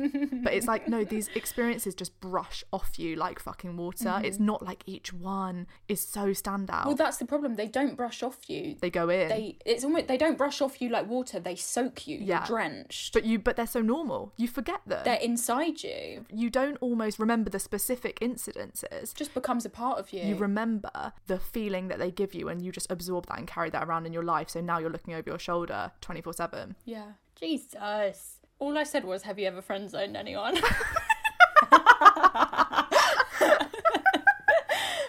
but 0.43 0.53
it's 0.53 0.67
like, 0.67 0.89
no, 0.89 1.05
these 1.05 1.29
experiences 1.35 1.95
just 1.95 2.19
brush 2.21 2.63
off 2.73 2.99
you 2.99 3.17
like 3.17 3.41
fucking 3.41 3.77
water. 3.77 4.21
It's 4.23 4.39
not 4.39 4.65
like 4.65 4.83
each 4.87 5.13
one 5.13 5.67
is 5.89 6.01
so 6.01 6.29
standout. 6.29 6.69
Mm-hmm. 6.69 6.87
Well, 6.89 6.97
that's 6.97 7.17
the 7.19 7.25
problem. 7.27 7.57
They 7.57 7.67
don't 7.67 7.97
brush 7.97 8.23
off 8.23 8.49
you. 8.49 8.77
they 8.81 8.91
go 8.91 9.09
in. 9.09 9.29
They 9.29 9.59
it's 9.65 9.85
almost 9.85 10.07
they 10.07 10.17
don't 10.17 10.39
brush 10.39 10.61
off 10.61 10.81
you 10.81 10.89
like 10.89 11.09
water. 11.09 11.41
They 11.41 11.57
soak 11.57 12.07
you. 12.07 12.19
Yeah. 12.19 12.39
You're 12.41 12.47
drenched. 12.47 13.13
but 13.13 13.25
you 13.25 13.39
but 13.39 13.57
they're 13.57 13.67
so 13.67 13.81
normal. 13.81 14.33
You 14.37 14.49
forget 14.49 14.81
them. 14.87 15.03
They're 15.05 15.17
inside 15.17 15.83
you. 15.83 16.25
you 16.33 16.51
don't 16.51 16.77
almost 16.81 17.19
remember 17.19 17.51
the 17.51 17.59
specific 17.59 18.21
incidences. 18.21 18.85
It 18.93 19.15
just 19.17 19.35
becomes 19.35 19.65
a 19.65 19.71
part 19.71 19.99
of 19.99 20.13
you. 20.13 20.23
You 20.23 20.37
remember 20.37 20.84
the 21.27 21.39
feeling 21.39 21.89
that 21.89 21.99
they 21.99 22.11
give 22.11 22.35
you 22.35 22.49
and 22.49 22.63
you 22.63 22.73
just 22.73 22.91
absorb 22.91 23.27
that 23.27 23.39
and 23.39 23.47
carry 23.47 23.71
that 23.71 23.85
around 23.85 24.07
in 24.07 24.13
your 24.13 24.25
life. 24.25 24.51
So 24.51 24.61
now 24.61 24.79
you're 24.79 24.91
looking 24.91 25.15
over 25.15 25.29
your 25.29 25.39
shoulder 25.39 25.93
24 26.01 26.33
7. 26.35 26.77
yeah. 26.85 27.13
Jesus. 27.37 28.39
All 28.61 28.79
I 28.79 28.85
said 28.85 29.05
was, 29.05 29.25
have 29.25 29.39
you 29.39 29.47
ever 29.49 29.61
friend 29.61 29.91
zoned 29.91 30.17
anyone? 30.17 30.57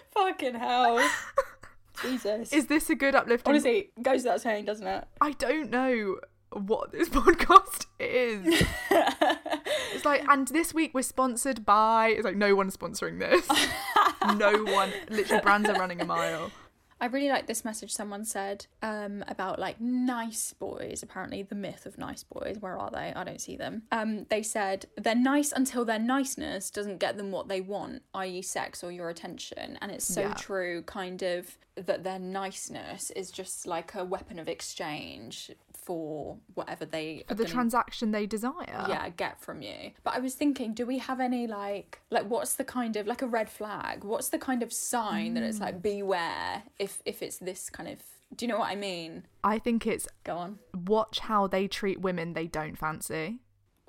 Fucking 0.10 0.56
hell. 0.56 1.08
Jesus. 2.02 2.52
Is 2.52 2.66
this 2.66 2.90
a 2.90 2.96
good 2.96 3.14
uplifting? 3.16 3.52
Honestly, 3.52 3.92
it 3.96 4.04
goes 4.04 4.24
without 4.24 4.42
saying, 4.42 4.66
doesn't 4.66 4.88
it? 4.88 5.08
I 5.22 5.32
don't 5.34 5.70
know 5.70 6.18
what 6.56 6.92
this 6.92 7.10
podcast 7.10 7.86
is. 8.00 8.64
it's 9.94 10.06
like, 10.06 10.24
and 10.30 10.48
this 10.50 10.74
week 10.74 10.94
we're 10.94 11.02
sponsored 11.02 11.66
by. 11.66 12.08
It's 12.10 12.26
like 12.26 12.36
no 12.38 12.56
one's 12.56 12.76
sponsoring 12.76 13.20
this. 13.20 13.48
no 14.38 14.64
one. 14.64 14.92
Literally, 15.10 15.42
brands 15.42 15.70
are 15.70 15.76
running 15.80 16.02
a 16.02 16.06
mile. 16.06 16.52
I 17.02 17.08
really 17.08 17.28
like 17.28 17.46
this 17.46 17.66
message 17.66 17.92
someone 17.92 18.24
said 18.24 18.68
um, 18.82 19.22
about 19.28 19.60
like 19.60 19.82
nice 19.82 20.54
boys. 20.54 21.04
Apparently, 21.04 21.44
the 21.44 21.54
myth 21.54 21.86
of 21.86 21.98
nice 21.98 22.24
boys. 22.24 22.56
Where 22.62 22.78
are 22.80 22.90
they? 22.90 23.12
I 23.14 23.26
don't 23.26 23.42
see 23.42 23.58
them. 23.58 23.84
Um, 23.92 24.26
they 24.30 24.42
said 24.42 24.86
they're 24.98 25.14
nice 25.14 25.52
until 25.52 25.84
their 25.84 26.00
niceness 26.00 26.72
doesn't 26.72 27.00
get 27.00 27.18
them 27.18 27.32
what 27.32 27.50
they 27.50 27.60
want, 27.60 28.04
i.e., 28.14 28.42
sex 28.42 28.82
or 28.82 28.94
your 28.94 29.10
attention. 29.10 29.78
And 29.82 29.92
it's 29.92 30.06
so 30.06 30.22
Yeah. 30.22 30.34
true, 30.36 30.84
kind 30.84 31.22
of, 31.22 31.58
that 31.76 32.06
their 32.06 32.18
niceness 32.18 33.12
is 33.12 33.30
just 33.30 33.68
like 33.68 33.94
a 33.94 34.06
weapon 34.06 34.40
of 34.40 34.48
exchange 34.48 35.52
for 35.86 36.38
whatever 36.56 36.84
they 36.86 37.24
For 37.28 37.36
the 37.36 37.44
gonna- 37.44 37.54
transaction 37.54 38.12
they 38.12 38.26
desire. 38.26 38.86
yeah 38.90 39.10
get 39.10 39.40
from 39.40 39.62
you 39.62 39.92
but 40.04 40.16
i 40.16 40.20
was 40.20 40.34
thinking 40.34 40.74
do 40.74 40.86
we 40.86 40.98
have 40.98 41.20
any 41.20 41.46
like 41.48 42.00
like 42.10 42.26
what's 42.30 42.56
the 42.56 42.64
kind 42.64 42.96
of 42.96 43.06
like 43.08 43.22
a 43.22 43.28
red 43.28 43.50
flag 43.50 44.04
what's 44.04 44.30
the 44.30 44.40
kind 44.40 44.62
of 44.64 44.74
sign 44.74 45.34
that 45.36 45.44
it's 45.44 45.60
Mm. 45.60 45.62
like 45.68 45.82
beware 45.82 46.64
if 46.80 47.02
if 47.06 47.22
it's 47.22 47.38
this 47.38 47.70
kind 47.70 47.88
of 47.90 48.00
do 48.36 48.46
you 48.46 48.52
know 48.52 48.58
what 48.60 48.70
i 48.72 48.76
mean 48.76 49.26
I 49.44 49.60
think 49.60 49.86
it's 49.86 50.08
go 50.24 50.36
on 50.38 50.58
watch 50.88 51.20
how 51.20 51.46
they 51.48 51.68
treat 51.68 52.02
women 52.02 52.34
they 52.34 52.48
don't 52.48 52.76
fancy. 52.78 53.40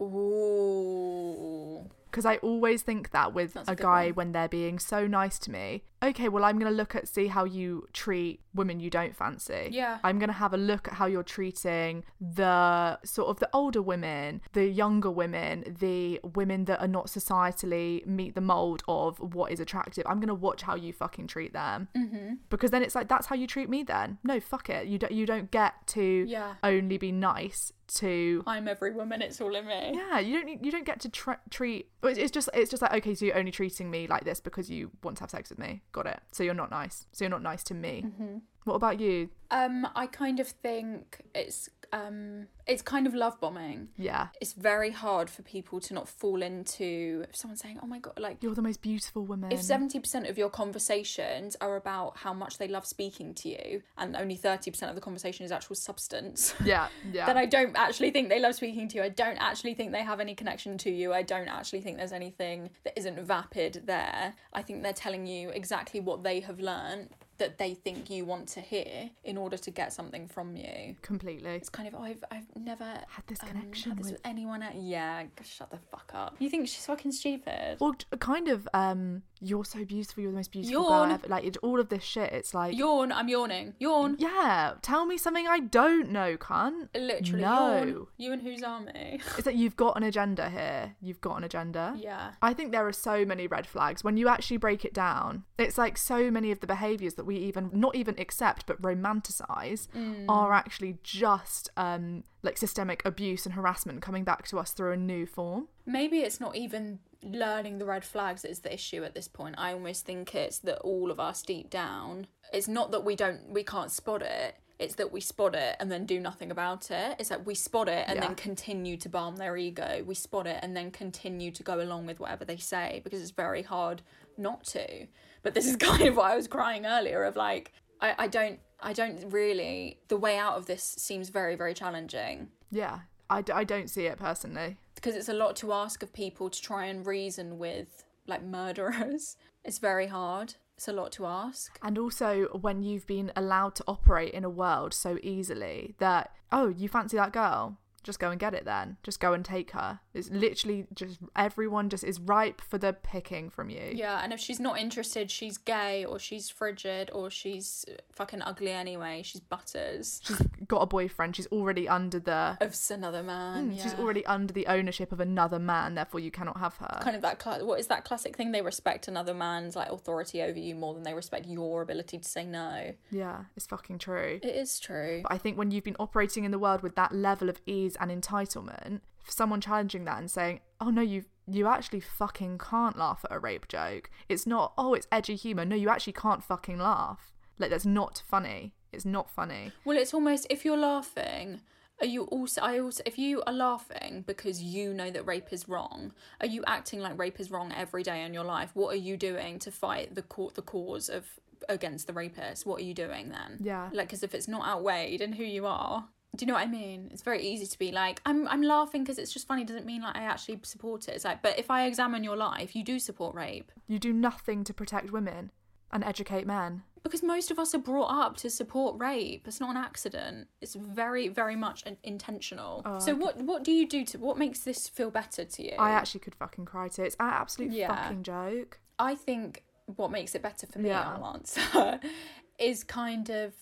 Ooh. 0.01 1.91
Because 2.11 2.27
I 2.27 2.37
always 2.37 2.83
think 2.83 3.11
that 3.11 3.35
with 3.35 3.55
That's 3.55 3.69
a 3.69 3.73
a 3.73 3.77
guy 3.77 4.07
one. 4.07 4.15
when 4.15 4.33
they're 4.33 4.49
being 4.49 4.79
so 4.79 5.07
nice 5.07 5.39
to 5.41 5.51
me. 5.51 5.85
Okay, 6.03 6.29
well, 6.29 6.45
I'm 6.45 6.59
going 6.59 6.71
to 6.71 6.77
look 6.77 6.95
at 6.95 7.09
see 7.09 7.27
how 7.27 7.45
you 7.45 7.87
treat 7.93 8.41
women 8.55 8.81
you 8.81 8.91
don't 8.91 9.17
fancy. 9.17 9.69
Yeah. 9.73 9.99
I'm 10.05 10.19
going 10.19 10.29
to 10.29 10.35
have 10.35 10.53
a 10.53 10.57
look 10.59 10.89
at 10.89 10.95
how 10.95 11.07
you're 11.07 11.23
treating 11.23 12.05
the 12.21 12.99
sort 13.05 13.29
of 13.29 13.39
the 13.41 13.49
older 13.53 13.81
women, 13.83 14.41
the 14.53 14.67
younger 14.67 15.11
women, 15.11 15.77
the 15.81 16.21
women 16.35 16.67
that 16.67 16.81
are 16.81 16.89
not 16.89 17.07
societally 17.07 18.05
meet 18.07 18.35
the 18.35 18.41
mold 18.41 18.83
of 18.89 19.19
what 19.35 19.53
is 19.53 19.61
attractive. 19.61 20.05
I'm 20.07 20.19
going 20.21 20.29
to 20.29 20.35
watch 20.35 20.63
how 20.63 20.75
you 20.75 20.93
fucking 20.93 21.27
treat 21.29 21.53
them. 21.53 21.89
Mm-hmm. 21.97 22.35
Because 22.51 22.71
then 22.71 22.83
it's 22.83 22.95
like, 22.95 23.09
that's 23.09 23.27
how 23.27 23.37
you 23.37 23.47
treat 23.47 23.69
me 23.69 23.83
then. 23.83 24.19
No, 24.23 24.39
fuck 24.41 24.69
it. 24.69 24.87
You 24.87 24.99
don't, 24.99 25.13
you 25.13 25.27
don't 25.27 25.51
get 25.51 25.75
to 25.89 26.25
Yeah. 26.29 26.55
only 26.63 26.99
be 26.99 27.13
nice 27.13 27.73
to 27.89 28.43
i'm 28.49 28.67
every 28.67 28.91
woman 28.91 29.23
it's 29.23 29.41
all 29.41 29.55
in 29.55 29.65
me 29.65 29.93
yeah, 29.95 30.19
you 30.19 30.43
don't 30.43 30.65
you 30.65 30.73
don't 30.73 30.85
get 30.85 30.99
to 30.99 31.09
tr- 31.09 31.35
treat. 31.51 31.89
It's 32.03 32.33
just 32.33 32.49
it's 32.53 32.69
just 32.69 32.83
like 32.83 32.93
okay, 32.95 33.15
so 33.15 33.25
you're 33.25 33.39
only 33.39 33.53
treating 33.53 33.93
me 33.93 34.09
like 34.09 34.25
this 34.25 34.41
because 34.41 34.69
you 34.69 34.91
want 35.05 35.19
to 35.19 35.23
have 35.23 35.31
sex 35.31 35.51
with 35.51 35.61
me. 35.61 35.83
Got 35.97 36.07
it. 36.09 36.21
So 36.31 36.43
you're 36.43 36.53
not 36.53 36.71
nice. 36.71 37.07
So 37.13 37.25
you're 37.25 37.31
not 37.31 37.43
nice 37.43 37.65
to 37.65 37.75
me. 37.75 38.05
Mm-hmm. 38.05 38.37
What 38.67 38.75
about 38.75 39.01
you? 39.01 39.31
um 39.51 39.87
i 39.95 40.07
kind 40.07 40.41
of 40.41 40.49
think 40.49 41.21
it's 41.35 41.69
um 41.93 42.49
it's 42.67 42.83
kind 42.83 43.07
of 43.07 43.15
love 43.15 43.41
bombing 43.41 43.89
Yeah, 43.97 44.27
it's 44.41 44.55
very 44.55 44.91
hard 44.91 45.31
for 45.31 45.43
people 45.43 45.79
to 45.79 45.95
not 45.95 46.09
fall 46.09 46.43
into 46.43 47.25
if 47.29 47.37
someone's 47.37 47.61
saying 47.61 47.79
oh 47.81 47.87
my 47.87 48.01
god 48.01 48.19
like 48.19 48.39
you're 48.41 48.57
the 48.57 48.63
most 48.63 48.83
beautiful 48.83 49.25
woman. 49.25 49.53
if 49.53 49.61
70% 49.61 50.29
of 50.29 50.37
your 50.37 50.51
conversations 50.51 51.57
are 51.61 51.77
about 51.77 52.17
how 52.17 52.33
much 52.33 52.59
they 52.59 52.67
love 52.67 52.85
speaking 52.85 53.35
to 53.35 53.49
you 53.51 53.83
and 53.97 54.17
only 54.17 54.37
30% 54.37 54.89
of 54.89 54.97
the 54.97 55.01
conversation 55.01 55.47
is 55.47 55.53
actual 55.53 55.77
substance 55.77 56.55
yeah, 56.65 56.89
yeah. 57.13 57.27
then 57.27 57.37
i 57.37 57.47
don't 57.47 57.77
actually 57.77 58.11
think 58.11 58.29
they 58.29 58.41
love 58.41 58.57
speaking 58.57 58.89
to 58.89 58.97
you 58.97 59.05
i 59.05 59.09
don't 59.09 59.39
actually 59.39 59.75
think 59.75 59.93
they 59.93 60.03
have 60.03 60.19
any 60.19 60.35
connection 60.35 60.77
to 60.79 60.91
you 60.91 61.13
i 61.13 61.23
don't 61.23 61.49
actually 61.49 61.81
think 61.81 61.99
there's 61.99 62.13
anything 62.13 62.69
that 62.83 62.99
isn't 62.99 63.21
vapid 63.21 63.83
there 63.87 64.35
i 64.53 64.61
think 64.61 64.83
they're 64.83 64.93
telling 64.93 65.25
you 65.25 65.51
exactly 65.51 66.01
what 66.01 66.25
they 66.25 66.41
have 66.41 66.59
learned 66.59 67.11
that 67.39 67.59
they 67.59 67.75
think 67.75 68.09
you 68.11 68.25
want 68.25 68.49
to 68.49 68.61
hear 68.61 69.11
in 69.25 69.37
order 69.37 69.57
to 69.57 69.71
get 69.71 69.93
something 69.93 70.27
from 70.29 70.57
you 70.57 70.97
completely. 71.03 71.51
it's 71.51 71.69
kind 71.69 71.87
of 71.89 71.95
oh, 71.95 72.03
I've 72.03 72.25
I've 72.31 72.47
never 72.57 72.85
Had 72.85 73.27
this 73.27 73.43
um, 73.43 73.49
connection 73.49 73.91
had 73.93 73.99
this 73.99 74.05
with- 74.07 74.13
with 74.15 74.21
anyone. 74.25 74.63
Else. 74.63 74.75
Yeah, 74.79 75.25
shut 75.45 75.71
the 75.71 75.79
fuck 75.91 76.11
up. 76.15 76.37
You 76.39 76.49
think 76.51 76.69
she's 76.69 76.87
fucking 76.87 77.13
stupid? 77.13 77.79
Well, 77.81 77.95
kind 78.19 78.49
of. 78.49 78.69
Um, 78.75 79.23
you're 79.41 79.65
so 79.65 79.85
beautiful. 79.85 80.23
You're 80.23 80.33
the 80.33 80.37
most 80.39 80.51
beautiful 80.53 80.83
Yawn. 80.83 81.09
girl 81.09 81.15
ever. 81.15 81.29
Like 81.29 81.45
it, 81.45 81.57
all 81.63 81.79
of 81.81 81.89
this 81.89 82.03
shit. 82.03 82.33
It's 82.33 82.55
like 82.55 82.77
Yawn. 82.77 83.13
I'm 83.13 83.29
yawning. 83.29 83.75
Yawn. 83.79 84.17
yeah. 84.19 84.75
Tell 84.83 85.07
me 85.07 85.19
something 85.19 85.47
I 85.47 85.61
don't 85.61 86.11
know, 86.11 86.37
cunt. 86.37 86.89
Literally. 86.95 87.43
no. 87.43 87.85
Yawn. 87.85 88.07
You 88.17 88.33
and 88.33 88.43
whose 88.43 88.63
army? 88.63 89.21
It's 89.37 89.43
that 89.45 89.55
you've 89.55 89.77
got 89.77 89.97
an 89.97 90.03
agenda 90.03 90.49
here. 90.51 90.97
You've 91.01 91.21
got 91.21 91.37
an 91.37 91.45
agenda. 91.45 91.95
yeah. 91.99 92.33
I 92.43 92.55
think 92.55 92.73
there 92.73 92.87
are 92.87 92.93
so 92.93 93.25
many 93.25 93.47
red 93.47 93.67
flags 93.67 94.03
when 94.03 94.17
you 94.17 94.29
actually 94.29 94.57
break 94.57 94.85
it 94.85 94.95
down. 94.95 95.45
It's 95.59 95.79
like 95.79 95.99
so 95.99 96.31
many 96.31 96.51
of 96.51 96.61
the 96.61 96.67
behaviors 96.67 97.15
that 97.15 97.25
we 97.25 97.37
even 97.37 97.71
not 97.73 97.95
even 97.95 98.19
accept 98.19 98.67
but 98.67 98.81
romanticize 98.81 99.89
are 100.29 100.53
actually 100.53 100.99
just 101.03 101.71
um 101.77 102.25
like 102.43 102.57
systemic 102.57 103.03
abuse 103.05 103.45
and 103.45 103.55
harassment 103.55 104.01
coming 104.01 104.25
back 104.25 104.47
to 104.49 104.59
us 104.59 104.73
through 104.73 104.93
a 104.93 104.97
new 104.97 105.27
form. 105.27 105.69
Maybe 105.85 106.19
it's 106.21 106.41
not 106.41 106.57
even 106.57 107.01
learning 107.33 107.79
the 107.79 107.85
red 107.85 108.05
flags 108.05 108.45
is 108.45 108.61
the 108.61 108.73
issue 108.73 109.03
at 109.05 109.15
this 109.15 109.29
point. 109.29 109.55
I 109.59 109.73
almost 109.73 110.05
think 110.07 110.35
it's 110.35 110.59
that 110.61 110.79
all 110.81 111.11
of 111.11 111.19
us 111.21 111.43
deep 111.43 111.71
down. 111.71 112.27
It's 112.53 112.69
not 112.69 112.91
that 112.93 113.05
we 113.05 113.17
don't 113.17 113.49
we 113.49 113.63
can't 113.65 113.91
spot 113.91 114.23
it. 114.23 114.57
It's 114.79 114.97
that 114.97 115.11
we 115.11 115.21
spot 115.23 115.55
it 115.55 115.77
and 115.81 115.91
then 115.91 116.05
do 116.05 116.21
nothing 116.21 116.51
about 116.51 116.91
it. 116.91 117.17
It's 117.19 117.31
that 117.31 117.47
we 117.47 117.55
spot 117.55 117.89
it 117.89 118.05
and 118.09 118.17
Yeah. 118.17 118.27
then 118.27 118.35
continue 118.35 118.97
to 118.99 119.09
balm 119.09 119.37
their 119.37 119.57
ego. 119.57 120.05
We 120.07 120.15
spot 120.15 120.47
it 120.47 120.59
and 120.63 120.77
then 120.77 120.91
continue 120.91 121.51
to 121.53 121.63
go 121.63 121.81
along 121.81 122.05
with 122.07 122.21
whatever 122.21 122.45
they 122.45 122.59
say 122.59 123.01
because 123.03 123.23
it's 123.23 123.31
very 123.31 123.63
hard 123.63 124.03
not 124.37 124.65
to. 124.67 125.07
But 125.43 125.55
this 125.55 125.67
is 125.67 125.77
kind 125.91 126.03
of 126.07 126.17
why 126.17 126.33
I 126.33 126.37
was 126.37 126.47
crying 126.47 126.85
earlier 126.85 127.25
of 127.25 127.37
like, 127.37 127.73
I, 128.03 128.15
I 128.19 128.27
don't, 128.29 128.61
I 128.81 128.93
don't 128.93 129.31
really, 129.33 129.99
the 130.09 130.19
way 130.19 130.37
out 130.37 130.57
of 130.59 130.67
this 130.67 130.83
seems 130.99 131.31
very, 131.31 131.55
very 131.57 131.73
challenging 131.73 132.49
Yeah, 132.71 132.99
I, 133.31 133.41
d- 133.41 133.53
I 133.55 133.65
don't 133.65 133.89
see 133.89 134.05
it 134.05 134.19
personally. 134.19 134.77
Because 135.07 135.17
it's 135.17 135.29
a 135.29 135.35
lot 135.35 135.55
to 135.55 135.73
ask 135.73 136.03
of 136.03 136.13
people 136.13 136.51
to 136.51 136.61
try 136.61 136.87
and 136.87 137.07
reason 137.07 137.59
with 137.59 138.03
like 138.27 138.43
murderers. 138.43 139.37
It's 139.65 139.79
very 139.79 140.07
hard. 140.07 140.55
It's 140.77 140.87
a 140.87 140.93
lot 140.93 141.11
to 141.13 141.27
ask. 141.27 141.77
And 141.83 141.99
also 141.99 142.45
when 142.61 142.85
you've 142.85 143.05
been 143.05 143.33
allowed 143.35 143.75
to 143.77 143.85
operate 143.89 144.33
in 144.33 144.45
a 144.45 144.49
world 144.49 144.95
so 144.95 145.19
easily 145.25 145.97
that, 145.99 146.31
oh, 146.53 146.69
you 146.69 146.89
fancy 146.89 147.17
that 147.17 147.33
girl? 147.33 147.77
Just 148.05 148.21
go 148.21 148.31
and 148.31 148.39
get 148.39 148.55
it 148.55 148.65
then. 148.65 148.97
Just 149.03 149.19
go 149.19 149.33
and 149.33 149.45
take 149.45 149.73
her. 149.73 149.99
It's 150.15 150.31
literally 150.31 150.87
just 150.95 151.19
everyone 151.35 151.89
just 151.89 152.05
is 152.05 152.21
ripe 152.21 152.61
for 152.61 152.79
the 152.79 152.93
picking 152.93 153.51
from 153.51 153.71
you. 153.71 153.91
Yeah, 153.93 154.21
and 154.23 154.33
if 154.33 154.39
she's 154.39 154.61
not 154.61 154.79
interested, 154.79 155.29
she's 155.33 155.59
gay 155.59 156.05
or 156.05 156.21
she's 156.21 156.49
frigid 156.49 157.11
or 157.13 157.29
she's 157.29 157.85
uh, 157.89 157.95
fucking 158.13 158.43
ugly 158.43 158.71
anyway. 158.71 159.23
She's 159.25 159.41
butters. 159.41 160.21
She's 160.23 160.41
got 160.69 160.79
a 160.83 160.87
boyfriend. 160.87 161.37
She's 161.37 161.47
already 161.49 161.89
under 161.89 162.19
the. 162.19 162.57
Of 162.61 162.75
another 162.91 163.23
man. 163.23 163.71
Mm, 163.71 163.83
she's 163.83 163.93
yeah. 163.93 164.01
already 164.01 164.25
under 164.27 164.53
the 164.53 164.67
ownership 164.67 165.13
of 165.13 165.21
another 165.21 165.59
man. 165.59 165.95
Therefore, 165.95 166.21
you 166.21 166.31
cannot 166.31 166.59
have 166.59 166.77
her. 166.77 166.99
kind 167.03 167.17
of 167.17 167.23
that 167.23 167.39
cla- 167.39 167.65
what 167.65 167.79
is 167.81 167.87
that 167.89 168.05
classic 168.05 168.37
thing 168.37 168.53
they 168.53 168.63
respect 168.63 169.09
another 169.09 169.35
man's 169.35 169.77
like 169.77 169.91
authority 169.91 170.43
over 170.43 170.59
you 170.59 170.75
more 170.75 170.95
than 170.95 171.03
they 171.03 171.15
respect 171.15 171.47
your 171.47 171.83
ability 171.83 172.19
to 172.19 172.29
say 172.29 172.45
no 172.45 172.93
Yeah, 173.11 173.45
it's 173.57 173.67
fucking 173.67 173.99
true. 173.99 174.41
it 174.43 174.55
is 174.55 174.79
true 174.81 175.21
But 175.23 175.33
I 175.33 175.39
think 175.39 175.57
when 175.59 175.71
you've 175.71 175.85
been 175.85 175.97
operating 175.99 176.45
in 176.45 176.51
the 176.51 176.59
world 176.59 176.83
with 176.83 176.95
that 176.97 177.15
level 177.15 177.49
of 177.49 177.61
ease 177.67 177.97
and 178.01 178.11
entitlement, 178.11 179.01
for 179.23 179.33
someone 179.33 179.61
challenging 179.61 180.05
that 180.05 180.19
and 180.19 180.31
saying, 180.31 180.61
"Oh 180.81 180.91
no, 180.91 181.03
you 181.03 181.25
you 181.49 181.67
actually 181.67 182.01
fucking 182.01 182.59
can't 182.59 182.97
laugh 182.99 183.25
at 183.25 183.35
a 183.35 183.39
rape 183.39 183.69
joke. 183.69 184.11
It's 184.29 184.47
not. 184.47 184.73
Oh, 184.79 184.95
it's 184.95 185.07
edgy 185.13 185.37
humor. 185.37 185.65
No, 185.65 185.77
you 185.77 185.89
actually 185.89 186.13
can't 186.13 186.43
fucking 186.43 186.79
laugh. 186.79 187.33
Like 187.59 187.71
that's 187.71 187.87
not 187.87 188.23
funny. 188.27 188.75
It's 188.97 189.05
not 189.05 189.31
funny. 189.31 189.73
well 189.85 189.97
it's 189.97 190.13
almost 190.15 190.47
if 190.51 190.65
you're 190.65 190.77
laughing 190.95 191.61
are 192.01 192.07
you 192.15 192.25
also 192.25 192.61
i 192.61 192.79
also 192.79 193.03
if 193.07 193.17
you 193.19 193.43
are 193.47 193.53
laughing 193.53 194.25
because 194.27 194.63
you 194.63 194.93
know 194.93 195.11
that 195.11 195.25
rape 195.27 195.51
is 195.53 195.69
wrong 195.69 196.13
are 196.43 196.47
you 196.47 196.63
acting 196.67 197.01
like 197.01 197.17
rape 197.19 197.39
is 197.41 197.51
wrong 197.51 197.73
every 197.85 198.03
day 198.03 198.23
in 198.25 198.35
your 198.35 198.45
life 198.45 198.71
what 198.75 198.93
are 198.95 199.03
you 199.09 199.17
doing 199.17 199.59
to 199.59 199.71
fight 199.71 200.15
the 200.15 200.23
court 200.23 200.55
the 200.55 200.63
cause 200.63 201.09
of 201.09 201.25
against 201.71 202.07
the 202.07 202.13
rapist 202.13 202.67
what 202.67 202.81
are 202.81 202.85
you 202.85 202.93
doing 202.95 203.31
then 203.31 203.51
Yeah. 203.61 203.89
like 203.93 204.09
because 204.09 204.23
if 204.23 204.35
it's 204.35 204.49
not 204.49 204.67
outweighed 204.67 205.21
in 205.21 205.33
who 205.33 205.45
you 205.45 205.65
are 205.67 206.09
do 206.35 206.45
you 206.45 206.49
know 206.49 206.55
what 206.59 206.65
I 206.69 206.71
mean? 206.71 207.09
It's 207.13 207.23
very 207.23 207.43
easy 207.43 207.65
to 207.67 207.79
be 207.79 207.93
like, 207.93 208.21
I'm 208.27 208.47
I'm 208.49 208.61
laughing 208.61 209.03
because 209.03 209.17
it's 209.19 209.33
just 209.33 209.47
funny. 209.49 209.65
Doesn't 209.65 209.87
mean 209.87 210.03
like 210.03 210.17
I 210.17 210.25
actually 210.25 210.61
support 210.65 211.09
it. 211.09 211.13
It's 211.15 211.25
like, 211.25 211.41
but 211.41 211.59
if 211.59 211.71
I 211.71 211.87
examine 211.87 212.23
your 212.25 212.37
life, 212.37 212.77
you 212.77 212.85
do 212.85 212.99
support 212.99 213.35
rape 213.35 213.73
You 213.87 213.99
do 213.99 214.13
nothing 214.13 214.63
to 214.65 214.75
protect 214.75 215.11
women 215.11 215.51
and 215.93 216.03
educate 216.05 216.47
men. 216.47 216.83
because 217.03 217.23
most 217.23 217.51
of 217.53 217.59
us 217.59 217.73
are 217.75 217.79
brought 217.79 218.09
up 218.11 218.37
to 218.39 218.51
support 218.51 218.99
rape. 219.01 219.47
It's 219.47 219.61
not 219.61 219.71
an 219.71 219.77
accident. 219.77 220.49
It's 220.61 220.75
very 220.75 221.29
very 221.29 221.55
much 221.57 221.85
an 221.87 221.97
intentional. 222.03 222.83
Oh, 222.85 222.99
so 222.99 223.15
what 223.15 223.37
what 223.39 223.63
do 223.65 223.71
you 223.73 223.87
do 223.89 224.05
to 224.07 224.19
what 224.19 224.37
makes 224.39 224.61
this 224.61 224.89
feel 224.89 225.11
better 225.11 225.45
to 225.45 225.63
you? 225.63 225.75
I 225.79 225.91
actually 225.93 226.21
could 226.21 226.35
fucking 226.35 226.65
cry 226.65 226.89
to 226.89 227.03
it. 227.03 227.07
It's 227.07 227.17
an 227.21 227.27
absolute 227.29 227.73
Yeah. 227.73 227.95
fucking 227.95 228.23
joke. 228.25 228.81
I 228.99 229.15
think 229.15 229.63
what 229.95 230.11
makes 230.11 230.35
it 230.35 230.43
better 230.43 230.67
for 230.67 230.81
me, 230.81 230.89
Yeah. 230.89 231.15
I'll 231.15 231.27
answer, 231.35 232.01
is 232.59 232.83
kind 232.83 233.31
of 233.31 233.53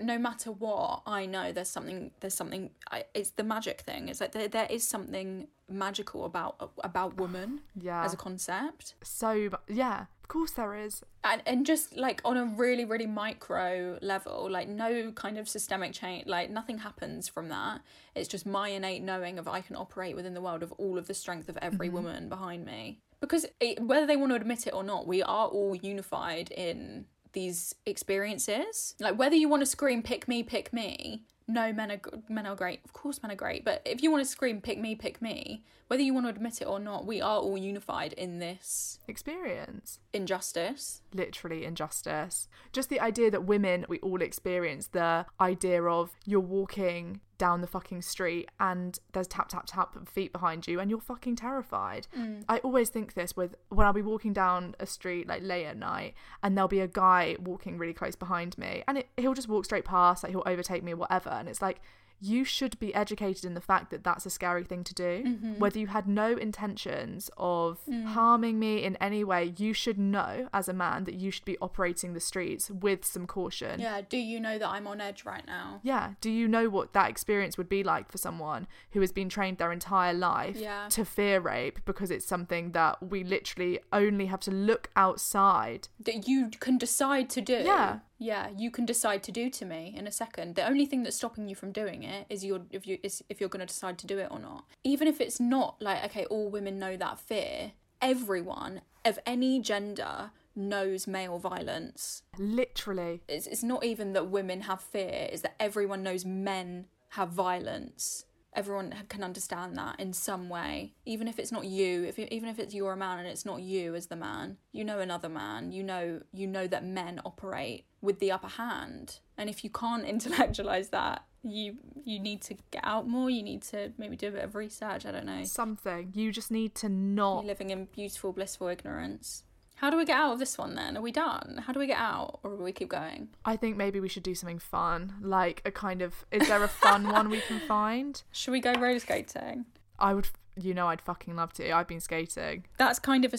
no 0.00 0.18
matter 0.18 0.50
what, 0.50 1.02
I 1.06 1.26
know 1.26 1.52
there's 1.52 1.68
something. 1.68 2.10
There's 2.20 2.34
something. 2.34 2.70
I, 2.90 3.04
it's 3.14 3.30
the 3.30 3.44
magic 3.44 3.82
thing. 3.82 4.08
It's 4.08 4.20
like 4.20 4.32
there, 4.32 4.48
there 4.48 4.66
is 4.70 4.86
something 4.88 5.46
magical 5.68 6.24
about 6.24 6.72
about 6.82 7.16
woman 7.18 7.60
Yeah. 7.80 8.02
as 8.04 8.12
a 8.14 8.16
concept, 8.16 8.94
So 9.04 9.50
yeah, 9.68 10.06
of 10.28 10.32
course 10.32 10.50
there 10.50 10.76
is. 10.76 11.02
and 11.24 11.40
and 11.46 11.64
just 11.64 11.96
like 11.96 12.20
on 12.22 12.36
a 12.36 12.44
really 12.44 12.84
really 12.84 13.06
micro 13.06 13.98
level, 14.02 14.46
like 14.50 14.68
no 14.68 15.10
kind 15.12 15.38
of 15.38 15.48
systemic 15.48 15.94
change. 15.94 16.26
Like 16.26 16.50
nothing 16.50 16.76
happens 16.78 17.28
from 17.28 17.48
that. 17.48 17.80
It's 18.14 18.28
just 18.28 18.44
my 18.44 18.68
innate 18.68 19.02
knowing 19.02 19.38
of 19.38 19.48
I 19.48 19.62
can 19.62 19.74
operate 19.74 20.14
within 20.14 20.34
the 20.34 20.42
world 20.42 20.62
of 20.62 20.70
all 20.72 20.98
of 20.98 21.06
the 21.06 21.14
strength 21.14 21.48
of 21.48 21.56
every 21.62 21.86
mm-hmm. 21.86 21.96
woman 21.96 22.28
behind 22.28 22.66
me. 22.66 23.00
Because 23.22 23.46
it, 23.58 23.80
whether 23.82 24.06
they 24.06 24.16
want 24.16 24.32
to 24.32 24.36
admit 24.36 24.66
it 24.66 24.74
or 24.74 24.84
not, 24.84 25.06
we 25.06 25.22
are 25.22 25.48
all 25.48 25.74
unified 25.74 26.50
in 26.50 27.06
these 27.32 27.74
experiences. 27.86 28.94
Like 29.00 29.18
whether 29.18 29.34
you 29.34 29.48
want 29.48 29.62
to 29.62 29.66
scream 29.66 30.02
"pick 30.02 30.28
me, 30.28 30.42
pick 30.42 30.74
me," 30.74 31.24
no, 31.48 31.72
men 31.72 31.90
are 31.90 32.00
men 32.28 32.46
are 32.46 32.54
great. 32.54 32.80
Of 32.84 32.92
course, 32.92 33.22
men 33.22 33.32
are 33.32 33.36
great. 33.36 33.64
But 33.64 33.82
if 33.84 34.02
you 34.02 34.10
want 34.10 34.22
to 34.22 34.30
scream 34.30 34.60
"pick 34.60 34.78
me, 34.78 34.94
pick 34.94 35.20
me," 35.20 35.64
whether 35.88 36.02
you 36.02 36.12
want 36.14 36.26
to 36.26 36.30
admit 36.30 36.60
it 36.60 36.66
or 36.66 36.78
not, 36.78 37.06
we 37.06 37.20
are 37.20 37.38
all 37.38 37.56
unified 37.56 38.12
in 38.12 38.38
this 38.38 39.00
Experience. 39.08 39.98
injustice. 40.12 41.02
literally 41.12 41.64
injustice. 41.64 42.48
Just 42.72 42.90
the 42.90 43.00
idea 43.00 43.30
that 43.30 43.44
women, 43.44 43.86
we 43.88 43.98
all 44.00 44.20
experience 44.20 44.88
the 44.88 45.24
idea 45.40 45.82
of 45.82 46.10
you're 46.26 46.40
walking 46.40 47.20
down 47.38 47.60
the 47.60 47.66
fucking 47.66 48.02
street 48.02 48.48
and 48.60 48.98
there's 49.12 49.28
tap 49.28 49.48
tap 49.48 49.64
tap 49.66 49.96
feet 50.08 50.32
behind 50.32 50.66
you 50.66 50.80
and 50.80 50.90
you're 50.90 51.00
fucking 51.00 51.36
terrified. 51.36 52.06
Mm. 52.16 52.44
I 52.48 52.58
always 52.58 52.88
think 52.88 53.14
this 53.14 53.36
with 53.36 53.54
when 53.68 53.86
I'll 53.86 53.92
be 53.92 54.02
walking 54.02 54.32
down 54.32 54.74
a 54.80 54.86
street 54.86 55.28
like 55.28 55.42
late 55.42 55.66
at 55.66 55.76
night 55.76 56.14
and 56.42 56.56
there'll 56.56 56.68
be 56.68 56.80
a 56.80 56.88
guy 56.88 57.36
walking 57.40 57.78
really 57.78 57.94
close 57.94 58.16
behind 58.16 58.58
me 58.58 58.82
and 58.86 58.98
it, 58.98 59.08
he'll 59.16 59.34
just 59.34 59.48
walk 59.48 59.64
straight 59.64 59.84
past, 59.84 60.22
like 60.22 60.32
he'll 60.32 60.42
overtake 60.46 60.82
me 60.82 60.92
or 60.92 60.96
whatever. 60.96 61.30
And 61.30 61.48
it's 61.48 61.62
like, 61.62 61.80
you 62.20 62.44
should 62.44 62.78
be 62.78 62.94
educated 62.94 63.44
in 63.44 63.54
the 63.54 63.60
fact 63.60 63.90
that 63.90 64.02
that's 64.02 64.26
a 64.26 64.30
scary 64.30 64.64
thing 64.64 64.82
to 64.84 64.94
do. 64.94 65.22
Mm-hmm. 65.24 65.58
Whether 65.58 65.78
you 65.78 65.86
had 65.88 66.08
no 66.08 66.36
intentions 66.36 67.30
of 67.36 67.80
mm. 67.88 68.04
harming 68.06 68.58
me 68.58 68.82
in 68.82 68.96
any 68.96 69.22
way, 69.22 69.54
you 69.56 69.72
should 69.72 69.98
know 69.98 70.48
as 70.52 70.68
a 70.68 70.72
man 70.72 71.04
that 71.04 71.14
you 71.14 71.30
should 71.30 71.44
be 71.44 71.56
operating 71.60 72.14
the 72.14 72.20
streets 72.20 72.70
with 72.70 73.04
some 73.04 73.26
caution. 73.26 73.80
Yeah. 73.80 74.00
Do 74.08 74.16
you 74.16 74.40
know 74.40 74.58
that 74.58 74.68
I'm 74.68 74.86
on 74.86 75.00
edge 75.00 75.24
right 75.24 75.46
now? 75.46 75.80
Yeah. 75.82 76.14
Do 76.20 76.30
you 76.30 76.48
know 76.48 76.68
what 76.68 76.92
that 76.92 77.08
experience 77.08 77.56
would 77.56 77.68
be 77.68 77.84
like 77.84 78.10
for 78.10 78.18
someone 78.18 78.66
who 78.92 79.00
has 79.00 79.12
been 79.12 79.28
trained 79.28 79.58
their 79.58 79.72
entire 79.72 80.14
life 80.14 80.56
Yeah. 80.56 80.88
to 80.90 81.04
fear 81.04 81.40
rape 81.40 81.80
because 81.84 82.10
it's 82.10 82.26
something 82.26 82.72
that 82.72 83.02
we 83.02 83.22
literally 83.22 83.78
only 83.92 84.26
have 84.26 84.40
to 84.40 84.50
look 84.50 84.90
outside? 84.96 85.88
That 86.00 86.26
you 86.26 86.50
can 86.58 86.78
decide 86.78 87.30
to 87.30 87.40
do. 87.40 87.62
Yeah. 87.64 88.00
Yeah, 88.18 88.48
you 88.56 88.70
can 88.70 88.84
decide 88.84 89.22
to 89.24 89.32
do 89.32 89.48
to 89.50 89.64
me 89.64 89.94
in 89.96 90.06
a 90.06 90.12
second. 90.12 90.56
The 90.56 90.66
only 90.66 90.86
thing 90.86 91.04
that's 91.04 91.16
stopping 91.16 91.48
you 91.48 91.54
from 91.54 91.72
doing 91.72 92.02
it 92.02 92.26
is 92.28 92.44
your 92.44 92.62
if 92.70 92.86
you 92.86 92.98
is 93.02 93.22
if 93.28 93.40
you're 93.40 93.48
going 93.48 93.60
to 93.60 93.66
decide 93.66 93.98
to 93.98 94.06
do 94.06 94.18
it 94.18 94.28
or 94.30 94.38
not. 94.38 94.64
Even 94.84 95.06
if 95.08 95.20
it's 95.20 95.38
not 95.38 95.76
like 95.80 96.04
okay, 96.06 96.24
all 96.26 96.50
women 96.50 96.78
know 96.78 96.96
that 96.96 97.20
fear. 97.20 97.72
Everyone 98.02 98.82
of 99.04 99.18
any 99.24 99.60
gender 99.60 100.30
knows 100.54 101.06
male 101.06 101.38
violence. 101.38 102.22
Literally. 102.36 103.22
It's 103.28 103.46
it's 103.46 103.62
not 103.62 103.84
even 103.84 104.12
that 104.14 104.28
women 104.28 104.62
have 104.62 104.80
fear. 104.80 105.28
It's 105.32 105.42
that 105.42 105.54
everyone 105.60 106.02
knows 106.02 106.24
men 106.24 106.86
have 107.10 107.30
violence. 107.30 108.24
Everyone 108.54 108.94
can 109.08 109.22
understand 109.22 109.76
that 109.76 110.00
in 110.00 110.12
some 110.12 110.48
way, 110.48 110.94
even 111.04 111.28
if 111.28 111.38
it's 111.38 111.52
not 111.52 111.66
you. 111.66 112.04
If 112.04 112.18
even 112.18 112.48
if 112.48 112.58
it's 112.58 112.74
you're 112.74 112.92
a 112.92 112.96
man 112.96 113.18
and 113.18 113.28
it's 113.28 113.44
not 113.44 113.60
you 113.62 113.94
as 113.94 114.06
the 114.06 114.16
man, 114.16 114.56
you 114.72 114.84
know 114.84 115.00
another 115.00 115.28
man. 115.28 115.70
You 115.70 115.82
know 115.82 116.20
you 116.32 116.46
know 116.46 116.66
that 116.66 116.84
men 116.84 117.20
operate 117.24 117.84
with 118.00 118.18
the 118.20 118.32
upper 118.32 118.48
hand, 118.48 119.20
and 119.36 119.50
if 119.50 119.64
you 119.64 119.70
can't 119.70 120.04
intellectualize 120.14 120.88
that, 120.88 121.24
you 121.42 121.76
you 122.04 122.18
need 122.18 122.40
to 122.42 122.54
get 122.70 122.82
out 122.84 123.06
more. 123.06 123.30
You 123.30 123.42
need 123.42 123.62
to 123.64 123.92
maybe 123.98 124.16
do 124.16 124.28
a 124.28 124.32
bit 124.32 124.44
of 124.44 124.54
research. 124.54 125.06
I 125.06 125.12
don't 125.12 125.26
know. 125.26 125.44
Something. 125.44 126.12
You 126.14 126.32
just 126.32 126.50
need 126.50 126.74
to 126.76 126.88
You're 126.88 126.96
not. 126.96 127.44
living 127.44 127.70
in 127.70 127.84
beautiful, 127.86 128.32
blissful 128.32 128.68
ignorance. 128.68 129.44
How 129.80 129.90
do 129.90 129.96
we 129.96 130.04
get 130.04 130.16
out 130.16 130.32
of 130.32 130.38
this 130.40 130.58
one 130.58 130.74
then? 130.74 130.96
Are 130.96 131.00
we 131.02 131.12
done? 131.12 131.62
How 131.66 131.72
do 131.72 131.78
we 131.78 131.86
get 131.86 131.98
out, 131.98 132.40
or 132.42 132.56
will 132.56 132.64
we 132.64 132.72
keep 132.72 132.88
going? 132.88 133.28
I 133.44 133.56
think 133.56 133.76
maybe 133.76 134.00
we 134.00 134.08
should 134.08 134.24
do 134.24 134.34
something 134.34 134.58
fun. 134.58 135.14
Like 135.20 135.62
a 135.64 135.70
kind 135.70 136.02
of. 136.02 136.26
Is 136.32 136.48
there 136.48 136.62
a 136.62 136.68
fun 136.68 137.08
one 137.12 137.28
we 137.28 137.40
can 137.40 137.60
find? 137.60 138.20
Should 138.32 138.50
we 138.52 138.60
go 138.60 138.72
roller 138.74 138.98
skating? 138.98 139.66
I 139.98 140.14
would. 140.14 140.28
You 140.60 140.74
know, 140.74 140.88
I'd 140.88 141.00
fucking 141.00 141.36
love 141.36 141.52
to. 141.54 141.70
I've 141.70 141.86
been 141.86 142.00
skating. 142.00 142.64
That's 142.78 142.98
kind 142.98 143.24
of 143.24 143.32
a 143.32 143.38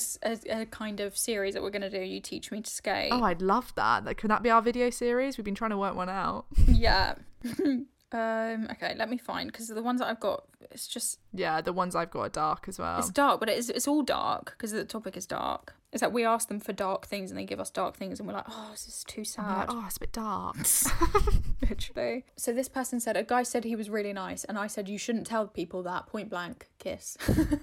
a 0.50 0.66
kind 0.68 1.02
of 1.02 1.18
series 1.18 1.54
that 1.56 1.62
we're 1.62 1.70
going 1.72 1.82
to 1.82 1.90
do. 1.90 2.00
You 2.00 2.22
teach 2.22 2.50
me 2.52 2.62
to 2.62 2.70
skate. 2.72 3.12
Oh, 3.12 3.24
I'd 3.24 3.42
love 3.42 3.74
that. 3.76 4.06
Like, 4.06 4.18
Could 4.18 4.30
that 4.32 4.42
be 4.42 4.50
our 4.50 4.62
video 4.62 4.90
series? 4.90 5.38
We've 5.38 5.44
been 5.44 5.56
trying 5.56 5.72
to 5.72 5.78
work 5.78 5.96
one 5.96 6.08
out. 6.10 6.46
yeah. 6.68 7.16
um. 7.66 8.68
Okay, 8.72 8.96
let 8.98 9.10
me 9.10 9.18
find 9.18 9.52
because 9.52 9.68
the 9.68 9.84
ones 9.84 10.00
that 10.00 10.08
I've 10.08 10.20
got, 10.22 10.46
it's 10.72 10.88
just 10.88 11.20
Yeah, 11.34 11.62
the 11.62 11.74
ones 11.74 11.96
I've 11.96 12.12
got 12.12 12.20
are 12.22 12.30
dark 12.30 12.66
as 12.68 12.80
well. 12.80 13.00
it's 13.00 13.10
dark, 13.10 13.40
but 13.40 13.50
it's 13.50 13.70
it's 13.70 13.88
all 13.88 14.04
dark 14.04 14.52
because 14.58 14.72
the 14.72 14.84
topic 14.86 15.16
is 15.18 15.26
dark. 15.26 15.76
It's 15.92 16.04
like 16.04 16.14
we 16.14 16.24
ask 16.24 16.48
them 16.50 16.60
for 16.60 16.72
dark 16.72 17.08
things 17.08 17.32
and 17.32 17.40
they 17.40 17.46
give 17.46 17.60
us 17.60 17.72
dark 17.72 17.98
things, 17.98 18.20
and 18.20 18.28
we're 18.28 18.36
like, 18.36 18.46
oh, 18.48 18.68
this 18.72 18.88
is 18.88 19.04
too 19.08 19.24
sad. 19.24 19.58
like, 19.58 19.74
oh, 19.74 19.84
it's 19.88 19.98
a 19.98 20.02
bit 20.02 20.12
dark. 20.14 20.56
Literally. 21.68 22.26
So 22.36 22.54
this 22.54 22.70
person 22.70 23.00
said 23.00 23.18
a 23.18 23.24
guy 23.24 23.44
said 23.44 23.64
he 23.64 23.76
was 23.76 23.90
really 23.90 24.14
nice, 24.14 24.44
and 24.44 24.58
I 24.58 24.68
said 24.68 24.88
you 24.88 24.98
shouldn't 25.00 25.26
tell 25.28 25.48
people 25.48 25.82
that. 25.84 26.06
Point 26.08 26.30
blank, 26.30 26.68
kiss. 26.80 27.18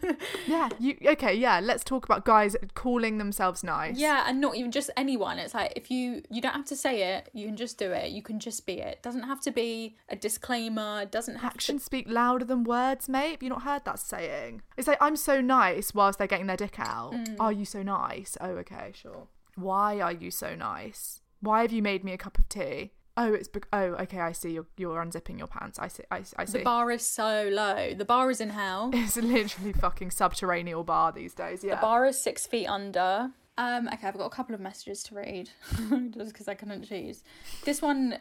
yeah, 0.47 0.68
you 0.78 0.97
okay? 1.07 1.34
Yeah, 1.34 1.61
let's 1.61 1.84
talk 1.84 2.05
about 2.05 2.24
guys 2.24 2.57
calling 2.74 3.18
themselves 3.18 3.62
nice. 3.64 3.97
Yeah, 3.97 4.24
and 4.26 4.40
not 4.40 4.57
even 4.57 4.70
just 4.72 4.90
anyone. 4.97 5.38
It's 5.38 5.55
like 5.55 5.72
if 5.76 5.90
you 5.90 6.22
you 6.30 6.40
don't 6.40 6.53
have 6.55 6.66
to 6.66 6.76
say 6.76 7.14
it, 7.14 7.30
you 7.32 7.47
can 7.47 7.57
just 7.57 7.78
do 7.78 7.90
it. 7.92 8.11
You 8.11 8.22
can 8.22 8.38
just 8.40 8.66
be 8.66 8.80
it. 8.80 9.03
Doesn't 9.03 9.22
have 9.24 9.40
to 9.42 9.51
be 9.51 9.97
a 10.09 10.16
disclaimer. 10.16 11.05
Doesn't 11.05 11.36
have 11.36 11.53
actions 11.53 11.82
to. 11.82 11.86
speak 11.86 12.07
louder 12.09 12.44
than 12.44 12.64
words. 12.64 12.86
Birds, 12.89 13.09
mate. 13.09 13.32
Have 13.32 13.43
you 13.43 13.49
not 13.49 13.62
heard 13.62 13.84
that 13.84 13.99
saying? 13.99 14.62
It's 14.76 14.89
like, 14.89 14.99
I'm 15.01 15.16
so 15.16 15.41
nice 15.41 15.95
whilst 15.95 16.18
they're 16.18 16.26
getting 16.26 16.47
their 16.47 16.57
dick 16.57 16.76
out. 16.78 17.12
Mm. 17.12 17.37
Are 17.41 17.53
you 17.53 17.64
so 17.64 17.82
nice? 17.82 18.37
Oh, 18.41 18.51
okay, 18.62 18.93
sure. 18.95 19.28
Why 19.57 20.01
are 20.01 20.12
you 20.12 20.30
so 20.30 20.55
nice? 20.55 21.22
Why 21.41 21.62
have 21.62 21.72
you 21.72 21.82
made 21.82 22.05
me 22.05 22.12
a 22.12 22.18
cup 22.18 22.39
of 22.39 22.49
tea? 22.49 22.93
Oh, 23.16 23.32
it's 23.32 23.49
bec- 23.49 23.68
oh, 23.72 23.95
okay. 24.05 24.20
I 24.20 24.32
see. 24.32 24.51
You're 24.51 24.66
you're 24.76 25.03
unzipping 25.03 25.39
your 25.39 25.47
pants. 25.47 25.78
I 25.78 25.89
see. 25.89 26.03
I, 26.11 26.22
I 26.37 26.45
see. 26.45 26.59
The 26.59 26.64
bar 26.64 26.91
is 26.91 27.07
so 27.07 27.49
low. 27.51 27.95
The 27.95 28.05
bar 28.05 28.30
is 28.30 28.43
in 28.43 28.51
hell. 28.51 28.91
It's 28.95 29.16
literally 29.16 29.72
fucking 29.72 30.11
subterranean 30.11 30.82
bar 30.82 31.12
these 31.12 31.32
days. 31.32 31.64
Yeah. 31.64 31.76
The 31.76 31.80
bar 31.80 32.05
is 32.05 32.22
six 32.22 32.47
feet 32.47 32.66
under. 32.66 33.30
Um, 33.59 33.88
okay, 33.88 34.07
I've 34.07 34.18
got 34.18 34.26
a 34.26 34.30
couple 34.30 34.54
of 34.54 34.61
messages 34.61 35.02
to 35.04 35.14
read 35.14 35.48
just 36.11 36.32
because 36.32 36.46
I 36.46 36.54
couldn't 36.54 36.84
choose. 36.84 37.22
This 37.64 37.80
one, 37.80 38.18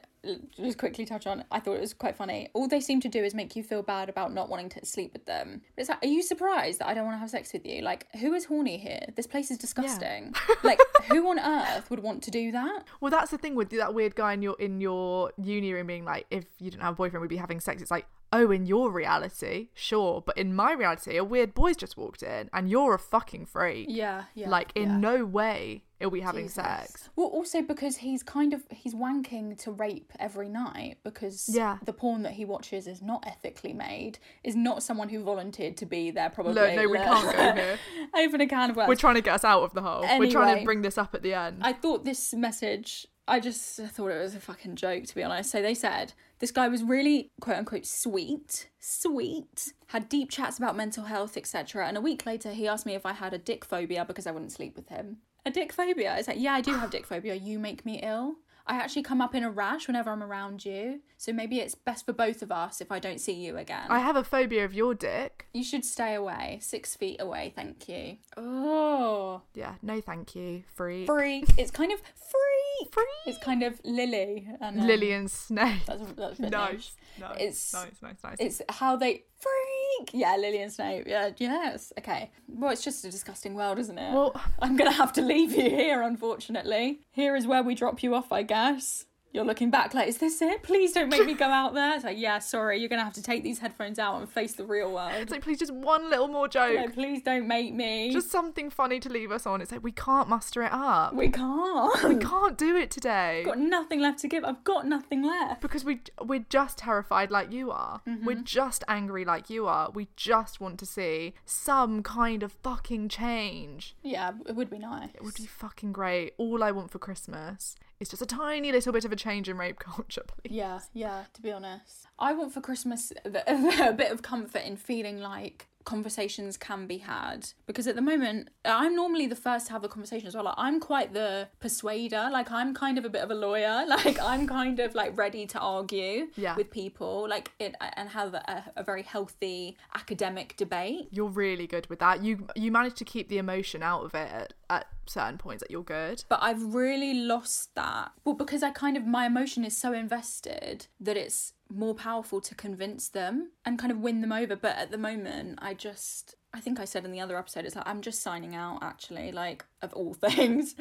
just 0.55 0.77
quickly 0.77 1.05
touch 1.05 1.27
on. 1.27 1.43
I 1.51 1.59
thought 1.59 1.75
it 1.75 1.81
was 1.81 1.93
quite 1.93 2.15
funny. 2.15 2.49
All 2.53 2.67
they 2.67 2.79
seem 2.79 3.01
to 3.01 3.09
do 3.09 3.21
is 3.23 3.35
make 3.35 3.53
you 3.55 3.61
feel 3.61 3.83
bad 3.83 4.07
about 4.07 4.33
not 4.33 4.49
wanting 4.49 4.69
to 4.69 4.85
sleep 4.85 5.11
with 5.11 5.25
them. 5.25 5.61
But 5.75 5.81
it's 5.81 5.89
like, 5.89 6.03
are 6.03 6.07
you 6.07 6.23
surprised 6.23 6.79
that 6.79 6.87
I 6.87 6.93
don't 6.93 7.03
want 7.03 7.15
to 7.15 7.19
have 7.19 7.29
sex 7.29 7.51
with 7.51 7.65
you? 7.65 7.81
Like, 7.81 8.07
who 8.21 8.33
is 8.33 8.45
horny 8.45 8.77
here? 8.77 9.01
This 9.15 9.27
place 9.27 9.51
is 9.51 9.57
disgusting. 9.57 10.33
like, 10.63 10.79
who 11.09 11.27
on 11.29 11.37
earth 11.39 11.89
would 11.89 11.99
want 11.99 12.23
to 12.23 12.31
do 12.31 12.53
that? 12.53 12.85
Well, 13.01 13.11
that's 13.11 13.31
the 13.31 13.37
thing 13.37 13.55
with 13.55 13.69
that 13.71 13.93
weird 13.93 14.15
guy 14.15 14.33
in 14.33 14.41
your 14.41 14.55
in 14.57 14.79
your 14.79 15.33
uni 15.41 15.73
room 15.73 15.87
being 15.87 16.05
like, 16.05 16.27
if 16.29 16.45
you 16.59 16.71
didn't 16.71 16.83
have 16.83 16.93
a 16.93 16.97
boyfriend, 16.97 17.21
we'd 17.21 17.27
be 17.27 17.35
having 17.35 17.59
sex. 17.59 17.81
It's 17.81 17.91
like, 17.91 18.07
oh, 18.31 18.51
in 18.51 18.65
your 18.65 18.91
reality, 18.91 19.69
sure, 19.73 20.21
but 20.25 20.37
in 20.37 20.55
my 20.55 20.73
reality, 20.73 21.17
a 21.17 21.23
weird 21.23 21.53
boy's 21.53 21.77
just 21.77 21.97
walked 21.97 22.23
in, 22.23 22.49
and 22.53 22.69
you're 22.69 22.93
a 22.93 22.99
fucking 22.99 23.45
freak. 23.45 23.87
Yeah, 23.89 24.25
yeah. 24.33 24.49
Like, 24.49 24.71
in 24.75 24.89
yeah. 24.89 24.97
no 24.97 25.25
way 25.25 25.83
are 26.01 26.09
we 26.09 26.21
having 26.21 26.45
Jesus. 26.45 26.55
sex. 26.55 27.09
Well, 27.15 27.27
also 27.27 27.61
because 27.61 27.97
he's 27.97 28.21
kind 28.23 28.53
of 28.53 28.63
he's 28.69 28.93
wanking 28.93 29.57
to 29.59 29.71
rape 29.71 30.11
every 30.19 30.49
night 30.49 30.97
because 31.03 31.49
Yeah. 31.51 31.77
the 31.83 31.93
porn 31.93 32.23
that 32.23 32.33
he 32.33 32.45
watches 32.45 32.87
is 32.87 33.01
not 33.01 33.23
ethically 33.25 33.73
made. 33.73 34.19
Is 34.43 34.55
not 34.55 34.83
someone 34.83 35.09
who 35.09 35.23
volunteered 35.23 35.77
to 35.77 35.85
be 35.85 36.11
there. 36.11 36.29
Probably. 36.29 36.53
Look, 36.53 36.75
no, 36.75 36.89
we 36.89 36.97
can't 36.97 37.35
go 37.35 37.53
here. 37.53 37.79
Open 38.15 38.41
a 38.41 38.47
can 38.47 38.71
of 38.71 38.75
worms. 38.75 38.89
We're 38.89 38.95
trying 38.95 39.15
to 39.15 39.21
get 39.21 39.35
us 39.35 39.43
out 39.45 39.63
of 39.63 39.73
the 39.73 39.81
hole. 39.81 40.05
We're 40.19 40.31
trying 40.31 40.59
to 40.59 40.65
bring 40.65 40.81
this 40.81 40.97
up 40.97 41.15
at 41.15 41.23
the 41.23 41.33
end. 41.33 41.59
I 41.61 41.73
thought 41.73 42.05
this 42.05 42.33
message. 42.33 43.07
I 43.27 43.39
just 43.39 43.77
thought 43.79 44.09
it 44.09 44.21
was 44.21 44.35
a 44.35 44.39
fucking 44.39 44.75
joke, 44.75 45.05
to 45.05 45.15
be 45.15 45.23
honest. 45.23 45.49
So 45.49 45.61
they 45.61 45.73
said 45.73 46.13
this 46.39 46.51
guy 46.51 46.67
was 46.67 46.83
really 46.83 47.31
quote 47.39 47.57
unquote 47.57 47.85
sweet, 47.85 48.69
sweet, 48.79 49.73
had 49.87 50.09
deep 50.09 50.29
chats 50.29 50.57
about 50.57 50.75
mental 50.75 51.05
health, 51.05 51.37
etc. 51.37 51.87
And 51.87 51.97
a 51.97 52.01
week 52.01 52.25
later, 52.25 52.51
he 52.51 52.67
asked 52.67 52.85
me 52.85 52.95
if 52.95 53.05
I 53.05 53.13
had 53.13 53.33
a 53.33 53.37
dick 53.37 53.63
phobia 53.65 54.05
because 54.05 54.27
I 54.27 54.31
wouldn't 54.31 54.51
sleep 54.51 54.75
with 54.75 54.89
him. 54.89 55.17
A 55.45 55.51
dick 55.51 55.71
phobia? 55.71 56.15
It's 56.17 56.27
like, 56.27 56.39
yeah, 56.39 56.53
I 56.53 56.61
do 56.61 56.73
have 56.73 56.89
dick 56.89 57.05
phobia. 57.05 57.35
You 57.35 57.59
make 57.59 57.85
me 57.85 57.99
ill. 58.01 58.35
I 58.67 58.77
actually 58.77 59.03
come 59.03 59.21
up 59.21 59.35
in 59.35 59.43
a 59.43 59.51
rash 59.51 59.85
whenever 59.85 60.09
I'm 60.09 60.23
around 60.23 60.65
you. 60.65 61.01
So 61.17 61.31
maybe 61.31 61.59
it's 61.59 61.75
best 61.75 62.03
for 62.03 62.13
both 62.13 62.41
of 62.41 62.51
us 62.51 62.81
if 62.81 62.91
I 62.91 62.97
don't 62.97 63.21
see 63.21 63.33
you 63.33 63.57
again. 63.57 63.85
I 63.89 63.99
have 63.99 64.15
a 64.15 64.23
phobia 64.23 64.65
of 64.65 64.73
your 64.73 64.95
dick. 64.95 65.45
You 65.53 65.63
should 65.63 65.85
stay 65.85 66.15
away. 66.15 66.57
Six 66.61 66.95
feet 66.95 67.21
away, 67.21 67.53
thank 67.55 67.87
you. 67.87 68.17
Oh. 68.37 69.43
Yeah, 69.53 69.75
no, 69.83 70.01
thank 70.01 70.35
you. 70.35 70.63
Free. 70.73 71.05
Freak. 71.05 71.45
It's 71.59 71.69
kind 71.69 71.91
of 71.91 71.99
freak. 72.15 72.64
Freak. 72.91 73.07
It's 73.25 73.37
kind 73.37 73.63
of 73.63 73.79
Lily. 73.83 74.47
And, 74.61 74.79
um, 74.81 74.89
and 74.89 75.29
Snape. 75.31 75.85
That's, 75.85 76.01
that's 76.15 76.39
nice. 76.39 76.51
nice. 76.51 76.91
Nice. 77.19 77.35
It's- 77.41 77.73
nice, 77.73 78.01
nice, 78.01 78.23
nice. 78.23 78.35
It's 78.39 78.61
how 78.69 78.95
they 78.95 79.23
freak. 79.39 80.11
Yeah, 80.13 80.35
Lily 80.37 80.61
and 80.61 80.71
Snape. 80.71 81.05
Yeah, 81.07 81.29
yes. 81.37 81.93
Okay. 81.99 82.31
Well, 82.47 82.71
it's 82.71 82.83
just 82.83 83.05
a 83.05 83.11
disgusting 83.11 83.55
world, 83.55 83.79
isn't 83.79 83.97
it? 83.97 84.13
Well- 84.13 84.39
I'm 84.59 84.75
gonna 84.75 84.91
have 84.91 85.13
to 85.13 85.21
leave 85.21 85.51
you 85.51 85.69
here, 85.69 86.01
unfortunately. 86.01 87.01
Here 87.11 87.35
is 87.35 87.47
where 87.47 87.63
we 87.63 87.75
drop 87.75 88.03
you 88.03 88.13
off, 88.15 88.31
I 88.31 88.43
guess. 88.43 89.05
You're 89.35 89.43
looking 89.43 89.69
back 89.69 89.93
like, 89.93 90.07
is 90.07 90.17
this 90.19 90.41
it? 90.41 90.63
Please 90.63 90.93
don't 90.93 91.09
make 91.09 91.25
me 91.25 91.33
go 91.33 91.45
out 91.49 91.73
there. 91.73 91.93
It's 91.95 92.05
like, 92.05 92.17
yeah, 92.17 92.39
sorry, 92.39 92.79
you're 92.79 92.87
gonna 92.87 93.03
have 93.03 93.15
to 93.15 93.21
take 93.21 93.43
these 93.43 93.59
headphones 93.59 93.99
out 93.99 94.17
and 94.17 94.29
face 94.29 94.53
the 94.53 94.63
real 94.63 94.93
world. 94.93 95.11
It's 95.15 95.29
like, 95.29 95.41
please, 95.41 95.59
just 95.59 95.73
one 95.73 96.09
little 96.09 96.29
more 96.29 96.47
joke. 96.47 96.93
Please 96.93 97.21
don't 97.21 97.45
make 97.45 97.73
me. 97.73 98.13
just 98.13 98.31
something 98.31 98.69
funny 98.69 98.97
to 99.01 99.09
leave 99.09 99.33
us 99.33 99.45
on. 99.45 99.59
It's 99.59 99.73
like, 99.73 99.83
we 99.83 99.91
can't 99.91 100.29
muster 100.29 100.63
it 100.63 100.71
up. 100.71 101.13
we 101.13 101.27
can't. 101.27 102.01
We 102.05 102.15
can't 102.15 102.57
do 102.57 102.77
it 102.77 102.89
today. 102.89 103.39
I've 103.41 103.45
got 103.45 103.59
nothing 103.59 103.99
left 103.99 104.19
to 104.19 104.29
give. 104.29 104.45
I've 104.45 104.63
got 104.63 104.87
nothing 104.87 105.21
left. 105.21 105.59
because 105.59 105.83
we 105.83 105.99
we're 106.23 106.45
just 106.49 106.77
terrified 106.77 107.29
like 107.29 107.51
you 107.51 107.71
are. 107.71 108.01
Mm-hmm. 108.07 108.25
We're 108.25 108.35
just 108.35 108.85
angry 108.87 109.25
like 109.25 109.49
you 109.49 109.67
are. 109.67 109.91
We 109.91 110.07
just 110.15 110.61
want 110.61 110.79
to 110.79 110.85
see 110.85 111.33
some 111.43 112.03
kind 112.03 112.41
of 112.41 112.53
fucking 112.53 113.09
change. 113.09 113.97
Yeah, 114.01 114.31
it 114.47 114.55
would 114.55 114.69
be 114.69 114.79
nice. 114.79 115.09
It 115.13 115.23
would 115.25 115.35
be 115.35 115.45
fucking 115.45 115.91
great. 115.91 116.35
All 116.37 116.63
I 116.63 116.71
want 116.71 116.89
for 116.91 116.99
Christmas 116.99 117.75
is 117.99 118.09
just 118.09 118.21
a 118.21 118.25
tiny 118.25 118.71
little 118.71 118.91
bit 118.93 119.05
of 119.05 119.11
a 119.11 119.15
change 119.15 119.47
in 119.49 119.57
rape 119.57 119.79
culture, 119.79 120.23
please. 120.27 120.53
Yeah, 120.53 120.79
yeah, 120.93 121.23
to 121.33 121.41
be 121.41 121.51
honest. 121.51 122.07
I 122.19 122.33
want 122.33 122.53
for 122.53 122.61
Christmas 122.61 123.11
a, 123.25 123.41
a 123.89 123.93
bit 123.93 124.11
of 124.11 124.21
comfort 124.21 124.63
in 124.63 124.77
feeling 124.77 125.19
like 125.19 125.67
conversations 125.85 126.57
can 126.57 126.87
be 126.87 126.97
had 126.97 127.47
because 127.67 127.85
at 127.85 127.93
the 127.95 128.01
moment 128.01 128.49
I'm 128.65 128.95
normally 128.95 129.27
the 129.27 129.35
first 129.35 129.67
to 129.67 129.73
have 129.73 129.83
the 129.83 129.87
conversation 129.87 130.27
as 130.27 130.33
well. 130.33 130.45
Like, 130.45 130.55
I'm 130.57 130.79
quite 130.79 131.13
the 131.13 131.47
persuader. 131.59 132.27
Like 132.31 132.49
I'm 132.51 132.73
kind 132.73 132.97
of 132.97 133.05
a 133.05 133.09
bit 133.09 133.21
of 133.21 133.29
a 133.31 133.35
lawyer. 133.35 133.85
Like 133.95 134.19
I'm 134.19 134.47
kind 134.47 134.79
of 134.79 134.95
like 134.95 135.15
ready 135.15 135.45
to 135.47 135.59
argue 135.59 136.27
Yeah. 136.35 136.55
with 136.55 136.71
people 136.71 137.27
like 137.29 137.51
it 137.59 137.75
and 137.95 138.09
have 138.09 138.33
a, 138.33 138.63
a 138.75 138.83
very 138.83 139.03
healthy 139.03 139.77
academic 139.93 140.57
debate. 140.57 141.07
You're 141.11 141.27
really 141.29 141.67
good 141.67 141.87
with 141.87 141.99
that. 141.99 142.23
You 142.23 142.47
you 142.55 142.71
manage 142.71 142.95
to 142.95 143.05
keep 143.05 143.29
the 143.29 143.37
emotion 143.37 143.83
out 143.83 144.03
of 144.05 144.15
it 144.15 144.29
at, 144.31 144.53
at 144.69 144.87
certain 145.05 145.37
points. 145.37 145.61
That 145.61 145.71
you're 145.71 145.83
good. 145.83 146.23
but 146.29 146.39
I've 146.41 146.73
really 146.75 147.13
lost 147.13 147.73
that. 147.75 148.11
Well, 148.23 148.35
because 148.35 148.63
I 148.63 148.71
kind 148.71 148.97
of 148.97 149.05
my 149.05 149.25
emotion 149.25 149.63
is 149.65 149.75
so 149.77 149.93
invested 149.93 150.87
that 150.99 151.17
it's 151.17 151.53
more 151.69 151.95
powerful 151.95 152.39
to 152.41 152.53
convince 152.55 153.09
them 153.09 153.49
and 153.65 153.79
kind 153.79 153.91
of 153.91 153.99
win 153.99 154.21
them 154.21 154.31
over. 154.31 154.55
But 154.55 154.75
at 154.77 154.91
the 154.91 154.97
moment, 154.97 155.59
I 155.61 155.73
just 155.73 156.35
I 156.53 156.59
think 156.59 156.79
I 156.79 156.85
said 156.85 157.03
in 157.05 157.11
the 157.11 157.19
other 157.19 157.37
episode, 157.37 157.65
it's 157.65 157.75
like 157.75 157.87
I'm 157.87 158.01
just 158.01 158.21
signing 158.21 158.55
out 158.55 158.79
actually, 158.81 159.31
like 159.31 159.65
of 159.81 159.93
all 159.93 160.13
things. 160.27 160.75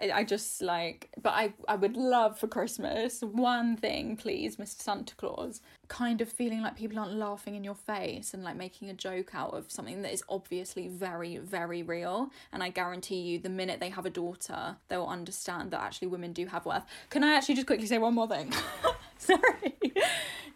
I 0.00 0.24
just 0.24 0.60
like, 0.62 1.10
but 1.22 1.30
I, 1.30 1.54
I 1.68 1.76
would 1.76 1.96
love 1.96 2.38
for 2.38 2.46
Christmas 2.46 3.20
one 3.20 3.76
thing, 3.76 4.16
please, 4.16 4.56
Mr. 4.56 4.82
Santa 4.82 5.14
Claus. 5.14 5.60
Kind 5.88 6.20
of 6.20 6.28
feeling 6.28 6.62
like 6.62 6.76
people 6.76 6.98
aren't 6.98 7.14
laughing 7.14 7.54
in 7.54 7.64
your 7.64 7.74
face 7.74 8.34
and 8.34 8.44
like 8.44 8.56
making 8.56 8.90
a 8.90 8.94
joke 8.94 9.34
out 9.34 9.54
of 9.54 9.70
something 9.70 10.02
that 10.02 10.12
is 10.12 10.22
obviously 10.28 10.88
very, 10.88 11.38
very 11.38 11.82
real. 11.82 12.30
And 12.52 12.62
I 12.62 12.68
guarantee 12.68 13.20
you, 13.20 13.38
the 13.38 13.48
minute 13.48 13.80
they 13.80 13.90
have 13.90 14.06
a 14.06 14.10
daughter, 14.10 14.76
they 14.88 14.96
will 14.96 15.08
understand 15.08 15.70
that 15.70 15.80
actually 15.80 16.08
women 16.08 16.32
do 16.32 16.46
have 16.46 16.66
worth. 16.66 16.84
Can 17.10 17.24
I 17.24 17.34
actually 17.34 17.54
just 17.54 17.66
quickly 17.66 17.86
say 17.86 17.98
one 17.98 18.14
more 18.14 18.28
thing? 18.28 18.52
Sorry. 19.18 19.76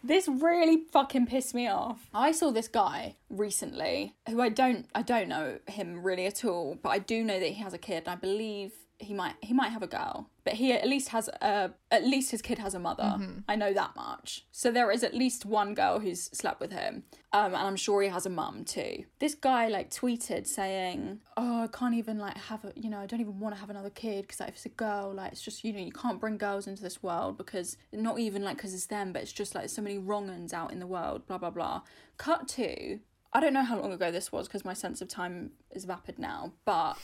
This 0.03 0.27
really 0.27 0.83
fucking 0.91 1.27
pissed 1.27 1.53
me 1.53 1.67
off. 1.67 2.09
I 2.13 2.31
saw 2.31 2.51
this 2.51 2.67
guy 2.67 3.17
recently 3.29 4.15
who 4.27 4.41
I 4.41 4.49
don't 4.49 4.87
I 4.95 5.03
don't 5.03 5.27
know 5.27 5.59
him 5.67 6.01
really 6.01 6.25
at 6.25 6.43
all, 6.43 6.77
but 6.81 6.89
I 6.89 6.99
do 6.99 7.23
know 7.23 7.39
that 7.39 7.49
he 7.49 7.61
has 7.61 7.73
a 7.73 7.77
kid 7.77 8.03
and 8.05 8.09
I 8.09 8.15
believe 8.15 8.73
he 9.03 9.13
might 9.13 9.35
he 9.41 9.53
might 9.53 9.69
have 9.69 9.83
a 9.83 9.87
girl 9.87 10.29
but 10.43 10.53
he 10.53 10.73
at 10.73 10.87
least 10.87 11.09
has 11.09 11.27
a 11.27 11.71
at 11.91 12.03
least 12.03 12.31
his 12.31 12.41
kid 12.41 12.57
has 12.57 12.73
a 12.73 12.79
mother. 12.79 13.15
I 13.47 13.55
know 13.55 13.73
that 13.73 13.95
much. 13.95 14.45
So 14.51 14.71
there 14.71 14.91
is 14.91 15.03
at 15.03 15.13
least 15.13 15.45
one 15.45 15.73
girl 15.73 15.99
who's 15.99 16.23
slept 16.23 16.59
with 16.59 16.71
him. 16.71 17.03
Um 17.33 17.53
and 17.53 17.55
i'm 17.57 17.75
sure 17.75 18.01
he 18.01 18.09
has 18.09 18.25
a 18.25 18.29
mum 18.29 18.65
too. 18.65 19.05
This 19.19 19.35
guy 19.35 19.67
like 19.67 19.91
tweeted 19.91 20.47
saying 20.47 21.19
oh 21.37 21.63
i 21.63 21.67
can't 21.67 21.93
even 21.93 22.17
like 22.17 22.37
have 22.37 22.65
a 22.65 22.73
you 22.75 22.89
know 22.89 22.99
i 22.99 23.05
don't 23.05 23.21
even 23.21 23.39
want 23.39 23.53
to 23.53 23.59
have 23.59 23.69
another 23.69 23.89
kid 23.89 24.23
because 24.23 24.39
like, 24.39 24.49
if 24.49 24.55
it's 24.55 24.65
a 24.65 24.69
girl 24.69 25.13
like 25.13 25.31
it's 25.31 25.41
just 25.41 25.63
you 25.63 25.73
know 25.73 25.79
you 25.79 25.91
can't 25.91 26.19
bring 26.19 26.37
girls 26.37 26.67
into 26.67 26.81
this 26.81 27.03
world 27.03 27.37
because 27.37 27.77
not 27.93 28.19
even 28.19 28.43
like 28.43 28.57
because 28.57 28.73
it's 28.73 28.87
them 28.87 29.13
but 29.13 29.21
it's 29.21 29.33
just 29.33 29.53
like 29.53 29.69
so 29.69 29.81
many 29.81 29.97
wrong 29.97 30.29
uns 30.29 30.53
out 30.53 30.71
in 30.71 30.79
the 30.79 30.87
world 30.87 31.25
blah 31.27 31.37
blah 31.37 31.49
blah. 31.51 31.81
Cut 32.17 32.47
to 32.49 32.99
i 33.33 33.39
don't 33.39 33.53
know 33.53 33.63
how 33.63 33.79
long 33.79 33.93
ago 33.93 34.11
this 34.11 34.31
was 34.31 34.47
because 34.47 34.65
my 34.65 34.73
sense 34.73 35.01
of 35.01 35.07
time 35.07 35.51
is 35.71 35.85
vapid 35.85 36.19
now 36.19 36.51
but 36.65 36.97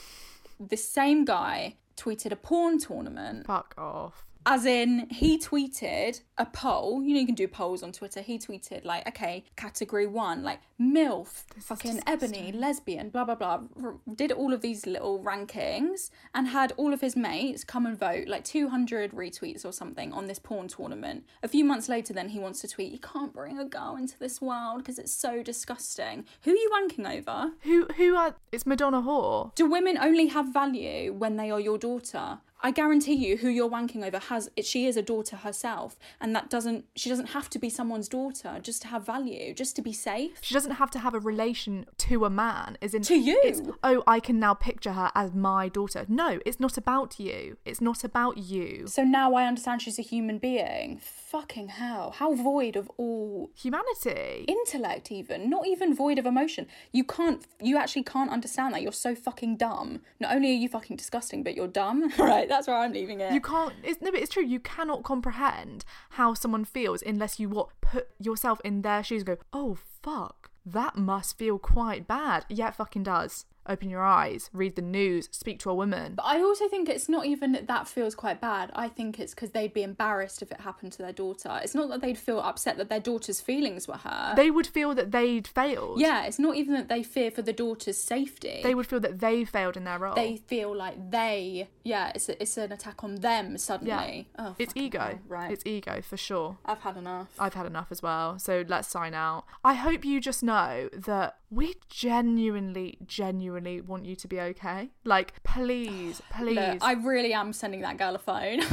the 0.60 0.76
same 0.76 1.24
guy 1.24 1.76
tweeted 1.98 2.32
a 2.32 2.36
porn 2.36 2.78
tournament 2.78 3.46
Fuck 3.46 3.74
off. 3.76 4.24
As 4.46 4.64
in 4.64 5.06
he 5.10 5.38
tweeted 5.38 6.20
a 6.38 6.46
poll 6.46 7.02
you 7.02 7.12
know 7.14 7.20
you 7.20 7.26
can 7.26 7.34
do 7.34 7.48
polls 7.48 7.82
on 7.82 7.92
twitter 7.92 8.20
he 8.22 8.38
tweeted 8.38 8.84
like 8.84 9.06
okay 9.06 9.44
category 9.56 10.06
one 10.06 10.42
like 10.42 10.60
milf 10.80 11.44
fucking 11.60 12.00
ebony 12.06 12.52
lesbian 12.52 13.08
blah 13.10 13.24
blah 13.24 13.34
blah 13.34 13.60
r- 13.82 13.96
did 14.14 14.30
all 14.32 14.52
of 14.54 14.60
these 14.60 14.86
little 14.86 15.18
rankings 15.22 16.10
and 16.34 16.48
had 16.48 16.72
all 16.76 16.92
of 16.92 17.00
his 17.00 17.16
mates 17.16 17.64
come 17.64 17.84
and 17.84 17.98
vote 17.98 18.28
like 18.28 18.44
200 18.44 19.12
retweets 19.12 19.64
or 19.64 19.72
something 19.72 20.12
on 20.12 20.26
this 20.26 20.38
porn 20.38 20.68
tournament 20.68 21.24
a 21.42 21.48
few 21.48 21.64
months 21.64 21.88
later 21.88 22.12
then 22.14 22.28
he 22.30 22.38
wants 22.38 22.60
to 22.60 22.68
tweet 22.68 22.92
you 22.92 22.98
can't 22.98 23.32
bring 23.34 23.58
a 23.58 23.64
girl 23.64 23.96
into 23.96 24.18
this 24.18 24.40
world 24.40 24.78
because 24.78 24.98
it's 24.98 25.12
so 25.12 25.42
disgusting 25.42 26.24
who 26.42 26.52
are 26.52 26.54
you 26.54 26.70
wanking 26.72 27.18
over 27.18 27.52
Who 27.62 27.86
who 27.96 28.14
are? 28.16 28.36
It's 28.52 28.66
Madonna 28.66 29.02
whore. 29.02 29.54
do 29.54 29.68
women 29.68 29.98
only 29.98 30.28
have 30.28 30.52
value 30.52 31.12
when 31.12 31.36
they 31.36 31.50
are 31.50 31.60
your 31.60 31.78
daughter? 31.78 32.38
I 32.60 32.70
guarantee 32.72 33.14
you, 33.14 33.36
who 33.36 33.48
you're 33.48 33.70
wanking 33.70 34.04
over 34.04 34.18
has 34.18 34.50
she 34.62 34.86
is 34.86 34.96
a 34.96 35.02
daughter 35.02 35.36
herself, 35.36 35.96
and 36.20 36.34
that 36.34 36.50
doesn't 36.50 36.86
she 36.96 37.08
doesn't 37.08 37.28
have 37.28 37.48
to 37.50 37.58
be 37.58 37.70
someone's 37.70 38.08
daughter 38.08 38.58
just 38.60 38.82
to 38.82 38.88
have 38.88 39.06
value, 39.06 39.54
just 39.54 39.76
to 39.76 39.82
be 39.82 39.92
safe. 39.92 40.38
She 40.40 40.54
doesn't 40.54 40.72
have 40.72 40.90
to 40.92 40.98
have 40.98 41.14
a 41.14 41.20
relation 41.20 41.86
to 41.98 42.24
a 42.24 42.30
man, 42.30 42.76
as 42.82 42.94
in 42.94 43.02
To 43.02 43.14
you. 43.14 43.40
It's, 43.44 43.62
oh, 43.84 44.02
I 44.06 44.18
can 44.20 44.40
now 44.40 44.54
picture 44.54 44.92
her 44.92 45.10
as 45.14 45.34
my 45.34 45.68
daughter. 45.68 46.04
No, 46.08 46.40
it's 46.44 46.58
not 46.58 46.76
about 46.76 47.20
you. 47.20 47.56
It's 47.64 47.80
not 47.80 48.02
about 48.02 48.38
you. 48.38 48.86
So 48.86 49.04
now 49.04 49.34
I 49.34 49.46
understand 49.46 49.82
she's 49.82 49.98
a 49.98 50.02
human 50.02 50.38
being. 50.38 50.98
Fucking 50.98 51.68
hell, 51.68 52.12
how 52.18 52.34
void 52.34 52.74
of 52.74 52.90
all 52.96 53.50
Humanity. 53.54 54.44
intellect, 54.48 55.12
even 55.12 55.48
not 55.50 55.66
even 55.66 55.94
void 55.94 56.18
of 56.18 56.26
emotion. 56.26 56.66
You 56.90 57.04
can't, 57.04 57.44
you 57.62 57.76
actually 57.76 58.04
can't 58.04 58.30
understand 58.30 58.74
that. 58.74 58.82
You're 58.82 58.92
so 58.92 59.14
fucking 59.14 59.58
dumb. 59.58 60.00
Not 60.18 60.34
only 60.34 60.50
are 60.50 60.56
you 60.56 60.68
fucking 60.68 60.96
disgusting, 60.96 61.42
but 61.42 61.54
you're 61.54 61.68
dumb. 61.68 62.10
right, 62.18 62.47
that's 62.48 62.66
where 62.66 62.76
I'm 62.76 62.92
leaving 62.92 63.20
it. 63.20 63.32
You 63.32 63.40
can't. 63.40 63.74
It's, 63.82 64.00
no, 64.00 64.10
but 64.10 64.20
it's 64.20 64.32
true. 64.32 64.44
You 64.44 64.60
cannot 64.60 65.02
comprehend 65.04 65.84
how 66.10 66.34
someone 66.34 66.64
feels 66.64 67.02
unless 67.02 67.38
you 67.38 67.48
what 67.48 67.68
put 67.80 68.08
yourself 68.18 68.60
in 68.64 68.82
their 68.82 69.02
shoes. 69.02 69.22
and 69.22 69.38
Go, 69.38 69.44
oh 69.52 69.78
fuck, 70.02 70.50
that 70.64 70.96
must 70.96 71.38
feel 71.38 71.58
quite 71.58 72.06
bad. 72.06 72.44
Yeah, 72.48 72.68
it 72.68 72.74
fucking 72.74 73.04
does. 73.04 73.44
Open 73.68 73.90
your 73.90 74.02
eyes, 74.02 74.48
read 74.52 74.76
the 74.76 74.82
news, 74.82 75.28
speak 75.30 75.58
to 75.60 75.70
a 75.70 75.74
woman. 75.74 76.14
But 76.16 76.24
I 76.26 76.40
also 76.40 76.68
think 76.68 76.88
it's 76.88 77.08
not 77.08 77.26
even 77.26 77.52
that 77.52 77.66
that 77.68 77.86
feels 77.86 78.14
quite 78.14 78.40
bad. 78.40 78.70
I 78.74 78.88
think 78.88 79.18
it's 79.20 79.34
because 79.34 79.50
they'd 79.50 79.74
be 79.74 79.82
embarrassed 79.82 80.40
if 80.42 80.50
it 80.50 80.60
happened 80.62 80.92
to 80.92 80.98
their 80.98 81.12
daughter. 81.12 81.60
It's 81.62 81.74
not 81.74 81.88
that 81.90 82.00
they'd 82.00 82.18
feel 82.18 82.40
upset 82.40 82.76
that 82.78 82.88
their 82.88 83.00
daughter's 83.00 83.40
feelings 83.40 83.86
were 83.86 83.98
hurt. 83.98 84.36
They 84.36 84.50
would 84.50 84.66
feel 84.66 84.94
that 84.94 85.10
they'd 85.10 85.46
failed. 85.46 86.00
yeah, 86.00 86.24
it's 86.24 86.38
not 86.38 86.56
even 86.56 86.74
that 86.74 86.88
they 86.88 87.02
fear 87.02 87.30
for 87.30 87.42
the 87.42 87.52
daughter's 87.52 87.98
safety. 87.98 88.60
They 88.62 88.74
would 88.74 88.86
feel 88.86 89.00
that 89.00 89.20
they 89.20 89.44
failed 89.44 89.76
in 89.76 89.84
their 89.84 89.98
role. 89.98 90.14
They 90.14 90.36
feel 90.36 90.74
like 90.74 91.10
they, 91.10 91.68
yeah, 91.84 92.12
it's 92.14 92.28
a, 92.28 92.40
it's 92.42 92.56
an 92.56 92.72
attack 92.72 93.04
on 93.04 93.16
them 93.16 93.58
suddenly. 93.58 94.28
yeah. 94.38 94.46
Oh, 94.46 94.54
it's 94.58 94.72
ego. 94.76 94.98
hell, 94.98 95.18
right? 95.28 95.50
It's 95.52 95.64
ego 95.66 96.00
for 96.00 96.16
sure. 96.16 96.58
I've 96.64 96.80
had 96.80 96.96
enough. 96.96 97.28
I've 97.38 97.54
had 97.54 97.66
enough 97.66 97.88
as 97.90 98.02
well. 98.02 98.38
So 98.38 98.64
let's 98.66 98.88
sign 98.88 99.14
out. 99.14 99.44
I 99.64 99.74
hope 99.74 100.04
you 100.04 100.20
just 100.20 100.42
know 100.42 100.88
that 100.92 101.36
we 101.50 101.74
genuinely, 101.88 102.98
genuinely 103.06 103.80
want 103.80 104.04
you 104.04 104.16
to 104.16 104.28
be 104.28 104.40
okay. 104.40 104.90
Like, 105.04 105.42
please, 105.42 106.20
please. 106.30 106.56
Look, 106.56 106.82
I 106.82 106.92
really 106.92 107.32
am 107.32 107.52
sending 107.52 107.80
that 107.82 107.96
girl 107.96 108.14
a 108.14 108.18
phone. 108.18 108.60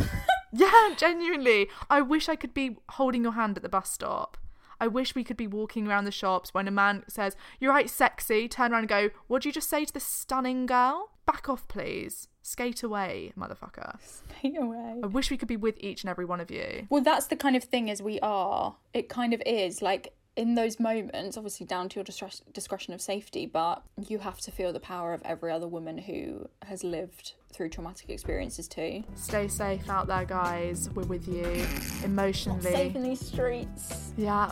Yeah, 0.57 0.93
genuinely. 0.95 1.67
I 1.89 1.99
wish 1.99 2.29
I 2.29 2.37
could 2.37 2.53
be 2.53 2.77
holding 2.91 3.23
your 3.23 3.33
hand 3.33 3.57
at 3.57 3.63
the 3.63 3.67
bus 3.67 3.91
stop. 3.91 4.37
I 4.79 4.87
wish 4.87 5.13
we 5.13 5.23
could 5.23 5.35
be 5.35 5.47
walking 5.47 5.85
around 5.85 6.05
the 6.05 6.11
shops 6.11 6.53
when 6.53 6.65
a 6.65 6.71
man 6.71 7.03
says, 7.09 7.35
You're 7.59 7.73
right, 7.73 7.89
sexy. 7.89 8.47
Turn 8.47 8.71
around 8.71 8.81
and 8.81 8.89
go, 8.89 9.09
What'd 9.27 9.45
you 9.45 9.51
just 9.51 9.69
say 9.69 9.83
to 9.83 9.93
this 9.93 10.05
stunning 10.05 10.65
girl? 10.65 11.11
Back 11.25 11.49
off, 11.49 11.67
please. 11.67 12.29
Skate 12.41 12.83
away, 12.83 13.33
motherfucker. 13.37 13.97
Stay 14.01 14.55
away. 14.55 15.01
I 15.03 15.07
wish 15.07 15.29
we 15.29 15.37
could 15.37 15.49
be 15.49 15.57
with 15.57 15.75
each 15.79 16.03
and 16.03 16.09
every 16.09 16.25
one 16.25 16.39
of 16.39 16.49
you. 16.49 16.87
Well, 16.89 17.03
that's 17.03 17.27
the 17.27 17.35
kind 17.35 17.57
of 17.57 17.65
thing 17.65 17.89
as 17.89 18.01
we 18.01 18.19
are. 18.21 18.77
It 18.93 19.09
kind 19.09 19.33
of 19.33 19.41
is 19.45 19.81
like 19.81 20.13
in 20.35 20.55
those 20.55 20.79
moments, 20.79 21.37
obviously 21.37 21.65
down 21.65 21.89
to 21.89 21.95
your 21.95 22.03
discre- 22.03 22.41
discretion 22.53 22.93
of 22.93 23.01
safety, 23.01 23.45
but 23.45 23.83
you 24.07 24.19
have 24.19 24.39
to 24.41 24.51
feel 24.51 24.73
the 24.73 24.79
power 24.79 25.13
of 25.13 25.21
every 25.23 25.51
other 25.51 25.67
woman 25.67 25.97
who 25.97 26.47
has 26.63 26.83
lived 26.83 27.33
through 27.53 27.69
traumatic 27.69 28.09
experiences 28.09 28.67
too. 28.67 29.03
Stay 29.15 29.47
safe 29.47 29.89
out 29.89 30.07
there, 30.07 30.25
guys. 30.25 30.89
We're 30.93 31.03
with 31.03 31.27
you 31.27 31.65
emotionally. 32.03 32.61
Safe 32.61 32.95
in 32.95 33.03
these 33.03 33.25
streets. 33.25 34.13
Yeah. 34.17 34.51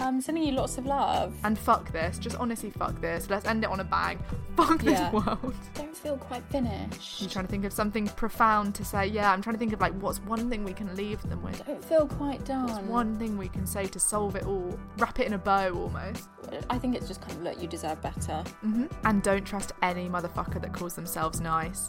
I'm 0.00 0.20
sending 0.20 0.44
you 0.44 0.52
lots 0.52 0.78
of 0.78 0.86
love. 0.86 1.34
And 1.44 1.58
fuck 1.58 1.90
this. 1.92 2.18
Just 2.18 2.36
honestly, 2.36 2.70
fuck 2.70 3.00
this. 3.00 3.28
Let's 3.28 3.46
end 3.46 3.64
it 3.64 3.70
on 3.70 3.80
a 3.80 3.84
bang. 3.84 4.18
Fuck 4.56 4.82
Yeah. 4.82 5.10
this 5.10 5.12
world. 5.12 5.54
Don't 5.74 5.96
feel 5.96 6.16
quite 6.16 6.42
finished. 6.50 7.22
I'm 7.22 7.28
trying 7.28 7.44
to 7.46 7.50
think 7.50 7.64
of 7.64 7.72
something 7.72 8.06
profound 8.08 8.74
to 8.76 8.84
say. 8.84 9.06
Yeah, 9.06 9.32
I'm 9.32 9.40
trying 9.40 9.54
to 9.54 9.58
think 9.58 9.72
of 9.72 9.80
like 9.80 9.92
what's 10.00 10.18
one 10.22 10.50
thing 10.50 10.64
we 10.64 10.72
can 10.72 10.94
leave 10.96 11.22
them 11.22 11.42
with. 11.42 11.64
Don't 11.64 11.84
feel 11.84 12.06
quite 12.08 12.44
done. 12.44 12.66
What's 12.68 12.80
one 12.86 13.16
thing 13.18 13.38
we 13.38 13.48
can 13.48 13.66
say 13.66 13.86
to 13.86 14.00
solve 14.00 14.34
it 14.34 14.46
all? 14.46 14.76
Wrap 14.98 15.20
it 15.20 15.26
in 15.28 15.34
a 15.34 15.38
bow 15.38 15.70
almost. 15.74 16.28
I 16.70 16.78
think 16.78 16.96
it's 16.96 17.06
just 17.06 17.20
kind 17.20 17.32
of 17.34 17.42
look, 17.42 17.62
you 17.62 17.68
deserve 17.68 18.02
better. 18.02 18.42
hmm 18.62 18.86
And 19.04 19.22
don't 19.22 19.44
trust 19.44 19.72
any 19.82 20.08
motherfucker 20.08 20.60
that 20.60 20.72
calls 20.72 20.94
themselves 20.94 21.40
nice. 21.40 21.88